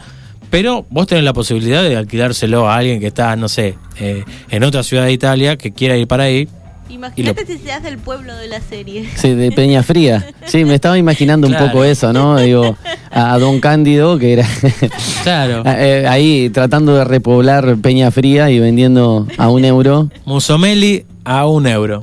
[0.50, 4.64] Pero vos tenés la posibilidad de alquilárselo a alguien que está, no sé, eh, en
[4.64, 6.48] otra ciudad de Italia que quiera ir para ahí.
[6.90, 9.06] Imagínate si se hace el pueblo de la serie.
[9.14, 10.26] Sí, de Peña Fría.
[10.46, 12.38] Sí, me estaba imaginando un poco eso, ¿no?
[12.38, 12.74] Digo,
[13.10, 14.48] a a Don Cándido, que era
[15.22, 15.62] Claro.
[15.66, 20.08] eh, ahí tratando de repoblar Peña Fría y vendiendo a un euro.
[20.24, 22.02] Musomeli a un euro.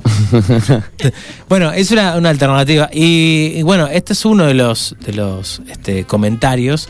[1.48, 2.88] bueno, es una, una alternativa.
[2.92, 6.88] Y, y bueno, este es uno de los, de los este, comentarios.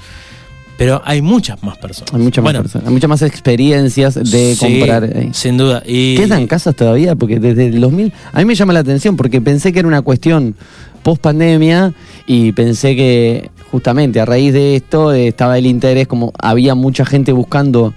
[0.79, 2.13] Pero hay muchas más personas.
[2.13, 5.05] Hay muchas más Bueno, personas, hay muchas más experiencias de sí, comprar.
[5.05, 5.31] ahí.
[5.33, 5.83] Sin duda.
[5.87, 7.15] Y, ¿Quedan casas todavía?
[7.17, 8.13] Porque desde el 2000.
[8.33, 10.55] A mí me llama la atención porque pensé que era una cuestión
[11.03, 11.95] post pandemia
[12.27, 17.05] y pensé que justamente a raíz de esto eh, estaba el interés, como había mucha
[17.07, 17.95] gente buscando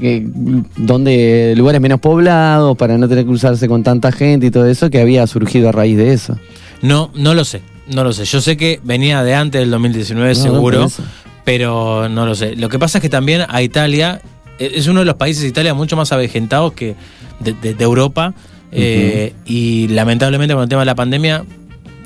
[0.00, 0.26] eh,
[0.76, 4.90] donde lugares menos poblados para no tener que cruzarse con tanta gente y todo eso
[4.90, 6.36] que había surgido a raíz de eso.
[6.82, 7.62] No, no lo sé.
[7.88, 8.24] No lo sé.
[8.24, 10.90] Yo sé que venía de antes del 2019, No, seguro.
[11.46, 12.56] Pero no lo sé.
[12.56, 14.20] Lo que pasa es que también a Italia,
[14.58, 16.96] eh, es uno de los países de Italia mucho más avejentados que
[17.40, 18.34] de, de- de Europa.
[18.72, 21.44] eh, y lamentablemente con el tema de la pandemia,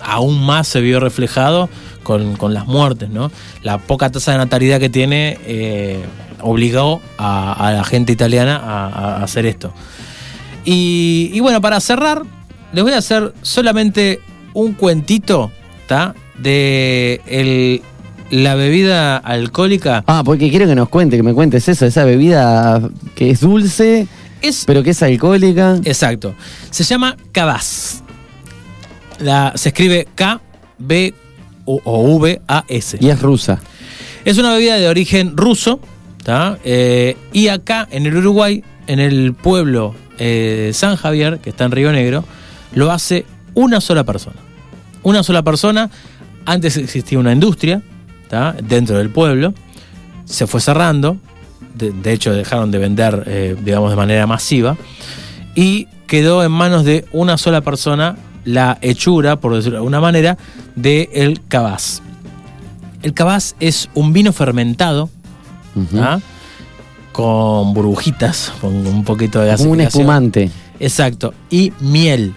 [0.02, 1.68] aún más se vio reflejado
[2.02, 3.32] con, con las muertes, ¿no?
[3.62, 6.00] La poca tasa de natalidad que tiene eh,
[6.42, 8.86] obligó a, a la gente italiana a,
[9.20, 9.72] a hacer esto.
[10.64, 12.22] Y, y bueno, para cerrar,
[12.72, 14.20] les voy a hacer solamente
[14.52, 15.50] un cuentito,
[15.82, 16.14] ¿está?
[16.38, 17.82] De el-
[18.30, 20.04] la bebida alcohólica.
[20.06, 22.80] Ah, porque quiero que nos cuente, que me cuentes eso, esa bebida
[23.14, 24.06] que es dulce,
[24.66, 25.80] pero que es alcohólica.
[25.84, 26.34] Exacto.
[26.70, 28.02] Se llama Kavas.
[29.18, 31.14] La, se escribe K-B
[31.66, 32.98] o, o V-A-S.
[33.00, 33.60] Y es rusa.
[34.24, 35.80] Es una bebida de origen ruso.
[36.64, 41.72] Eh, y acá en el Uruguay, en el pueblo eh, San Javier, que está en
[41.72, 42.24] Río Negro,
[42.72, 44.36] lo hace una sola persona.
[45.02, 45.90] Una sola persona.
[46.46, 47.82] Antes existía una industria
[48.30, 48.54] ¿tá?
[48.62, 49.52] dentro del pueblo.
[50.24, 51.18] Se fue cerrando.
[51.74, 54.78] De, de hecho, dejaron de vender, eh, digamos, de manera masiva.
[55.54, 60.38] Y quedó en manos de una sola persona la hechura, por decirlo de alguna manera,
[60.76, 62.00] del el cabaz.
[63.02, 65.10] El cabaz es un vino fermentado
[65.98, 66.20] ¿ah?
[67.12, 70.50] con burbujitas, con un poquito de Como un espumante.
[70.78, 71.34] Exacto.
[71.50, 72.34] Y miel.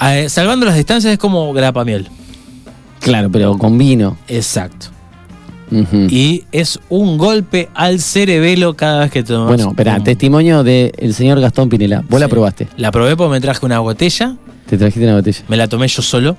[0.00, 2.08] Eh, salvando las distancias es como grapa miel.
[3.04, 4.16] Claro, pero con vino.
[4.28, 4.86] Exacto.
[6.08, 9.48] Y es un golpe al cerebelo cada vez que tomas.
[9.48, 12.04] Bueno, espera, un- testimonio del señor Gastón Pinela.
[12.08, 12.68] Vos la probaste.
[12.76, 14.36] La probé porque me traje una botella.
[14.66, 15.40] Te trajiste una botella.
[15.48, 16.36] Me la tomé yo solo.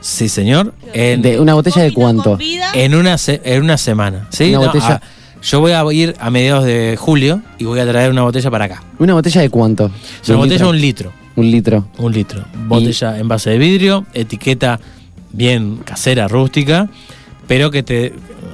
[0.00, 0.72] Sí, señor.
[0.92, 2.38] En, ¿De una botella de cuánto?
[2.74, 4.28] en, una, se- en una semana.
[4.30, 4.50] ¿sí?
[4.54, 5.06] Una No, botella- ah,
[5.42, 8.66] yo voy a ir a mediados de julio y voy a traer una botella para
[8.66, 8.82] acá.
[8.98, 9.86] ¿Una botella de cuánto?
[9.86, 9.92] Una
[10.26, 11.12] ¿De botella de un litro.
[11.36, 11.88] Un litro.
[11.98, 12.44] Un litro.
[12.68, 14.78] Botella en base de vidrio, etiqueta
[15.34, 16.88] bien casera, rústica,
[17.46, 18.12] pero que te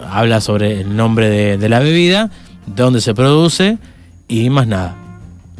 [0.08, 2.30] habla sobre el nombre de, de la bebida,
[2.66, 3.78] dónde se produce
[4.28, 4.96] y más nada.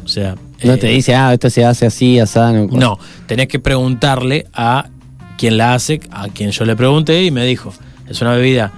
[0.03, 0.35] O sea.
[0.63, 2.67] No eh, te dice, ah, esto se hace así, asano.
[2.71, 4.89] No, tenés que preguntarle a
[5.37, 7.73] quien la hace, a quien yo le pregunté y me dijo,
[8.07, 8.71] es una bebida,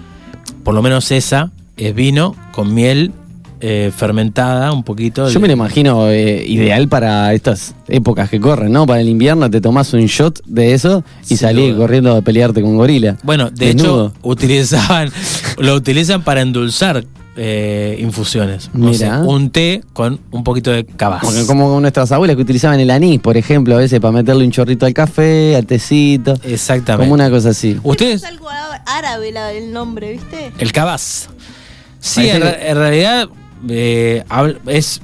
[0.64, 3.11] por lo menos esa, es vino con miel
[3.65, 5.30] eh, fermentada un poquito.
[5.30, 8.85] Yo me lo imagino eh, ideal para estas épocas que corren, ¿no?
[8.85, 12.76] Para el invierno te tomás un shot de eso y salís corriendo a pelearte con
[12.76, 13.15] gorila.
[13.23, 14.07] Bueno, de Desnudo.
[14.07, 15.10] hecho, utilizaban,
[15.60, 17.06] lo utilizan para endulzar
[17.38, 18.69] eh, infusiones.
[18.80, 21.22] O sea, un té con un poquito de cabaz.
[21.23, 24.52] Porque como nuestras abuelas que utilizaban el anís, por ejemplo, a veces para meterle un
[24.52, 26.34] chorrito al café, al tecito.
[26.44, 27.06] Exactamente.
[27.06, 27.80] Como una cosa así.
[27.81, 28.49] Ustedes, Es algo
[28.85, 30.52] árabe la- el nombre, ¿viste?
[30.60, 31.30] el cabaz.
[32.02, 33.30] Sí, en, que- en realidad
[33.69, 34.23] eh,
[34.68, 35.02] es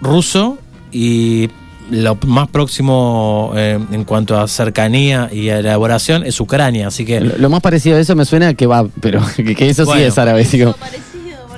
[0.00, 0.58] ruso
[0.92, 1.48] y
[1.90, 7.20] lo más próximo eh, en cuanto a cercanía y a elaboración es Ucrania, así que
[7.20, 10.02] Lo, lo más parecido a eso me suena que va, pero que, que eso sí
[10.02, 10.74] es árabe, digo.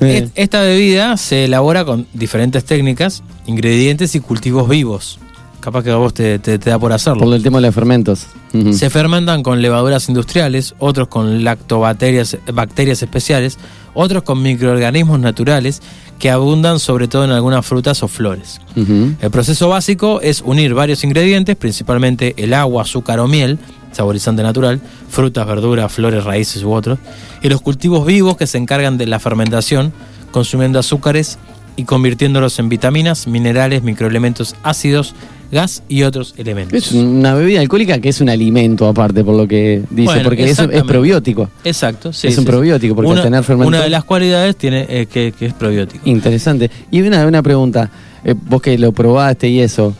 [0.00, 5.18] Eh, Esta bebida se elabora con diferentes técnicas, ingredientes y cultivos vivos.
[5.60, 7.24] capaz que a vos te, te- te da por hacerlo.
[7.24, 8.26] Por el tema de los fermentos.
[8.72, 13.58] Se fermentan con levaduras industriales, otros con lactobacterias bacterias especiales,
[13.94, 15.82] otros con microorganismos naturales
[16.18, 18.60] que abundan sobre todo en algunas frutas o flores.
[18.76, 23.58] El proceso básico es unir varios ingredientes, principalmente el agua, azúcar o miel,
[23.92, 26.98] saborizante natural, frutas, verduras, flores, raíces u otros,
[27.42, 29.92] y los cultivos vivos que se encargan de la fermentación,
[30.30, 31.38] consumiendo azúcares
[31.76, 35.14] y convirtiéndolos en vitaminas, minerales, microelementos ácidos,
[35.50, 36.74] gas y otros elementos.
[36.74, 40.44] Es una bebida alcohólica que es un alimento aparte, por lo que dice, Bueno, porque
[40.50, 41.48] es, es probiótico.
[41.64, 42.28] Exacto, sí.
[42.28, 43.68] es un sí, probiótico, porque una, al tener fermento...
[43.68, 46.08] una de las cualidades tiene eh, que, que es probiótico.
[46.08, 46.70] Interesante.
[46.90, 47.90] Y una, una pregunta,
[48.24, 49.94] eh, vos que lo probaste y eso,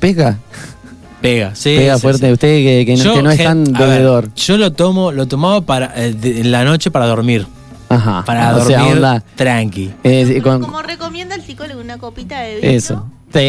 [0.00, 0.38] ¿pega?
[1.20, 1.74] Pega, sí.
[1.76, 2.26] Pega sí, fuerte.
[2.26, 2.32] sí.
[2.32, 4.34] Usted que, que no, que no es tan ver, bebedor.
[4.34, 7.46] yo lo tomo, lo tomaba para eh, de- en la noche para dormir.
[7.88, 8.24] Ajá.
[8.26, 9.90] Para o sea, dormir onda, tranqui.
[10.04, 12.68] eh, con- Como recomienda el psicólogo, una copita de vino.
[12.72, 13.06] eso.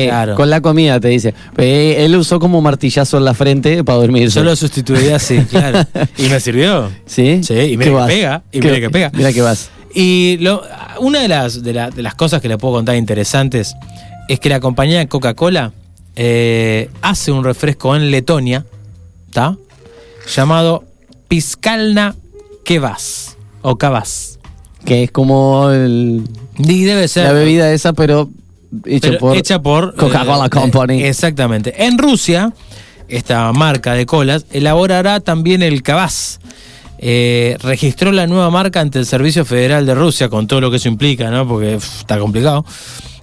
[0.07, 0.35] Claro.
[0.35, 1.33] Con la comida te dice.
[1.57, 4.29] Eh, él usó como martillazo en la frente para dormir.
[4.29, 5.79] Yo lo sustituiría así, claro.
[6.17, 6.89] Y me sirvió.
[7.05, 7.41] ¿Sí?
[7.43, 8.07] Sí, y ¿Qué mira que vas?
[8.07, 8.43] pega.
[8.51, 9.11] Y ¿Qué- mira que pega.
[9.13, 9.69] Mira que vas.
[9.93, 10.63] Y lo-
[10.99, 13.75] una de las, de, la- de las cosas que le puedo contar interesantes
[14.27, 15.71] es que la compañía Coca-Cola
[16.15, 18.65] eh, hace un refresco en Letonia,
[19.27, 19.55] ¿está?
[20.35, 20.83] Llamado
[21.27, 22.15] Piscalna
[22.65, 24.39] Kevas o Kavas.
[24.85, 26.23] Que es como el-
[26.57, 28.29] Y debe ser la bebida esa, pero
[28.85, 31.01] hecha pero por, hecha por Coca-Cola eh, Company.
[31.03, 31.85] eh, exactamente.
[31.85, 32.53] En Rusia,
[33.07, 36.39] esta marca de colas elaborará también el Kavas.
[36.99, 40.77] Eh, registró la nueva marca ante el Servicio Federal de Rusia, con todo lo que
[40.77, 41.47] eso implica, ¿no?
[41.47, 42.65] Porque uf, está complicado.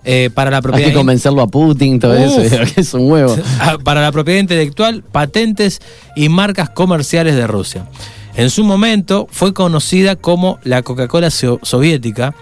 [0.04, 2.38] Eh, para la Hay propiedad que convencerlo a Putin, todo Uf.
[2.38, 2.56] eso.
[2.74, 3.36] que es un huevo.
[3.60, 5.80] Ah, para la propiedad intelectual, patentes
[6.14, 7.86] y marcas comerciales de Rusia.
[8.36, 12.34] En su momento fue conocida como la Coca-Cola so- soviética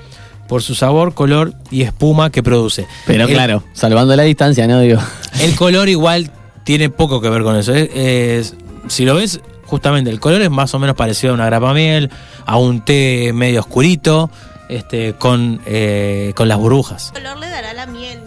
[0.52, 2.86] por su sabor, color y espuma que produce.
[3.06, 4.80] Pero El- claro, salvando la distancia, ¿no?
[4.80, 5.00] Digo.
[5.40, 6.30] El color igual
[6.62, 7.72] tiene poco que ver con eso.
[7.72, 8.54] Es- es-
[8.86, 12.10] si lo ves, justamente el color es más o menos parecido a una grapa miel,
[12.44, 14.30] a un té medio oscurito,
[14.68, 17.12] este, con, eh, con las burbujas.
[17.16, 18.18] El color le dará la miel.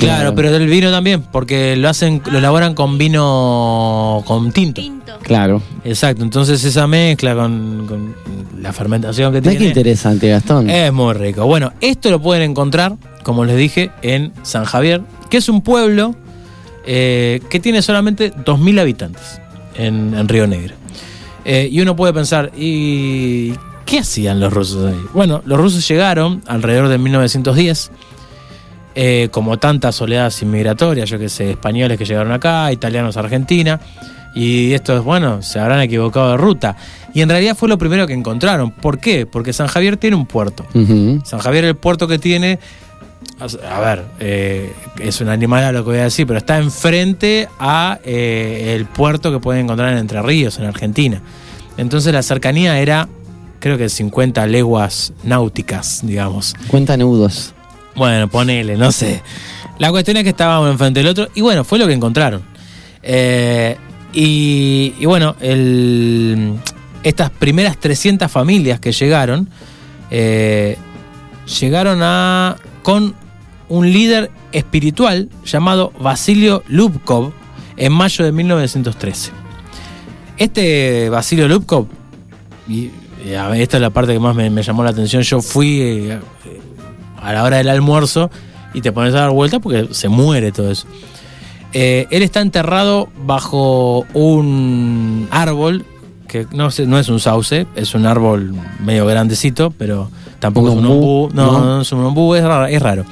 [0.00, 4.82] Claro, pero del vino también, porque lo hacen, lo elaboran con vino con tinto.
[5.22, 5.62] Claro.
[5.84, 8.14] Exacto, entonces esa mezcla con, con
[8.60, 10.68] la fermentación que Mira qué tiene interesante, Gastón.
[10.68, 11.46] es muy rico.
[11.46, 16.14] Bueno, esto lo pueden encontrar, como les dije, en San Javier, que es un pueblo
[16.86, 19.40] eh, que tiene solamente 2.000 habitantes
[19.76, 20.74] en, en Río Negro.
[21.44, 23.52] Eh, y uno puede pensar, ¿y
[23.86, 25.00] qué hacían los rusos ahí?
[25.14, 27.90] Bueno, los rusos llegaron alrededor de 1910,
[29.02, 33.80] eh, como tantas oleadas inmigratorias, yo que sé, españoles que llegaron acá, italianos a Argentina,
[34.34, 36.76] y estos, bueno, se habrán equivocado de ruta.
[37.14, 38.72] Y en realidad fue lo primero que encontraron.
[38.72, 39.24] ¿Por qué?
[39.24, 40.66] Porque San Javier tiene un puerto.
[41.24, 42.58] San Javier, el puerto que tiene,
[43.40, 47.48] a ver, eh, es un animal a lo que voy a decir, pero está enfrente
[47.58, 51.22] a eh, el puerto que pueden encontrar en Entre Ríos, en Argentina.
[51.78, 53.08] Entonces la cercanía era,
[53.60, 56.54] creo que 50 leguas náuticas, digamos.
[56.68, 57.54] Cuenta nudos.
[57.96, 59.22] Bueno, ponele, no sé.
[59.78, 62.42] La cuestión es que estábamos enfrente del otro y bueno, fue lo que encontraron.
[63.02, 63.76] Eh,
[64.12, 65.36] y, y bueno,
[67.02, 69.48] estas primeras 300 familias que llegaron,
[70.10, 70.76] eh,
[71.60, 73.14] llegaron a con
[73.68, 77.32] un líder espiritual llamado Basilio Lubkov
[77.76, 79.30] en mayo de 1913.
[80.36, 81.86] Este Basilio Lubkov,
[82.68, 82.90] y,
[83.54, 86.18] esta es la parte que más me, me llamó la atención, yo fui eh,
[87.22, 88.30] a la hora del almuerzo
[88.74, 90.86] y te pones a dar vuelta porque se muere todo eso.
[91.72, 95.84] Eh, él está enterrado bajo un árbol
[96.26, 100.78] que no, sé, no es un sauce, es un árbol medio grandecito, pero tampoco ¿Un
[100.78, 101.30] es un ombú?
[101.32, 101.64] No, No.
[101.64, 102.66] no, es un ombú, es raro.
[102.66, 103.04] Es raro.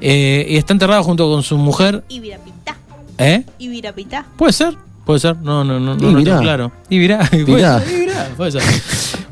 [0.00, 2.02] Eh, y está enterrado junto con su mujer.
[2.08, 2.76] Ibirapitá.
[3.18, 3.44] ¿Eh?
[3.58, 4.24] Ibirapitá.
[4.36, 5.36] Puede ser, puede ser.
[5.38, 6.24] No, no, no, no, no Ibirá.
[6.32, 6.72] tengo claro.
[6.88, 7.48] Ibirá, puede ser,
[7.96, 8.62] Ibirá, puede ser.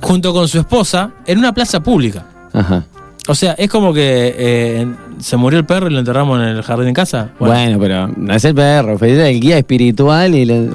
[0.01, 2.26] junto con su esposa en una plaza pública.
[2.52, 2.84] Ajá.
[3.28, 4.86] O sea, es como que eh,
[5.18, 7.30] se murió el perro y lo enterramos en el jardín de casa.
[7.48, 10.70] Bueno, pero no es el perro, fue el guía espiritual y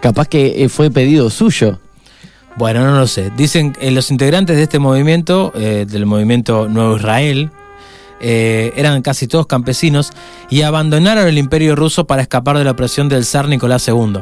[0.00, 1.78] capaz que eh, fue pedido suyo.
[2.56, 3.30] Bueno, no lo sé.
[3.36, 7.50] Dicen que los integrantes de este movimiento, eh, del movimiento Nuevo Israel,
[8.20, 10.10] eh, eran casi todos campesinos
[10.50, 14.18] y abandonaron el imperio ruso para escapar de la opresión del zar Nicolás II.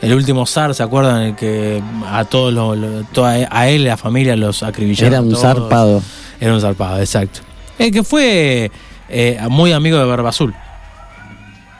[0.00, 1.22] El último zar, ¿se acuerdan?
[1.22, 5.12] El que a todos lo- lo- a él y a la familia los acribillaron.
[5.12, 6.02] Era un zarpado.
[6.40, 7.40] Era un zarpado, exacto.
[7.78, 8.70] El que fue
[9.08, 10.54] eh, muy amigo de Barba Azul.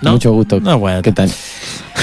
[0.01, 0.13] ¿No?
[0.13, 0.61] Mucho gusto.
[0.61, 1.03] No, bueno.
[1.03, 1.31] ¿Qué tal?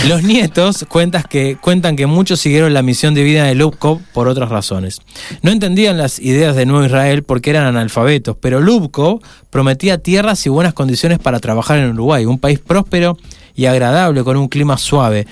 [0.07, 4.49] Los nietos cuentas que, cuentan que muchos siguieron la misión divina de Lubkov por otras
[4.49, 4.99] razones.
[5.41, 10.49] No entendían las ideas de Nuevo Israel porque eran analfabetos, pero Lubkov prometía tierras y
[10.49, 13.17] buenas condiciones para trabajar en Uruguay, un país próspero
[13.55, 15.25] y agradable con un clima suave.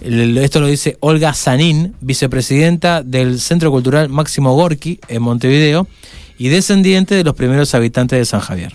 [0.00, 5.86] Esto lo dice Olga Sanín, vicepresidenta del Centro Cultural Máximo Gorki en Montevideo
[6.38, 8.74] y descendiente de los primeros habitantes de San Javier.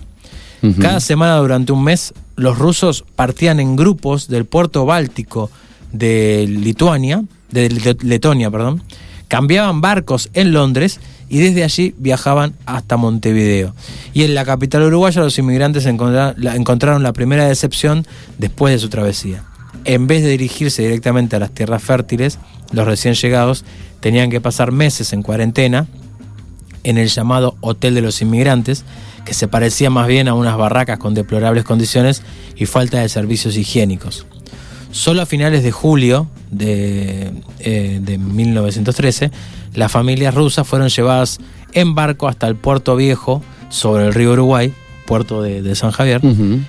[0.82, 5.50] Cada semana durante un mes, los rusos partían en grupos del puerto báltico
[5.94, 8.84] de Lituania, de Let- Letonia, perdón,
[9.30, 11.00] cambiaban barcos en Londres
[11.30, 13.74] y desde allí viajaban hasta Montevideo.
[14.14, 18.06] Y en la capital uruguaya los inmigrantes encontra- encontraron la primera decepción
[18.38, 19.44] después de su travesía.
[19.86, 22.38] En vez de dirigirse directamente a las tierras fértiles,
[22.72, 23.64] los recién llegados
[24.02, 25.88] tenían que pasar meses en cuarentena
[26.90, 28.84] en el llamado Hotel de los Inmigrantes,
[29.26, 32.24] que se parecía más bien a unas barracas con deplorables condiciones
[32.56, 34.26] y falta de servicios higiénicos.
[34.92, 39.32] Solo a finales de julio de, eh, de 1913,
[39.76, 41.40] las familias rusas fueron llevadas
[41.74, 44.74] en barco hasta el puerto viejo sobre el río Uruguay,
[45.06, 46.22] puerto de, de San Javier,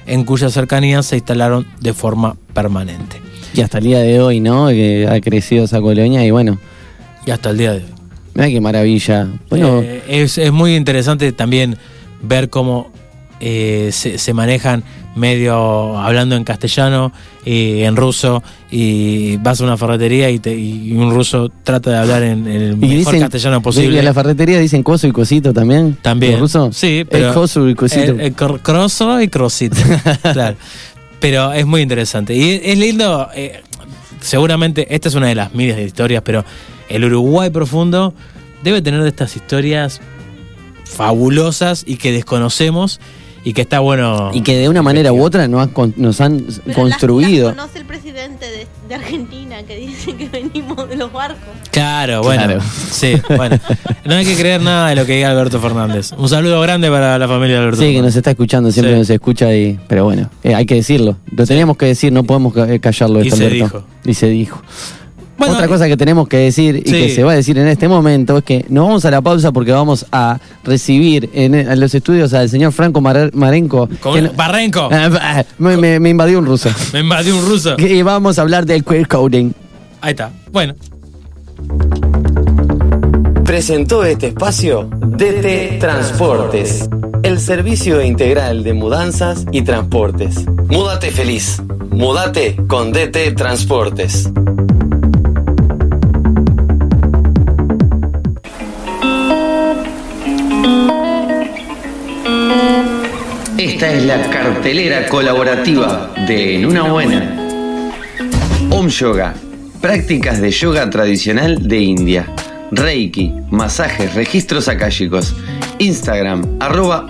[0.07, 3.21] en cuyas cercanías se instalaron de forma permanente.
[3.55, 4.69] Y hasta el día de hoy, ¿no?
[4.69, 6.59] Que ha crecido esa colonia y bueno.
[7.27, 8.00] Y hasta el día de hoy.
[8.35, 9.29] Mira qué maravilla.
[9.49, 11.77] Bueno, Eh, es, es muy interesante también
[12.23, 12.91] ver cómo
[13.41, 14.85] eh, se, se manejan
[15.17, 17.11] medio hablando en castellano
[17.45, 21.97] y en ruso y vas a una ferretería y, te- y un ruso trata de
[21.97, 23.99] hablar en, en el y mejor dicen, castellano Y posible.
[23.99, 25.97] en la ferretería dicen coso y cosito también.
[26.01, 26.33] También.
[26.33, 26.77] ¿Los rusos?
[26.77, 27.29] Sí, pero.
[27.29, 28.13] El coso y cosito.
[28.13, 29.77] El, el cor- croso y crosito.
[30.33, 30.57] claro.
[31.19, 32.35] Pero es muy interesante.
[32.35, 33.29] Y es lindo.
[33.35, 33.61] eh,
[34.21, 36.45] seguramente, esta es una de las miles de historias, pero
[36.91, 38.13] el Uruguay profundo
[38.63, 40.01] debe tener de estas historias
[40.85, 43.01] fabulosas y que desconocemos
[43.43, 44.31] y que está bueno.
[44.35, 47.49] y que de una manera u otra nos han, con- nos han Pero construido.
[47.49, 51.39] Las, las conoce el presidente de, de Argentina que dice que venimos de los barcos.
[51.71, 52.43] Claro, bueno.
[52.45, 52.61] Claro.
[52.91, 53.59] Sí, bueno.
[54.05, 56.13] No hay que creer nada de lo que diga Alberto Fernández.
[56.19, 58.99] Un saludo grande para la familia de Alberto Sí, que nos está escuchando, siempre Sí.
[58.99, 59.79] nos escucha y.
[59.89, 61.17] Pero bueno, eh, hay que decirlo.
[61.35, 63.65] Lo teníamos que decir, no podemos ca- callarlo Y esto, se Alberto.
[63.65, 63.85] dijo.
[64.05, 64.61] Y se dijo.
[65.41, 66.93] Bueno, Otra cosa que tenemos que decir y Sí.
[66.93, 69.51] que se va a decir en este momento es que nos vamos a la pausa
[69.53, 73.89] porque vamos a recibir en, en los estudios al señor Franco Mar- Marenco.
[74.01, 74.89] Con- que no- Barrenco.
[74.93, 76.69] Ah, me- me invadió un ruso.
[76.93, 77.75] Me invadió un ruso.
[77.79, 79.53] Y vamos a hablar del queer coding.
[80.03, 80.31] Ahí está.
[80.53, 80.75] Bueno.
[83.45, 86.89] Presentó este espacio DT Transportes,
[87.23, 90.45] el servicio integral de mudanzas y transportes.
[90.69, 91.61] Múdate feliz.
[91.91, 94.31] Múdate con DT Transportes.
[103.61, 107.37] Esta es la cartelera colaborativa de En una buena.
[108.71, 109.35] Om Yoga,
[109.83, 112.27] prácticas de yoga tradicional de India.
[112.71, 115.37] Reiki, masajes, registros akáshicos.
[115.79, 117.07] Instagram, arroba.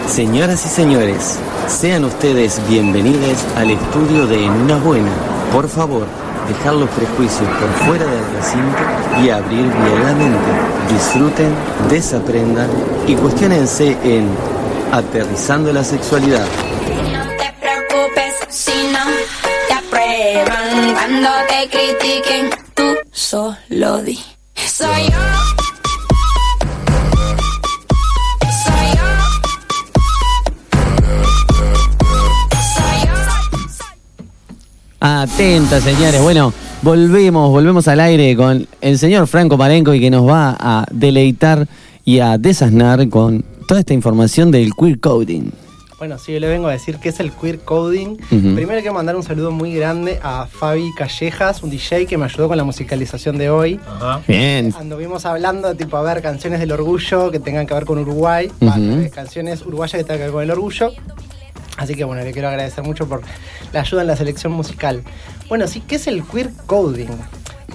[0.06, 5.39] Señoras y señores, sean ustedes bienvenidos al estudio de En una Buena.
[5.52, 6.06] Por favor,
[6.48, 10.50] dejar los prejuicios por fuera del recinto y abrir bien la mente.
[10.92, 11.54] Disfruten,
[11.88, 12.68] desaprendan
[13.06, 14.28] y cuestionense en
[14.92, 16.46] Aterrizando la Sexualidad.
[21.10, 22.50] cuando te critiquen.
[22.74, 24.18] Tú solo di.
[24.54, 25.59] Soy yo.
[35.02, 36.20] Atentas, señores.
[36.20, 36.52] Bueno,
[36.82, 41.66] volvemos, volvemos al aire con el señor Franco Marenco y que nos va a deleitar
[42.04, 45.52] y a desasnar con toda esta información del queer coding.
[45.98, 48.16] Bueno, sí, yo le vengo a decir que es el queer coding.
[48.28, 52.48] Primero quiero mandar un saludo muy grande a Fabi Callejas, un DJ que me ayudó
[52.48, 53.80] con la musicalización de hoy.
[54.28, 54.74] Bien.
[54.78, 58.50] Anduvimos hablando, tipo, a ver, canciones del orgullo que tengan que ver con Uruguay,
[59.14, 60.92] canciones uruguayas que tengan que ver con el orgullo.
[61.80, 63.22] Así que bueno, le quiero agradecer mucho por
[63.72, 65.02] la ayuda en la selección musical.
[65.48, 67.08] Bueno, sí, ¿qué es el queer coding?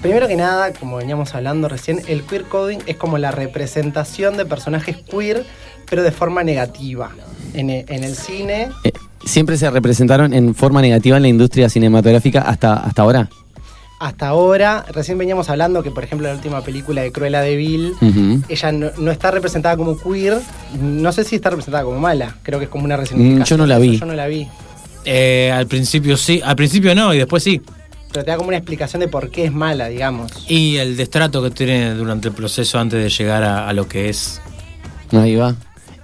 [0.00, 4.46] Primero que nada, como veníamos hablando recién, el queer coding es como la representación de
[4.46, 5.44] personajes queer,
[5.90, 7.10] pero de forma negativa.
[7.52, 8.68] En e- en el cine,
[9.24, 13.28] Siempre se representaron en forma negativa en la industria cinematográfica hasta, hasta ahora.
[13.98, 17.94] Hasta ahora, recién veníamos hablando que, por ejemplo, la última película de Cruella de Vil,
[18.48, 20.38] ella no, no está representada como queer,
[20.80, 23.44] no sé si está representada como mala, creo que es como una Mm, resignificación.
[23.58, 23.98] yo no la vi.
[23.98, 24.46] Yo no la vi.
[25.04, 27.62] Eh, al principio sí, al principio no y después sí.
[28.12, 30.30] Pero te da como una explicación de por qué es mala, digamos.
[30.48, 34.08] Y el destrato que tiene durante el proceso antes de llegar a, a lo que
[34.08, 34.40] es.
[35.12, 35.54] Ahí va.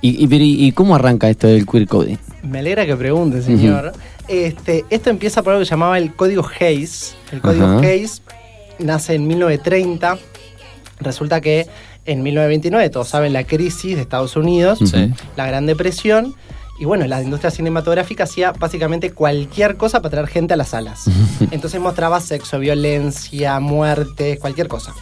[0.01, 2.17] ¿Y, y, pero, y- y cómo arranca esto del queer coding?
[2.43, 3.93] Me alegra que pregunte, señor.
[4.29, 7.15] Este, esto empieza por algo que llamaba el código Hayes.
[7.33, 7.79] El código Ajá.
[7.81, 8.23] Hayes
[8.79, 10.19] nace en 1930.
[11.01, 11.67] Resulta que
[12.05, 15.13] en 1929, todos saben la crisis de Estados Unidos, Sí.
[15.37, 16.35] la Gran Depresión.
[16.81, 21.05] Y bueno, la industria cinematográfica hacía básicamente cualquier cosa para traer gente a las salas.
[21.53, 24.93] Entonces mostraba sexo, violencia, muerte, cualquier cosa.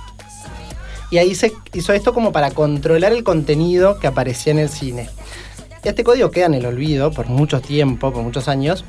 [1.11, 5.09] Y ahí se hizo esto como para controlar el contenido que aparecía en el cine.
[5.83, 8.85] Este código queda en el olvido por mucho tiempo, por muchos años,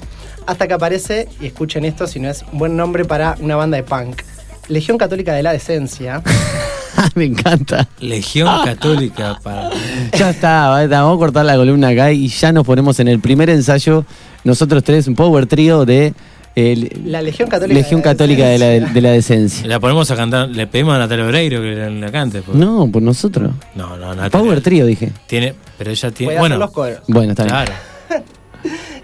[0.45, 3.77] hasta que aparece, y escuchen esto si no es un buen nombre para una banda
[3.77, 4.21] de punk,
[4.67, 6.21] Legión Católica de la Decencia.
[7.15, 7.87] Me encanta.
[7.99, 9.69] Legión Católica para.
[10.17, 13.49] Ya está, vamos a cortar la columna acá y ya nos ponemos en el primer
[13.49, 14.05] ensayo,
[14.43, 16.13] nosotros tres, un power trío de
[16.55, 17.79] el- La Legión Católica.
[17.79, 18.93] Legión de la Católica de la, Decencia.
[18.93, 19.67] de la Decencia.
[19.67, 22.41] La ponemos a cantar, le pedimos a Natalia Oreiro que la, la cante.
[22.41, 22.57] pues.
[22.57, 23.51] No, por nosotros.
[23.75, 24.29] No, no, Natalia.
[24.29, 25.11] Power trío, dije.
[25.27, 26.37] Tiene, pero ella tiene.
[26.37, 26.99] Bueno, los coros.
[27.07, 27.55] Bueno, está bien.
[27.55, 27.73] claro.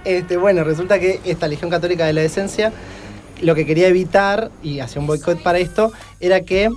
[0.06, 2.72] Este, bueno, resulta que esta Legión Católica de la Decencia
[3.42, 6.70] lo que quería evitar, y hacía un boicot para esto, era que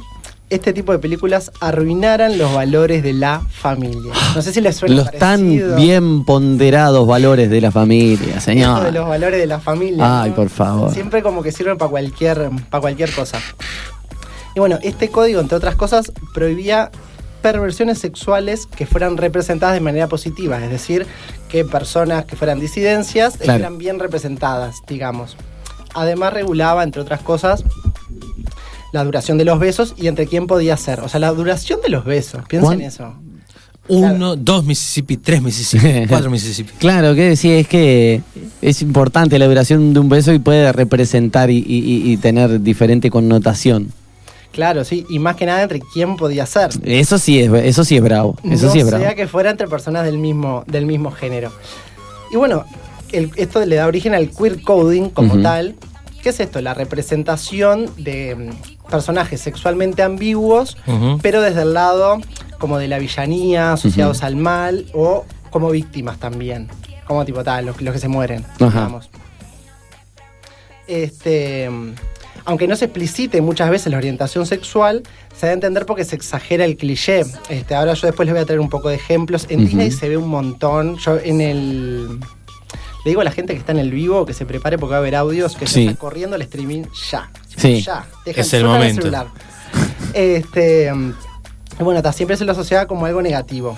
[0.51, 4.12] este tipo de películas arruinaran los valores de la familia.
[4.35, 8.82] No sé si les suena Los tan bien ponderados valores de la familia, esto señor.
[8.82, 10.22] de los valores de la familia.
[10.22, 10.36] Ay, ¿no?
[10.36, 10.93] por favor.
[10.93, 13.39] Siempre como que sirven para cualquier, para cualquier cosa.
[14.56, 16.90] Y bueno, este código, entre otras cosas, prohibía
[17.43, 21.06] perversiones sexuales que fueran representadas de manera positiva, es decir,
[21.48, 23.52] que personas que fueran disidencias Claro.
[23.52, 25.36] estuvieran bien representadas, digamos.
[25.94, 27.64] Además regulaba, entre otras cosas,
[28.93, 31.01] la duración de los besos y entre quién podía ser.
[31.01, 32.43] O sea, la duración de los besos.
[32.49, 33.15] Piensen ¿Cuán- en eso.
[33.89, 36.71] Uno, dos Mississippi, tres Mississippi, cuatro Mississippi.
[36.79, 38.21] Claro, que decía es que
[38.62, 43.89] es importante la duración de un beso y puede representar y, y- tener diferente connotación.
[44.53, 46.71] Claro, sí, y más que nada entre quién podía ser.
[46.85, 48.37] Eso sí es, eso sí es bravo.
[48.45, 49.03] Eso no sí es bravo.
[49.03, 51.53] sea que fuera entre personas del mismo, del mismo género.
[52.33, 52.65] Y bueno,
[53.12, 55.75] el- esto le da origen al queer coding como tal.
[56.23, 56.61] ¿Qué es esto?
[56.61, 60.77] La representación de mm, personajes sexualmente ambiguos,
[61.23, 62.19] pero desde el lado
[62.59, 66.69] como de la villanía, asociados al mal o como víctimas también.
[67.07, 68.67] Como tipo tal, los, los que se mueren, Ajá.
[68.67, 69.11] digamos.
[70.87, 71.95] Este, mm,
[72.45, 75.03] aunque no se explicite muchas veces la orientación sexual,
[75.37, 77.23] se da a entender porque se exagera el cliché.
[77.49, 79.47] Este, ahora yo después les voy a traer un poco de ejemplos.
[79.49, 79.61] En.
[79.61, 80.97] Disney se ve un montón.
[80.99, 82.21] Yo en el.
[83.05, 84.97] Le digo a la gente que está en el vivo que se prepare porque va
[84.97, 85.72] a haber audios que Sí.
[85.74, 87.31] se está corriendo el streaming ya.
[87.56, 87.81] Sí.
[87.82, 88.05] Ya.
[88.27, 89.02] Dejen- Es el momento.
[89.02, 89.27] celular.
[90.14, 90.90] Este,
[91.78, 93.77] bueno, siempre se lo asociaba como algo negativo.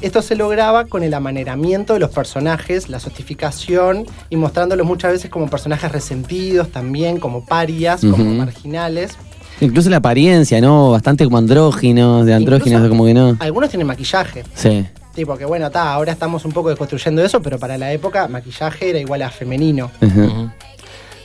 [0.00, 5.30] Esto se lograba con el amaneramiento de los personajes, la sostificación y mostrándolos muchas veces
[5.30, 9.12] como personajes resentidos también, como parias, como marginales.
[9.60, 10.90] Incluso la apariencia, ¿no?
[10.90, 13.36] Bastante como andróginos, de andróginos, como que no.
[13.40, 14.44] Algunos tienen maquillaje.
[14.54, 14.86] Sí.
[15.16, 18.90] Tipo que bueno, ta, ahora estamos un poco desconstruyendo eso, pero para la época maquillaje
[18.90, 19.90] era igual a femenino.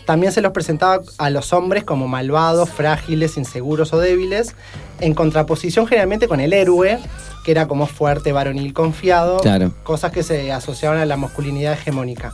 [0.05, 4.55] También se los presentaba a los hombres como malvados, frágiles, inseguros o débiles,
[4.99, 6.99] en contraposición generalmente con el héroe,
[7.43, 9.73] que era como fuerte, varonil, confiado, Claro.
[9.83, 12.31] cosas que se asociaban a la masculinidad hegemónica.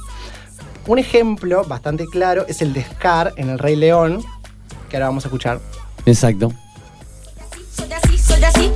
[0.85, 4.23] Un ejemplo bastante claro es el de Scar en El Rey León,
[4.89, 5.59] que ahora vamos a escuchar.
[6.05, 6.53] Exacto.
[7.75, 8.71] Soy así, soy así.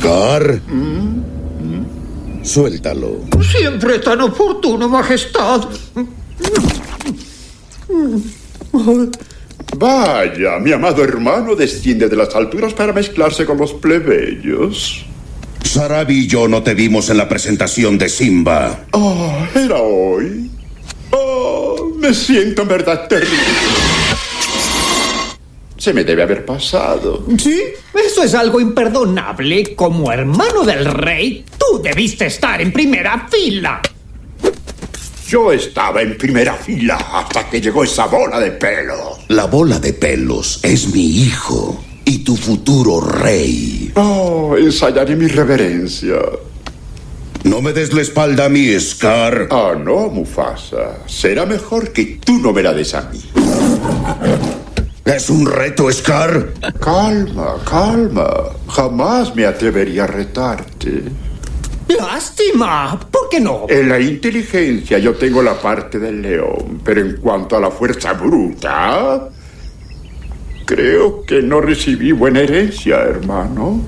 [0.00, 0.60] Scar.
[2.42, 3.20] Suéltalo.
[3.42, 5.68] Siempre tan oportuno, Majestad.
[9.76, 15.04] Vaya, mi amado hermano desciende de las alturas para mezclarse con los plebeyos.
[15.62, 18.86] Sarabi y yo no te vimos en la presentación de Simba.
[18.92, 20.50] Oh, era hoy.
[21.10, 23.89] Oh, me siento en verdad terrible.
[25.80, 27.24] Se me debe haber pasado.
[27.38, 27.58] Sí,
[27.94, 29.74] eso es algo imperdonable.
[29.74, 33.80] Como hermano del rey, tú debiste estar en primera fila.
[35.26, 39.20] Yo estaba en primera fila hasta que llegó esa bola de pelo.
[39.28, 43.90] La bola de pelos es mi hijo y tu futuro rey.
[43.94, 46.16] Oh, ensayaré mi reverencia.
[47.44, 49.48] No me des la espalda a mí, Scar.
[49.50, 50.98] Ah, no, Mufasa.
[51.06, 53.22] Será mejor que tú no me la des a mí.
[55.04, 56.52] ¿Es un reto, Scar?
[56.80, 58.28] Calma, calma.
[58.68, 61.04] Jamás me atrevería a retarte.
[61.88, 62.98] Lástima.
[63.10, 63.66] ¿Por qué no?
[63.68, 68.12] En la inteligencia yo tengo la parte del león, pero en cuanto a la fuerza
[68.12, 69.28] bruta,
[70.64, 73.80] creo que no recibí buena herencia, hermano.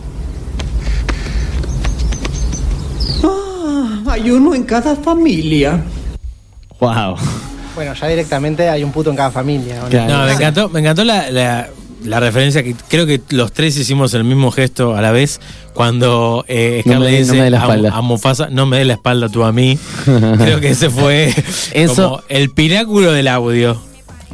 [3.23, 5.85] Ah, hay uno en cada familia.
[6.81, 7.17] Wow.
[7.75, 9.83] Bueno, ya directamente hay un puto en cada familia.
[9.85, 10.07] ¿o no?
[10.09, 11.69] No, me encantó, me encantó la, la-
[12.05, 15.41] la referencia que creo que los tres hicimos el mismo gesto a la vez
[15.73, 17.91] cuando eh, No me le dice no me dé la a- espalda.
[17.95, 19.79] a, Mufasa, no me dé la espalda tú a mí.
[20.05, 21.33] creo que ese fue
[21.73, 23.81] Eso- como el pináculo del audio.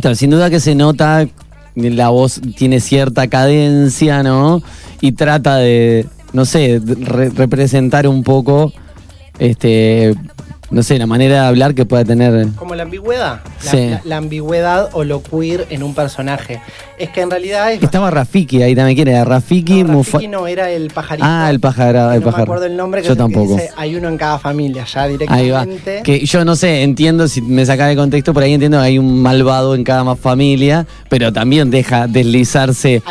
[0.01, 1.28] Claro, sin duda que se nota,
[1.74, 4.62] la voz tiene cierta cadencia, ¿no?
[5.02, 8.73] Y trata de, no sé, re- representar un poco,
[9.39, 10.15] este,
[10.70, 12.49] no sé, la manera de hablar que pueda tener.
[12.57, 13.40] Como la ambigüedad.
[13.65, 13.89] La, Sí.
[13.89, 16.61] la- la ambigüedad o lo queer en un personaje.
[16.99, 17.82] Es que en realidad es.
[17.82, 19.24] Estaba Rafiki ahí también, ¿quién era?
[19.24, 21.24] Rafiki, Mufa- Rafiki no era el pajarito.
[21.28, 23.55] Ah, el pájaro, el no me acuerdo el nombre que Yo que tampoco.
[23.55, 25.97] dice, hay uno en cada familia, ya Ahí directamente.
[25.99, 26.03] va.
[26.03, 28.99] Que yo no sé, entiendo, si me saca de contexto, por ahí entiendo que hay
[28.99, 33.03] un malvado en cada más familia, pero también deja deslizarse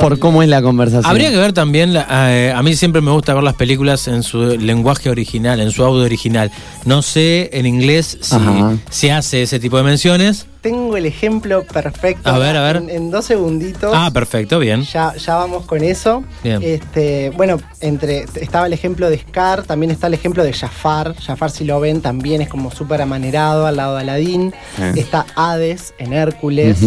[0.00, 1.04] por cómo es la conversación.
[1.10, 4.22] Habría que ver también, la- eh, a mí siempre me gusta ver las películas en
[4.22, 6.50] su lenguaje original, en su audio original.
[6.84, 8.76] No sé en inglés si Ajá.
[8.90, 10.46] se hace ese tipo de menciones.
[10.62, 12.30] Tengo el ejemplo perfecto.
[12.30, 12.76] A ver, a ver.
[12.76, 13.92] En, en dos segunditos.
[13.92, 14.84] Ah, perfecto, bien.
[14.84, 16.22] Ya, ya vamos con eso.
[16.44, 16.62] Bien.
[16.62, 21.16] Este, bueno, entre estaba el ejemplo de Scar, también está el ejemplo de Jafar.
[21.16, 24.54] Jafar, si lo ven, también es como súper amanerado al lado de Aladín.
[24.78, 24.92] Eh.
[24.96, 26.78] Está Hades en Hércules,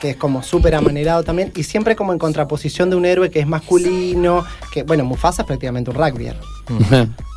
[0.00, 1.52] que es como súper amanerado también.
[1.54, 4.44] Y siempre como en contraposición de un héroe que es masculino,
[4.74, 6.36] que, bueno, Mufasa es prácticamente un rugbyer.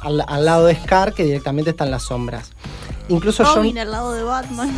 [0.01, 2.51] Al, al lado de Scar, que directamente está en las sombras.
[3.09, 3.57] Incluso John...
[3.57, 4.71] Robin al lado de Batman.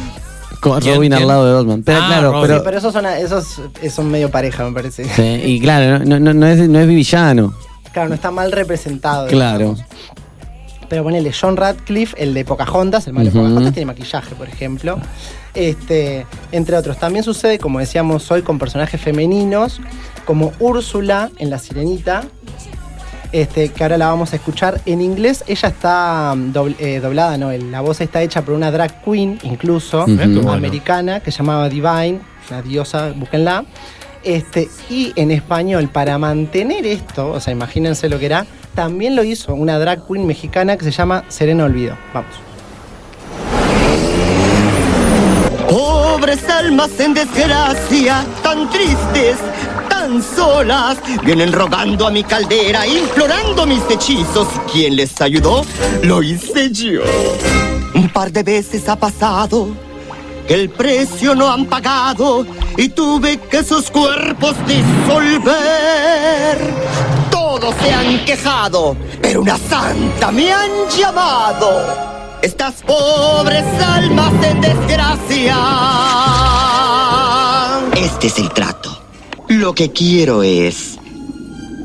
[0.70, 0.96] Con ¿Quién?
[0.96, 1.28] Robin al ¿Quién?
[1.28, 1.84] lado de Batman.
[1.84, 2.42] Pero Ah, claro, Robin.
[2.48, 2.56] pero.
[2.58, 3.62] Sí, pero esos son, esos
[3.94, 5.06] son medio pareja, me parece.
[5.06, 7.54] Sí, y claro, no, no, no es, no es villano.
[7.94, 9.28] Claro, no está mal representado.
[9.28, 9.60] Claro.
[9.76, 9.84] digamos.
[10.90, 13.40] Pero ponele John Radcliffe, el de Pocahontas, el malo de Ujú.
[13.48, 15.00] Pocahontas, tiene maquillaje, por ejemplo.
[15.56, 16.98] Este, entre otros.
[16.98, 19.80] También sucede, como decíamos hoy, con personajes femeninos,
[20.26, 22.24] como Úrsula en La Sirenita,
[23.36, 25.44] este, que ahora la vamos a escuchar en inglés.
[25.46, 27.52] Ella está mm, eh, doblada, ¿no?
[27.52, 32.62] La voz está hecha por una drag queen, incluso, americana, que se llamaba Divine, una
[32.62, 33.66] diosa, búsquenla.
[34.24, 39.24] Este, y en español, para mantener esto, o sea, imagínense lo que era, también lo
[39.26, 41.98] hizo una drag queen mexicana que se llama Serena Olvido.
[42.14, 42.32] Vamos.
[45.70, 49.36] Pobres almas en desgracia, tan tristes,
[50.24, 54.48] solas, vienen rogando a mi caldera, implorando mis hechizos.
[54.72, 55.66] ¿Quién les ayudó?
[56.04, 57.02] Lo hice yo.
[57.94, 59.70] Un par de veces ha pasado
[60.48, 62.46] que el precio no han pagado
[62.78, 65.56] y tuve que sus cuerpos disolver.
[67.32, 72.16] Todos se han quejado, pero una santa me han llamado.
[72.42, 75.58] Estas pobres almas en desgracia.
[77.96, 78.95] Este es el trato.
[79.50, 80.98] Lo que quiero es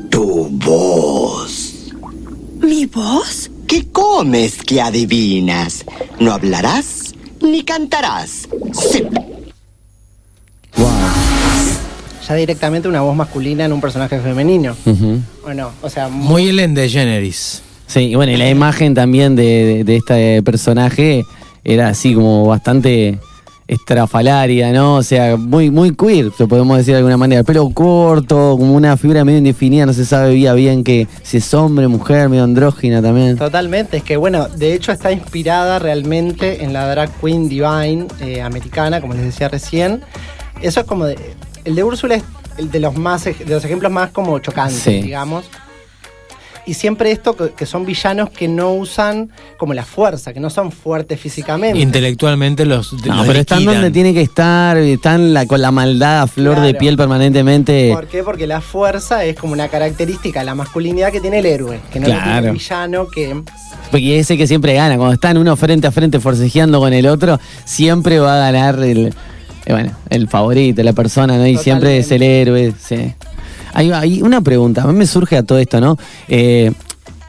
[0.09, 1.73] tu voz.
[2.61, 3.49] ¿Mi voz?
[3.67, 5.85] ¿Qué comes que adivinas?
[6.19, 8.47] No hablarás ni cantarás.
[8.73, 9.03] Sí.
[12.27, 14.75] Ya directamente una voz masculina en un personaje femenino.
[14.85, 15.19] Ujú.
[15.81, 17.61] ¿O sea, Muy Ellen DeGeneres.
[17.87, 21.25] Sí, y bueno, y la imagen también de, de- de este personaje
[21.65, 23.19] era así como bastante
[23.71, 24.97] estrafalaria, ¿no?
[24.97, 27.43] O sea, muy, muy queer, lo podemos decir de alguna manera.
[27.43, 31.87] Pelo corto, como una figura medio indefinida, no se sabe bien, que si es hombre,
[31.87, 33.37] mujer, medio andrógina también.
[33.37, 38.41] Totalmente, es que bueno, de hecho está inspirada realmente en la drag queen divine eh,
[38.41, 40.01] americana, como les decía recién.
[40.61, 41.17] Eso es como de,
[41.65, 42.23] el de Úrsula es
[42.57, 45.01] el de los más de los ejemplos más como chocantes, Sí.
[45.01, 45.45] digamos.
[46.65, 50.49] Y siempre esto que, que son villanos que no usan como la fuerza, que no
[50.51, 51.79] son fuertes físicamente.
[51.79, 56.21] Intelectualmente los, No, los pero están donde tiene que estar, están la- con la maldad
[56.21, 56.77] a flor de Claro.
[56.79, 57.91] piel permanentemente.
[57.93, 58.23] ¿Por qué?
[58.23, 61.99] Porque la fuerza es como una característica de la masculinidad que tiene el héroe, que
[61.99, 62.47] no lo tiene Claro.
[62.47, 63.41] el villano que
[63.89, 67.39] Porque ese que siempre gana, cuando están uno frente a frente forcejeando con el otro,
[67.65, 69.07] siempre va a ganar el,
[69.65, 71.47] eh, bueno, el favorito, la persona, ¿no?
[71.47, 73.13] Y siempre es el héroe, sí.
[73.73, 75.97] Ahí va, hay una pregunta, a mí me surge a todo esto, ¿no?
[76.27, 76.71] Eh,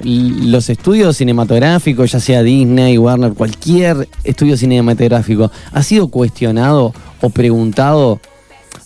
[0.05, 8.21] los estudios cinematográficos, ya sea Disney, Warner, cualquier estudio cinematográfico, ¿ha sido cuestionado o preguntado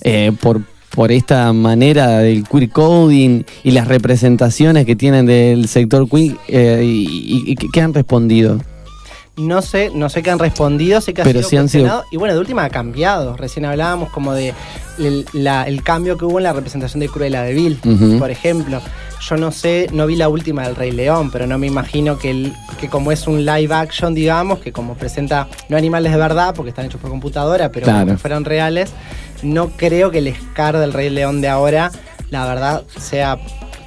[0.03, 0.61] eh, por,
[0.91, 6.83] por esta manera del queer coding y las representaciones que tienen del sector queer eh,
[6.85, 8.61] y, y- y qué han respondido?
[9.37, 12.05] No sé, no sé qué han respondido, sé que ha Pero sido sí han sido-.
[12.11, 13.37] Y bueno, de última ha cambiado.
[13.37, 14.55] Recién hablábamos como de
[14.99, 18.19] el, la- el cambio que hubo en la representación de Cruella de Vil, Ujú.
[18.19, 18.81] por ejemplo.
[19.29, 22.31] Yo no sé, no vi la última del Rey León, pero no me imagino que,
[22.31, 26.55] el, que como es un live action, digamos, que como presenta no animales de verdad,
[26.55, 28.01] porque están hechos por computadora, pero Claro.
[28.01, 28.91] como que fueran reales,
[29.43, 31.91] no creo que el Scar del Rey León de ahora,
[32.31, 33.39] la verdad, sea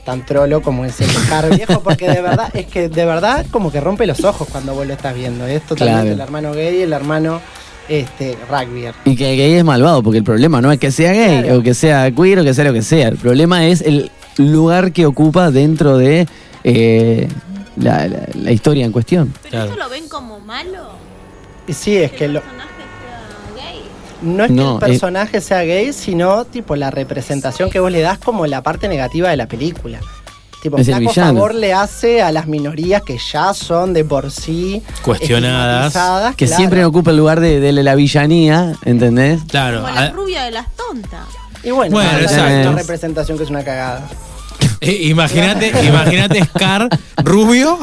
[0.06, 3.72] tan trolo como es el Scar viejo, porque de verdad, es que de verdad como
[3.72, 5.46] que rompe los ojos cuando vos lo estás viendo.
[5.46, 6.14] Es totalmente Claro.
[6.14, 7.42] el hermano gay, el hermano
[7.88, 8.94] este, rugbyer.
[9.06, 11.74] Y que gay es malvado, porque el problema no es que sea gay o que
[11.74, 13.08] sea queer o que sea lo que sea.
[13.10, 16.28] El problema es el lugar que ocupa dentro de
[16.64, 17.28] eh,
[17.78, 19.34] la, la- la historia en cuestión.
[19.52, 20.90] ¿Eso lo ven como malo?
[21.68, 22.42] Y sí, es que lo,
[24.22, 27.92] no es No, que eh- el personaje sea gay, sino tipo la representación que vos
[27.92, 30.00] le das como la parte negativa de la película.
[30.62, 31.34] Tipo, Es el flaco villano.
[31.36, 35.94] favor le hace a las minorías que ya son de por sí Cuestionadas.
[36.36, 36.58] Que claro.
[36.58, 39.40] siempre ocupa el lugar de, de la villanía, ¿entendés?
[39.48, 39.84] Claro.
[39.84, 41.22] Como la rubia de las tontas.
[41.64, 42.72] Y bueno, exacto.
[42.72, 44.06] la representación que es una cagada.
[44.82, 46.90] Eh, Imagínate, imagínate Scar
[47.24, 47.80] rubio,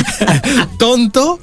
[0.78, 1.38] tonto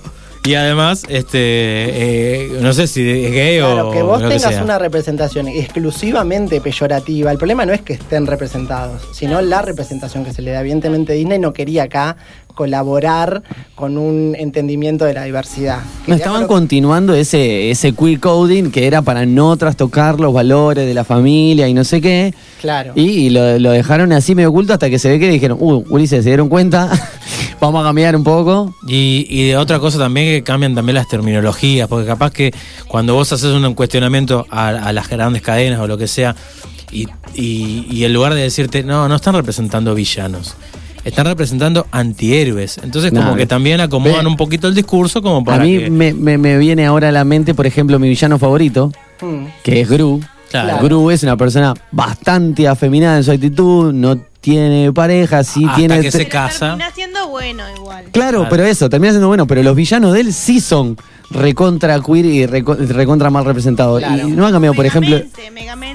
[0.48, 4.54] y además, este, eh, no sé si es gay Claro, o que vos lo tengas
[4.54, 4.64] sea.
[4.64, 7.32] una representación exclusivamente peyorativa.
[7.32, 10.62] El problema no es que estén representados, sino la representación que se le da.
[10.62, 12.16] Evidentemente Disney no quería acá
[12.56, 13.44] colaborar
[13.76, 15.80] con un entendimiento de la diversidad.
[16.08, 20.94] No, estaban continuando ese, ese queer coding que era para no trastocar los valores de
[20.94, 22.34] la familia y no sé qué.
[22.62, 22.94] Claro.
[22.96, 25.84] Y, y lo, lo dejaron así medio oculto hasta que se ve que dijeron, uh,
[25.90, 26.90] Ulises, se dieron cuenta,
[27.62, 28.74] vamos a cambiar un poco.
[28.88, 32.54] Y, y de otra cosa también que cambian también las terminologías, porque capaz que
[32.88, 36.36] cuando vos haces un cuestionamiento a, a las grandes cadenas o lo que sea,
[36.92, 40.56] y, y- y en lugar de decirte, no, no están representando villanos,
[41.04, 42.80] están representando antihéroes.
[42.84, 45.78] Entonces como No, que también acomodan ve- un poquito el discurso como A para mí
[45.80, 45.90] que...
[45.90, 49.46] me, me- me viene ahora a la mente, por ejemplo, mi villano favorito, Mm.
[49.64, 50.22] que es Gru.
[50.50, 50.84] Claro.
[50.84, 56.00] Gru es una persona bastante afeminada en su actitud, no tiene pareja, sí Hasta tiene...
[56.02, 56.68] que se casa.
[56.78, 58.06] Termina siendo bueno igual.
[58.12, 58.48] Claro, Claro.
[58.50, 60.98] pero eso, termina siendo bueno, pero los villanos de él sí son
[61.30, 64.00] recontra queer y reco- recontra mal representados.
[64.00, 64.28] Claro.
[64.28, 65.20] Y no ha cambiado, por ejemplo...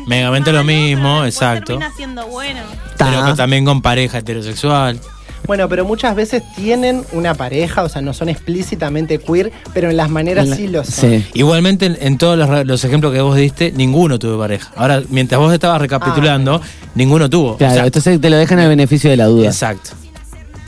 [0.06, 1.78] Megamente lo mismo, exacto.
[1.78, 2.60] Termina siendo bueno.
[2.98, 5.00] Pero también con pareja heterosexual.
[5.46, 9.96] Bueno, pero muchas veces tienen una pareja, o sea, no son explícitamente queer, pero en
[9.96, 11.24] las maneras sí lo son.
[11.34, 14.70] Igualmente, en, en todos los, ejemplos que vos diste, ninguno tuvo pareja.
[14.76, 16.60] Ahora, mientras vos estabas recapitulando,
[16.94, 17.56] ninguno tuvo.
[17.56, 19.46] Claro, O sea, entonces te lo dejan al beneficio de la duda.
[19.46, 19.90] Exacto.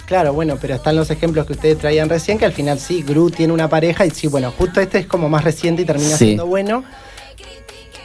[0.07, 3.31] Claro, bueno, pero están los ejemplos que ustedes traían recién, que al final sí, Gru
[3.31, 6.25] tiene una pareja y sí, bueno, justo este es como más reciente y termina Sí.
[6.27, 6.85] siendo bueno.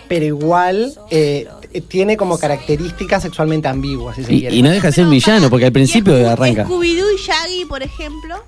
[0.09, 4.55] Pero igual eh, t- tiene como características sexualmente ambiguas, si se Y, quiere.
[4.57, 6.65] y no deja de ser un villano, porque al principio arranca.
[6.65, 8.43] Scooby-Doo y Shaggy, por ejemplo.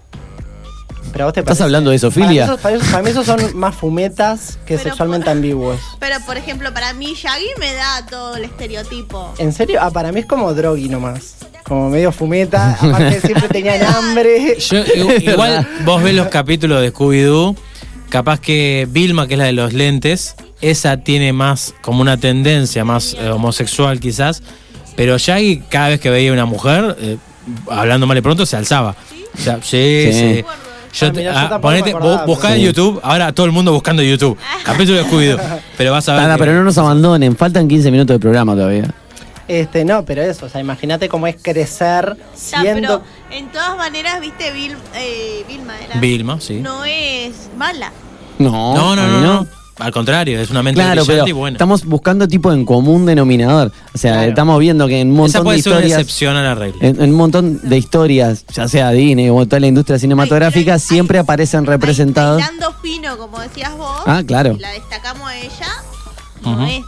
[1.11, 3.57] Pero a vos te ¿Estás parece- hablando de Para esos, para, para mí esos son
[3.57, 5.77] más fumetas que sexualmente ambiguos.
[5.99, 9.33] Pero, por ejemplo, para mí Shaggy me da todo el estereotipo.
[9.38, 9.79] ¿En serio?
[9.81, 11.35] Ah, para mí es como drogui nomás.
[11.65, 12.77] Como medio fumeta.
[12.79, 14.57] Aparte siempre tenían hambre.
[14.57, 14.77] Yo,
[15.19, 17.55] igual vos ves los capítulos de Scooby-Doo,
[18.09, 22.83] capaz que Vilma, que es la de los lentes, esa tiene más como una tendencia
[22.85, 24.41] más eh, homosexual quizás,
[24.95, 27.17] pero Shaggy cada vez que veía una mujer, eh,
[27.69, 28.95] hablando mal y pronto, se alzaba.
[29.38, 30.13] O sea, sí, Sí.
[30.13, 30.45] sí.
[30.93, 32.65] Yo Ah, te- mirá, yo ah, ponete, acordaba, buscá pero- en.
[32.65, 34.38] YouTube, ahora todo el mundo buscando YouTube.
[34.65, 35.39] Capítulo de Scooby-Doo.
[35.77, 36.21] Pero vas a ver.
[36.23, 38.93] Nada, que- pero no nos abandonen, faltan 15 minutos de programa todavía.
[39.47, 42.15] Este, no, pero eso, o sea, imagínate cómo es crecer
[42.51, 43.01] Ya, siendo.
[43.01, 45.99] pero en todas maneras, viste, Vil- eh, Vilma era.
[45.99, 46.55] Vilma, sí.
[46.55, 47.91] No es mala.
[48.38, 49.47] No, No, no, mí no, no.
[49.80, 51.56] Al contrario, es una mente Claro, pero y buena.
[51.56, 53.72] estamos buscando tipo en común denominador.
[53.93, 54.30] O sea, Claro.
[54.30, 55.99] estamos viendo que en un Esa montón de puede ser una historias.
[56.02, 56.77] excepción a la regla.
[56.88, 61.18] En, en un montón de historias, ya sea Disney o toda la industria cinematográfica, siempre
[61.18, 62.39] aparecen representados.
[62.41, 64.02] Dando fino, como decías vos.
[64.06, 64.56] Ah, claro.
[64.60, 65.68] La destacamos a ella.
[66.41, 66.49] Ujú.
[66.52, 66.81] No es.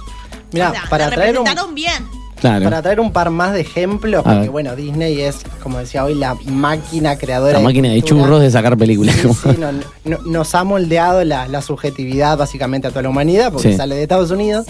[0.51, 2.07] Mira, o sea, para la traer un- representaron bien.
[2.43, 2.65] Claro.
[2.65, 4.49] Para traer un par más de ejemplos, A porque ver.
[4.49, 8.21] bueno, Disney es, como decía hoy, la máquina creadora La máquina de cultura.
[8.23, 9.15] churros de sacar películas.
[9.15, 9.71] Sí, sí, no-
[10.03, 13.77] no- nos ha moldeado la, la subjetividad básicamente a toda la humanidad, porque Sí.
[13.77, 14.65] sale de Estados Unidos.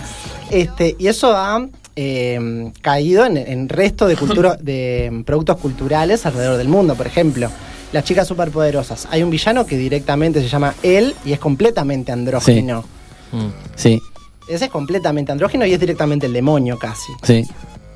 [0.51, 6.57] Este, y eso ha eh, caído en, en resto de cultura, de productos culturales alrededor
[6.57, 6.95] del mundo.
[6.95, 7.49] Por ejemplo,
[7.91, 9.07] las chicas superpoderosas.
[9.11, 12.83] Hay un villano que directamente se llama él y es completamente andrógino.
[13.75, 13.99] Sí,
[14.47, 17.11] Ese es completamente andrógino y es directamente el demonio casi.
[17.23, 17.45] sí.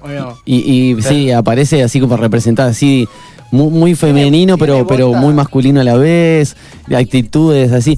[0.01, 0.37] ¿O no?
[0.45, 0.57] Y,
[0.93, 3.07] y sí, aparece así como representado, así
[3.51, 6.55] muy, muy femenino, pero, pero muy masculino a la vez,
[6.85, 7.97] de actitudes así.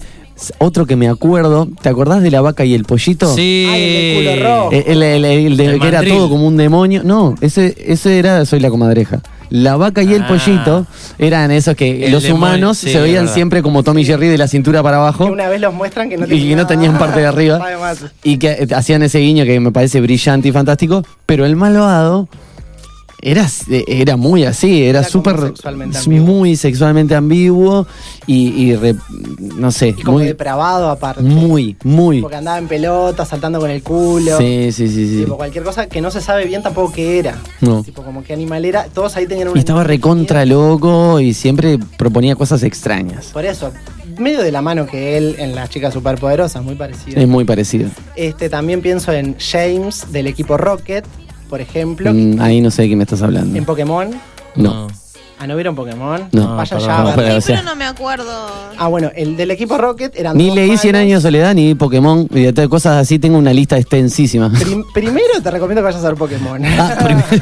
[0.59, 3.35] Otro que me acuerdo, ¿te acordás de la vaca y el pollito?
[3.35, 4.15] Sí.
[4.17, 4.69] culo rojo.
[4.71, 7.01] Eh, El, el- el de- El que era todo como un demonio.
[7.03, 9.21] No, ese, ese era Soy la comadreja.
[9.49, 10.27] La vaca y el Ah.
[10.27, 10.85] pollito
[11.17, 14.83] eran esos que los humanos sí, se veían siempre como Tommy Jerry de la cintura
[14.83, 15.25] para abajo.
[15.25, 17.59] Que una vez los muestran que no y que no tenían parte de arriba.
[17.61, 21.55] Además, y que eh, hacían ese guiño que me parece brillante y fantástico, pero el
[21.55, 22.27] malvado
[23.21, 27.85] era, era muy así, era Era súper sexualmente muy sexualmente ambiguo
[28.27, 28.95] y, y re-
[29.39, 31.21] no sé, y como muy, depravado aparte.
[31.21, 32.21] muy, muy.
[32.21, 34.37] Porque andaba en pelota, saltando con el culo.
[34.37, 35.17] Sí, sí, sí, sí.
[35.21, 37.37] Tipo, cualquier cosa que no se sabe bien tampoco qué era.
[37.61, 37.83] No.
[37.83, 38.85] Tipo, como qué animal era.
[38.85, 39.59] Todos ahí tenían Y una.
[39.59, 43.27] estaba recontra loco y siempre proponía cosas extrañas.
[43.33, 43.71] Por eso,
[44.17, 47.19] medio de la mano que él en las chicas superpoderosas, muy parecido.
[47.19, 47.89] Es muy parecido.
[48.15, 51.05] Este, también pienso en James del equipo Rocket,
[51.49, 52.13] por ejemplo.
[52.13, 53.57] Mm, ahí no sé de qué me estás hablando.
[53.57, 54.09] En Pokémon.
[54.55, 54.87] No.
[55.41, 56.27] Ah, ¿no vieron Pokémon?
[56.33, 58.47] No, Vayan ya no, pero, o sea, Pero no me acuerdo.
[58.77, 61.05] Ah, bueno, el del equipo Rocket eran Ni dos leí 100 manos.
[61.05, 64.51] años de soledad ni Pokémon y de todas cosas así tengo una lista extensísima.
[64.51, 66.61] Prim- primero te recomiendo que vayas a ver Pokémon.
[66.65, 66.97] Ah,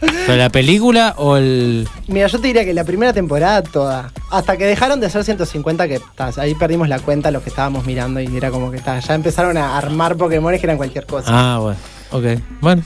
[0.00, 1.86] ¿Pero la película o el.?
[2.08, 5.86] Mira, yo te diría que la primera temporada toda, hasta que dejaron de ser 150,
[5.88, 8.98] que ta, ahí perdimos la cuenta los que estábamos mirando y era como que ta,
[8.98, 11.26] ya empezaron a armar Pokémon que eran cualquier cosa.
[11.28, 11.76] Ah, bueno.
[12.12, 12.24] Ok.
[12.60, 12.82] Bueno.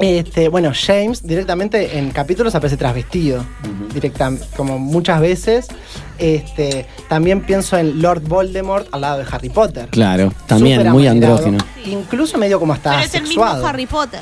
[0.00, 3.44] Este, bueno, James directamente en capítulos aparece trasvestido,
[3.92, 5.66] directa, como muchas veces.
[6.18, 9.88] Este, también pienso en Lord Voldemort al lado de Harry Potter.
[9.88, 11.58] Claro, también muy andrógino.
[11.84, 13.44] Incluso medio como hasta Pero es el mismo.
[13.44, 14.20] Harry Potter.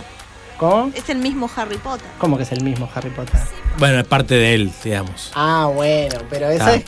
[0.59, 0.91] ¿Cómo?
[0.95, 2.07] Es el mismo Harry Potter.
[2.17, 3.39] ¿Cómo que es el mismo Harry Potter?
[3.79, 5.31] Bueno, es parte de él, digamos.
[5.35, 6.75] Ah, bueno, pero eso Ah.
[6.77, 6.85] es.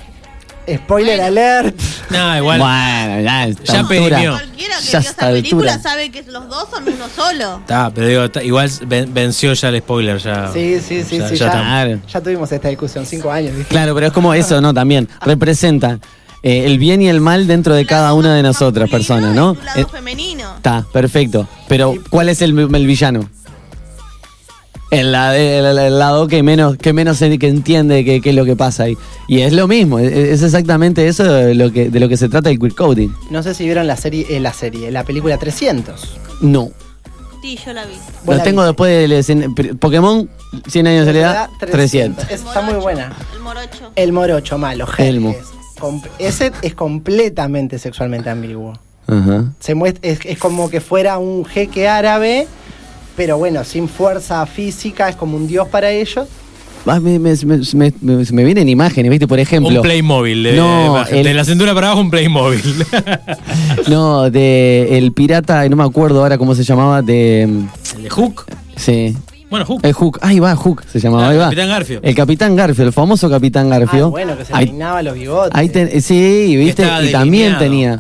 [0.77, 1.79] Spoiler alert.
[2.11, 2.59] No, igual.
[2.61, 4.33] Bueno, ya, a esta Ya perimió.
[4.33, 5.91] Cualquiera que Ya vio esa película altura.
[5.91, 7.59] sabe que los dos son uno solo.
[7.59, 10.19] Está, pero digo, ta- igual ven- venció ya el spoiler.
[10.19, 11.37] Ya, Sí, sí, sí, ya, sí.
[11.37, 12.07] ya Ya, está.
[12.09, 13.53] ya tuvimos esta discusión, cinco años.
[13.57, 13.69] dije.
[13.69, 14.73] Claro, pero es como eso, ¿no?
[14.75, 15.99] También representa
[16.43, 19.55] eh, el bien y el mal dentro de cada una de nosotras personas, ¿no?
[19.55, 20.55] Tu lado Eh, femenino.
[20.57, 21.49] Está, perfecto.
[21.67, 23.29] Pero, ¿cuál es el, el villano?
[24.91, 28.35] El, la- el- el- lado que menos, que menos se- que entiende qué qué es
[28.37, 28.97] lo que pasa ahí.
[29.27, 32.29] Y es lo mismo, es, es exactamente eso de lo que, de lo que se
[32.31, 33.11] trata el queer coding.
[33.31, 36.19] No sé si vieron la serie, eh, la serie, la película 300.
[36.41, 36.71] No.
[37.43, 37.93] Sí, yo la vi.
[38.27, 40.29] Lo tengo después de cien- Pokémon,
[40.67, 42.25] 100 años de soledad, 300.
[42.31, 43.13] Es- está muy buena.
[43.35, 43.93] El morocho.
[43.95, 45.33] El morocho malo, Elmo.
[45.33, 45.49] Jerjes.
[45.79, 48.73] Com- Ese es completamente sexualmente ambiguo.
[49.61, 52.47] Se muestra, es, es como que fuera un jeque árabe,
[53.19, 56.27] pero bueno, sin fuerza física, es como un dios para ellos.
[56.87, 59.27] Ah, me, me- me- me- me- me vienen imágenes, ¿viste?
[59.29, 59.75] Por ejemplo.
[59.77, 60.43] Un Playmobil.
[60.45, 62.63] De, No, de, el- de la cintura para abajo, un Playmobil.
[63.89, 67.43] No, de el pirata, no me acuerdo ahora cómo se llamaba, de.
[67.43, 68.47] ¿El de Hook?
[68.77, 69.15] Sí.
[69.51, 69.81] Bueno, Hook.
[69.83, 71.45] El Hook, ahí va, Hook se llamaba, Ah, ahí el va.
[71.47, 72.01] Capitán Garfio.
[72.03, 74.07] El Capitán Garfio, el famoso Capitán Garfio.
[74.07, 75.51] Ah, bueno, que se ahí, peinaba los bigotes.
[75.55, 77.99] ahí ten- sí, viste, y también tenía.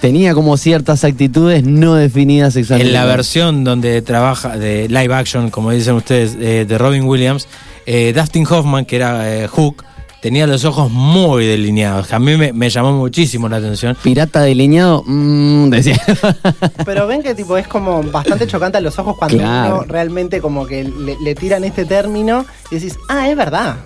[0.00, 2.88] Tenía como ciertas actitudes no definidas exactamente.
[2.88, 7.46] En la versión donde trabaja de live action, como dicen ustedes, eh, de Robin Williams,
[7.86, 9.84] eh, Dustin Hoffman, que era eh, Hook,
[10.20, 12.12] tenía los ojos muy delineados.
[12.12, 13.96] A mí me, me llamó muchísimo la atención.
[14.02, 15.98] Pirata delineado, mm, decía.
[16.84, 19.74] Pero ven que tipo es como bastante chocante a los ojos cuando Claro.
[19.76, 23.76] uno realmente como que le, le tiran este término y decís, ah, es verdad.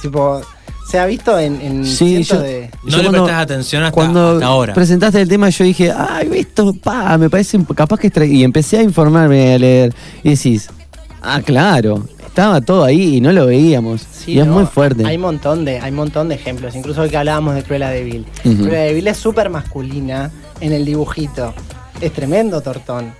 [0.00, 0.40] Tipo,
[0.92, 2.70] se ha visto en, en Sí, cientos yo- de...
[2.84, 4.74] No Yo le cuando- prestas atención hasta, Cuando hasta ahora.
[4.74, 8.08] presentaste el tema, yo dije, ay, esto, pa, me parece capaz que.
[8.08, 8.26] extra-".
[8.26, 9.94] Y empecé a informarme, a leer.
[10.22, 10.68] Y decís,
[11.22, 14.02] ah, claro, estaba todo ahí y no lo veíamos.
[14.12, 15.06] Sí, y es no, muy fuerte.
[15.06, 16.76] Hay un montón de, hay un montón de ejemplos.
[16.76, 18.26] Incluso hoy que hablábamos de Cruella de Vil.
[18.44, 18.56] Ujú.
[18.64, 21.54] Cruella de Vil es súper masculina en el dibujito.
[22.02, 23.14] Es tremendo tortón.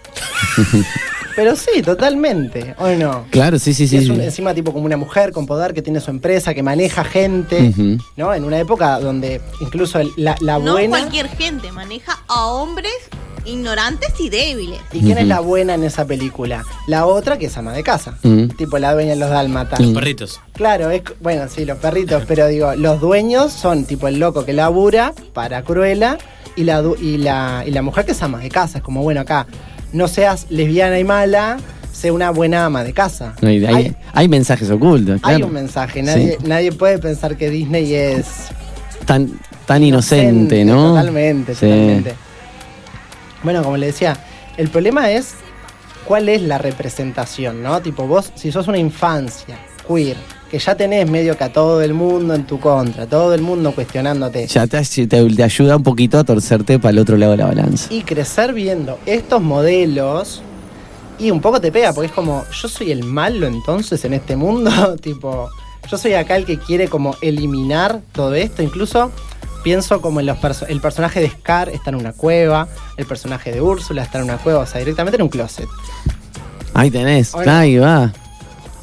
[1.37, 2.75] Pero sí, totalmente.
[2.79, 3.25] ¿O no?
[3.31, 3.97] Claro, sí, sí, sí.
[3.97, 4.11] es sí.
[4.11, 7.73] un- encima tipo como una mujer con poder que tiene su empresa, que maneja gente.
[8.17, 8.35] ¿no?
[8.35, 10.99] En una época donde incluso el- la, la No buena...
[10.99, 12.93] cualquier gente maneja a hombres
[13.45, 14.81] ignorantes y débiles.
[14.93, 16.65] ¿Y quién es la buena en esa película?
[16.87, 18.17] La otra que es ama de casa.
[18.57, 19.81] Tipo la dueña de los dálmatas.
[19.81, 20.41] Los perritos.
[20.53, 24.53] Claro, es, bueno, sí, los perritos, pero digo, los dueños son tipo el loco que
[24.53, 26.19] labura para Cruella
[26.55, 28.79] y la, du- y la, y la mujer que es ama de casa.
[28.79, 29.47] Es como, bueno, acá,
[29.93, 31.59] no seas lesbiana y mala,
[31.93, 33.35] sé una buena ama de casa.
[33.43, 36.47] Hay, hay- hay, hay mensajes ocultos, hay un mensaje, nadie, Sí.
[36.47, 38.27] nadie puede pensar que Disney es
[39.07, 39.31] Tan,
[39.67, 40.91] tan inocente, ¿no?
[40.91, 41.61] Totalmente, Sí.
[41.67, 42.15] totalmente.
[43.43, 44.17] Bueno, como le decía,
[44.57, 45.35] el problema es
[46.05, 47.81] cuál es la representación, ¿no?
[47.83, 49.59] Tipo, vos, si sos una infancia
[49.89, 50.17] queer,
[50.53, 53.73] que ya tenés medio que a todo el mundo en tu contra, todo el mundo
[53.75, 57.39] cuestionándote, Ya te, te- te ayuda un poquito a torcerte para el otro lado de
[57.39, 57.93] la balanza.
[57.93, 60.43] y crecer viendo estos modelos,
[61.19, 64.37] y un poco te pega, porque es como, yo soy el malo entonces en este
[64.37, 65.49] mundo, tipo,
[65.91, 69.11] yo soy acá el que quiere como eliminar todo esto, incluso
[69.65, 72.69] pienso como en los perso- el personaje de Scar está en una cueva,
[72.99, 75.69] el personaje de Úrsula está en una cueva, o sea, directamente en un closet.
[76.75, 78.13] Ahí tenés, ahí va.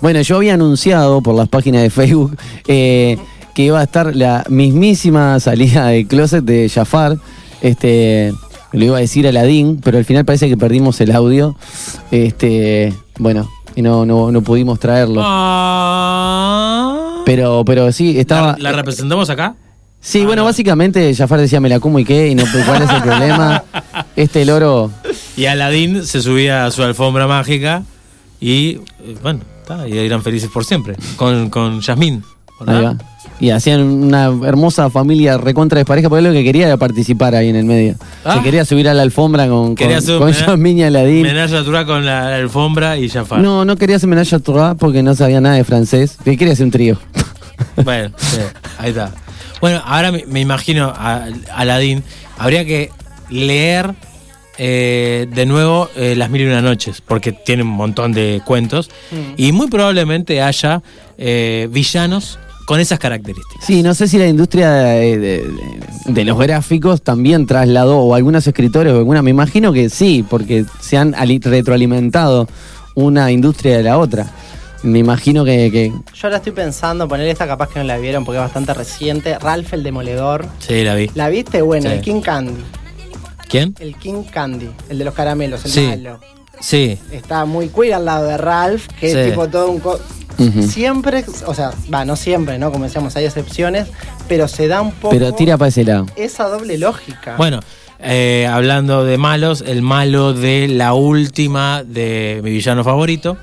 [0.01, 3.17] Bueno, yo había anunciado por las páginas de Facebook eh,
[3.53, 7.17] que iba a estar la mismísima salida de closet de Jafar.
[7.61, 8.33] Este,
[8.71, 11.55] lo iba a decir a Ladín, pero al final parece que perdimos el audio.
[12.11, 15.21] Este, bueno, y no, no, no pudimos traerlo.
[17.25, 18.51] Pero, pero sí, estaba.
[18.51, 18.55] Ah.
[18.57, 19.55] ¿La, la representamos acá?
[20.01, 23.01] Sí, bueno, básicamente Jafar decía, me la como y qué, y no, ¿cuál es el
[23.01, 23.63] problema?
[24.15, 24.91] Este loro.
[25.35, 27.83] Y Aladdin se subía a su alfombra mágica
[28.39, 29.41] y, eh, bueno,
[29.73, 30.95] está, y eran felices por siempre.
[31.15, 32.23] Con, con Yasmín.
[32.59, 32.95] ¿o Ahí va.
[33.39, 37.55] Y hacían una hermosa familia recontra despareja, porque lo que quería era participar ahí en
[37.55, 37.95] el medio.
[38.25, 38.35] Ah.
[38.35, 39.87] Se quería subir a la alfombra con, con,
[40.17, 41.25] con Yasmín y Aladín.
[41.25, 43.39] Trois con la, la alfombra y Jafar.
[43.39, 46.17] No, no quería hacer à trois porque no sabía nada de francés.
[46.23, 46.97] Que quería hacer un trío.
[47.83, 48.39] Bueno, sí,
[48.77, 49.11] ahí está.
[49.59, 52.03] Bueno, ahora me, me imagino a a Aladdin.
[52.37, 52.89] Habría que
[53.29, 53.93] leer
[54.59, 58.89] eh, de nuevo eh, Las Mil y Una Noches, porque tiene un montón de cuentos.
[59.37, 60.83] Y muy probablemente haya
[61.17, 63.65] eh, villanos con esas características.
[63.65, 65.79] Sí, no sé si la industria de, de- de-
[66.13, 70.65] de los gráficos también trasladó, o algunos escritores, o alguna, me imagino que sí, porque
[70.79, 72.47] se han ali- retroalimentado
[72.95, 74.27] una industria de la otra.
[74.83, 78.23] Me imagino que, que- Yo ahora estoy pensando, poner esta capaz que no la vieron
[78.23, 80.45] porque es bastante reciente, Ralph el Demoledor.
[80.59, 81.09] Sí, la vi.
[81.15, 81.61] ¿La viste?
[81.63, 81.95] Bueno, Sí.
[81.95, 82.53] el King Candy.
[83.49, 83.75] ¿Quién?
[83.79, 85.87] El King Candy, el de los caramelos, el Sí.
[85.87, 86.19] malo.
[86.61, 86.97] Sí.
[87.11, 89.17] Está muy queer al lado de Ralph, que Sí.
[89.17, 89.79] es tipo todo un...
[89.79, 89.99] co-.
[90.61, 92.71] Siempre, o sea, va, no siempre, ¿no?
[92.71, 93.87] Como decíamos, hay excepciones,
[94.29, 96.05] pero se da un poco pero tira para ese lado.
[96.15, 97.35] esa doble lógica.
[97.37, 97.59] Bueno,
[97.99, 103.37] eh, hablando de malos, el malo de la última de mi villano favorito.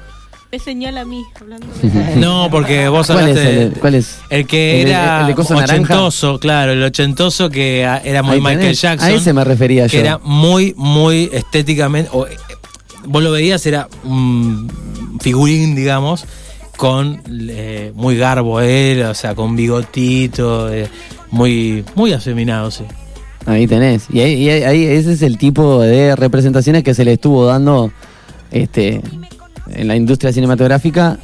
[0.52, 1.66] Me señala a mí hablando.
[2.16, 4.18] No, porque vos ¿Cuál hablaste es el- de- cuál es?
[4.30, 5.64] El que ¿El de- era el de naranja?
[5.74, 8.80] ochentoso, claro, el ochentoso que era muy Ahí Michael tenés.
[8.80, 9.08] Jackson.
[9.08, 10.00] A ese me refería que yo.
[10.02, 12.10] era muy, muy estéticamente.
[12.12, 12.36] o, eh,
[13.06, 14.70] vos lo veías, era un
[15.20, 16.24] figurín, digamos,
[16.76, 20.88] con eh, muy garbo él, o sea, con bigotito, eh,
[21.30, 22.84] muy, muy afeminado, sí.
[23.46, 24.06] Ahí tenés.
[24.12, 27.46] Y ahí, y ahí- ahí ese es el tipo de representaciones que se le estuvo
[27.46, 27.92] dando
[28.50, 29.00] este,
[29.70, 31.18] en la industria cinematográfica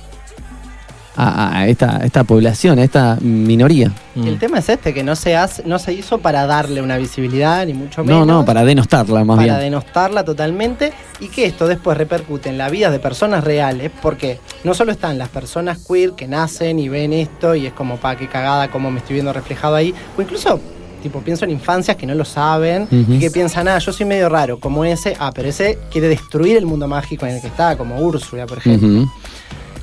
[1.15, 3.93] a, a esta, a esta población, a esta minoría.
[4.15, 4.27] Mm.
[4.27, 7.67] El tema es este, que no se hace, no se hizo para darle una visibilidad,
[7.67, 8.27] ni mucho No, menos.
[8.27, 9.65] no, para denostarla más para bien.
[9.73, 14.73] denostarla totalmente y que esto después repercute en la vida de personas reales, porque no
[14.73, 18.27] solo están las personas queer que nacen y ven esto y es como, pa, qué
[18.29, 20.61] cagada, cómo me estoy viendo reflejado ahí, o incluso,
[21.03, 24.29] tipo, pienso en infancias que no lo saben y que piensan, ah, yo soy medio
[24.29, 27.77] raro, como ese, ah, pero ese quiere destruir el mundo mágico en el que está,
[27.77, 29.07] como Úrsula, por ejemplo.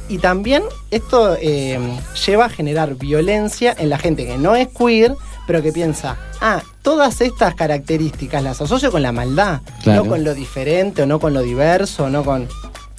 [0.07, 1.77] Y también esto eh,
[2.25, 5.13] lleva a generar violencia en la gente que no es queer,
[5.45, 10.03] pero que piensa, ah, todas estas características las asocio con la maldad, Claro.
[10.03, 12.47] no con lo diferente o no con lo diverso, no con...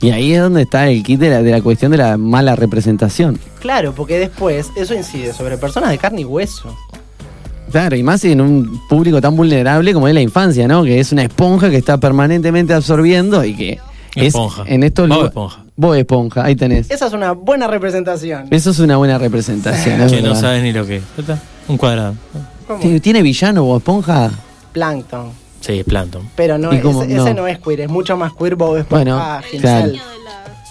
[0.03, 2.57] Y ahí es donde está el kit de la, de la cuestión de la mala
[2.57, 3.39] representación.
[3.59, 6.75] Claro, porque después eso incide sobre personas de carne y hueso.
[7.71, 10.83] Claro, y más en un público tan vulnerable como es la infancia, ¿no?
[10.85, 13.79] Que es una esponja que está permanentemente absorbiendo y que
[14.17, 14.63] Esponja.
[14.65, 15.65] es en estos Bob Esponja.
[15.77, 16.91] Bob Esponja, ahí tenés.
[16.91, 18.47] Esa es una buena representación.
[18.51, 20.01] Eso es una buena representación.
[20.01, 20.41] es Que no verdad.
[20.41, 21.03] sabes ni lo que es.
[21.69, 22.15] Un cuadrado.
[22.67, 22.81] ¿Cómo?
[22.81, 24.31] ¿Tiene- ¿Tiene villano Bob Esponja?
[24.73, 25.31] Plankton.
[25.61, 26.23] Sí, es Plankton.
[26.37, 27.03] Pero no, ¿Y es- cómo?
[27.03, 27.35] ese No.
[27.35, 27.47] no.
[27.47, 29.05] es queer, es mucho más queer Bob Esponja.
[29.05, 29.93] Bueno, claro.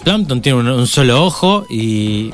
[0.04, 2.30] Plankton tiene un, un solo ojo y,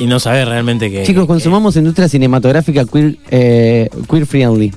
[0.00, 1.04] y no sabe realmente que.
[1.04, 4.72] Chicos, consumamos industria cinematográfica queer, eh, queer friendly.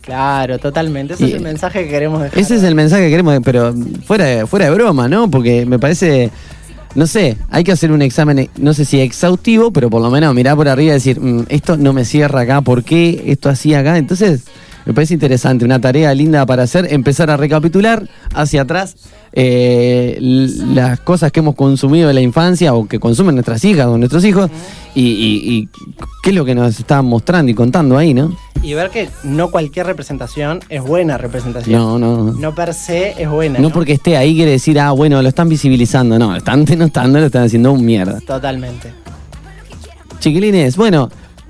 [0.00, 1.12] Claro, totalmente.
[1.14, 2.38] Ese Y- es el mensaje que queremos dejar.
[2.38, 3.74] Ese es el mensaje que queremos, pero
[4.06, 5.30] fuera de, fuera de broma, ¿no?
[5.30, 6.30] Porque me parece,
[6.94, 10.34] no sé, hay que hacer un examen, no sé si exhaustivo, pero por lo menos
[10.34, 13.74] mirar por arriba y decir, "Mm, esto no me cierra acá, ¿por qué esto así
[13.74, 13.98] acá?
[13.98, 14.44] Entonces,
[14.88, 18.96] me parece interesante, una tarea linda para hacer, empezar a recapitular hacia atrás
[19.32, 23.98] eh, las cosas que hemos consumido de la infancia o que consumen nuestras hijas o
[23.98, 24.50] nuestros hijos
[24.94, 25.68] y, y- y
[26.22, 28.34] qué es lo que nos están mostrando y contando ahí, ¿no?
[28.62, 31.78] Y ver que no cualquier representación es buena representación.
[31.78, 32.54] No, no, no.
[32.54, 33.58] Per se es buena.
[33.58, 33.74] No ¿no?
[33.74, 36.18] porque esté ahí quiere decir, ah, bueno, lo están visibilizando.
[36.18, 38.18] No, lo están denostando, lo están haciendo un mierda.
[38.26, 38.90] Totalmente.
[40.18, 41.08] Chiquilines, bueno,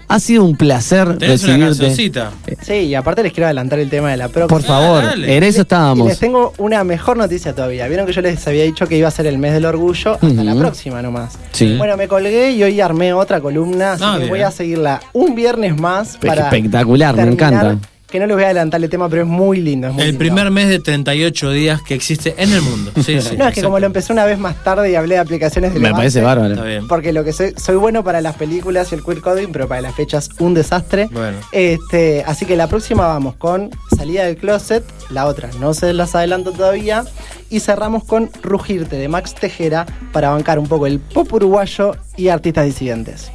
[0.08, 2.28] ha sido un placer Tenés recibirte.
[2.62, 4.48] Sí, y aparte les quiero adelantar el tema de la próxima.
[4.58, 6.08] Por favor, en eso Y estábamos.
[6.08, 7.86] les tengo una mejor noticia todavía.
[7.88, 10.44] Vieron que yo les había dicho que iba a ser el mes del orgullo hasta
[10.44, 11.38] la próxima nomás.
[11.52, 11.76] Sí.
[11.76, 14.30] Bueno, me colgué y hoy armé otra columna, así Ah, que bien.
[14.30, 17.76] voy a seguirla un viernes más para Espectacular, me encanta.
[18.10, 19.88] Que no les voy a adelantar el tema, pero es muy lindo.
[19.88, 20.18] es muy El lindo.
[20.18, 22.90] primer mes de 38 días que existe en el mundo.
[23.04, 23.36] Sí, sí.
[23.36, 25.80] no, es que como lo empecé una vez más tarde y hablé de aplicaciones de
[25.80, 26.54] Me parece bárbaro.
[26.54, 26.88] Está bien.
[26.88, 29.82] Porque lo que soy, soy bueno para las películas y el queer coding, pero para
[29.82, 31.08] las fechas un desastre.
[31.12, 31.36] Bueno.
[31.52, 36.14] Este, así que la próxima vamos con Salida del Closet, la otra no se las
[36.14, 37.04] adelanto todavía,
[37.50, 42.28] y cerramos con Rugirte de Max Tejera para bancar un poco el pop uruguayo y
[42.28, 43.30] artistas disidentes.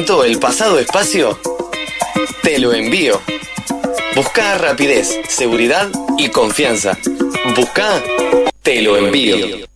[0.00, 1.38] Presentó el pasado espacio,
[2.42, 3.20] te lo envío.
[4.16, 6.96] Busca rapidez, seguridad y confianza.
[7.54, 8.00] Busca,
[8.62, 9.66] te lo envío.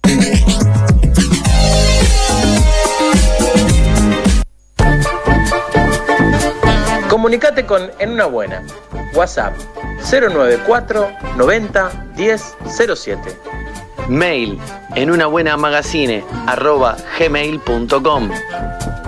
[7.10, 8.66] Comunicate con En Una Buena.
[9.12, 9.54] WhatsApp
[10.10, 12.56] 094 90 10
[12.94, 13.20] 07.
[14.08, 14.58] Mail
[14.94, 18.30] en una buena magazine arroba gmail.com.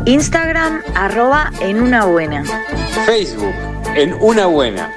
[0.06, 2.44] Instagram arroba en una buena.
[3.06, 3.54] Facebook,
[3.96, 4.90] en una buena.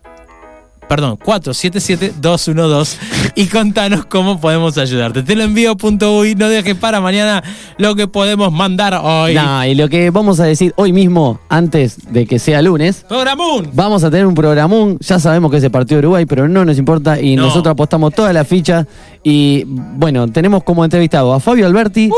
[0.90, 2.98] perdón, 477-212
[3.36, 5.24] y contanos cómo podemos ayudarte.
[5.24, 7.44] Te lo envío.uy, no dejes para mañana
[7.78, 9.36] lo que podemos mandar hoy.
[9.36, 13.70] Nah, y lo que vamos a decir hoy mismo, antes de que sea lunes, ¡Programún!
[13.74, 14.98] vamos a tener un programón.
[15.00, 17.44] Ya sabemos que es el partido de Uruguay, pero no nos importa y No.
[17.44, 18.86] nosotros apostamos toda la ficha.
[19.24, 22.10] Y bueno, tenemos como entrevistado a Fabio Alberti.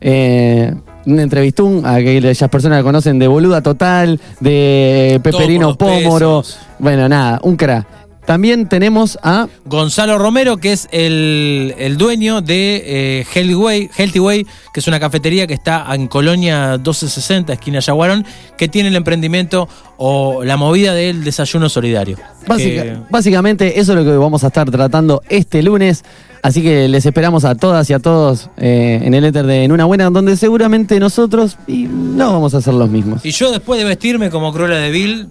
[0.00, 0.72] eh,
[1.06, 6.42] un entrevistún a aquellas personas que conocen de Boluda Total, de Peperino Pómoro.
[6.78, 7.86] Bueno, nada, un cra.
[8.26, 12.82] También tenemos a Gonzalo Romero, que es el, el dueño de
[13.20, 17.80] eh, Healthy, Way, Healthy Way, que es una cafetería que está en Colonia 1260, esquina
[17.80, 18.24] Yaguarón,
[18.56, 19.68] que tiene el emprendimiento
[19.98, 22.16] o la movida del desayuno solidario.
[22.46, 26.02] Básica- Que- básicamente eso es lo que vamos a estar tratando este lunes.
[26.42, 29.72] Así que les esperamos a todas y a todos eh, en el éter de En
[29.72, 33.24] Una Buena, donde seguramente nosotros y no vamos a ser los mismos.
[33.24, 35.28] y yo después de vestirme como Cruella de Vil,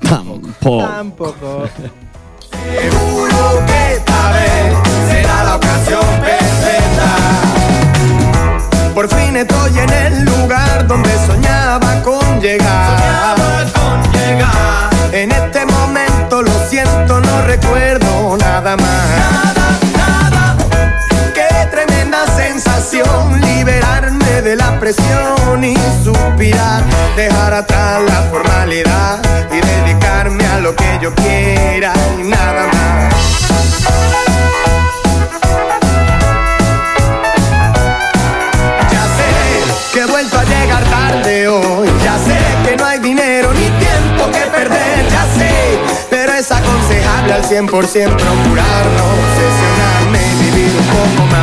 [0.00, 1.68] Tampoco.
[2.64, 4.72] Seguro que esta vez
[5.10, 7.08] será la ocasión perfecta.
[8.94, 13.66] Por fin estoy en el lugar donde soñaba con llegar.
[15.12, 19.54] En este momento lo siento, no recuerdo nada más.
[21.34, 26.84] Qué tremenda sensación liberarme de la presión y suspirar,
[27.16, 29.18] dejar atrás la formalidad
[29.50, 33.14] y dedicarme a lo que yo quiera y nada más.
[38.92, 41.88] Ya sé que he vuelto a llegar tarde hoy.
[42.04, 42.38] Ya sé
[42.68, 45.08] que no hay dinero ni tiempo que perder.
[45.10, 45.78] Ya sé,
[46.10, 51.34] pero es aconsejable al 100% procurar no obsesionarme y vivir un poco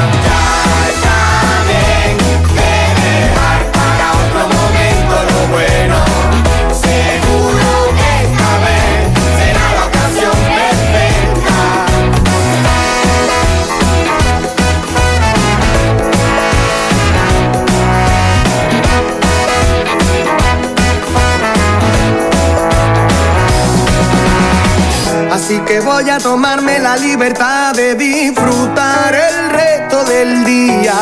[25.52, 30.94] Así que voy a tomarme la libertad de disfrutar el resto del día,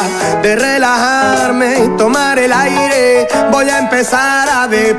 [0.41, 3.27] de relajarme y tomar el aire.
[3.51, 4.67] Voy a empezar a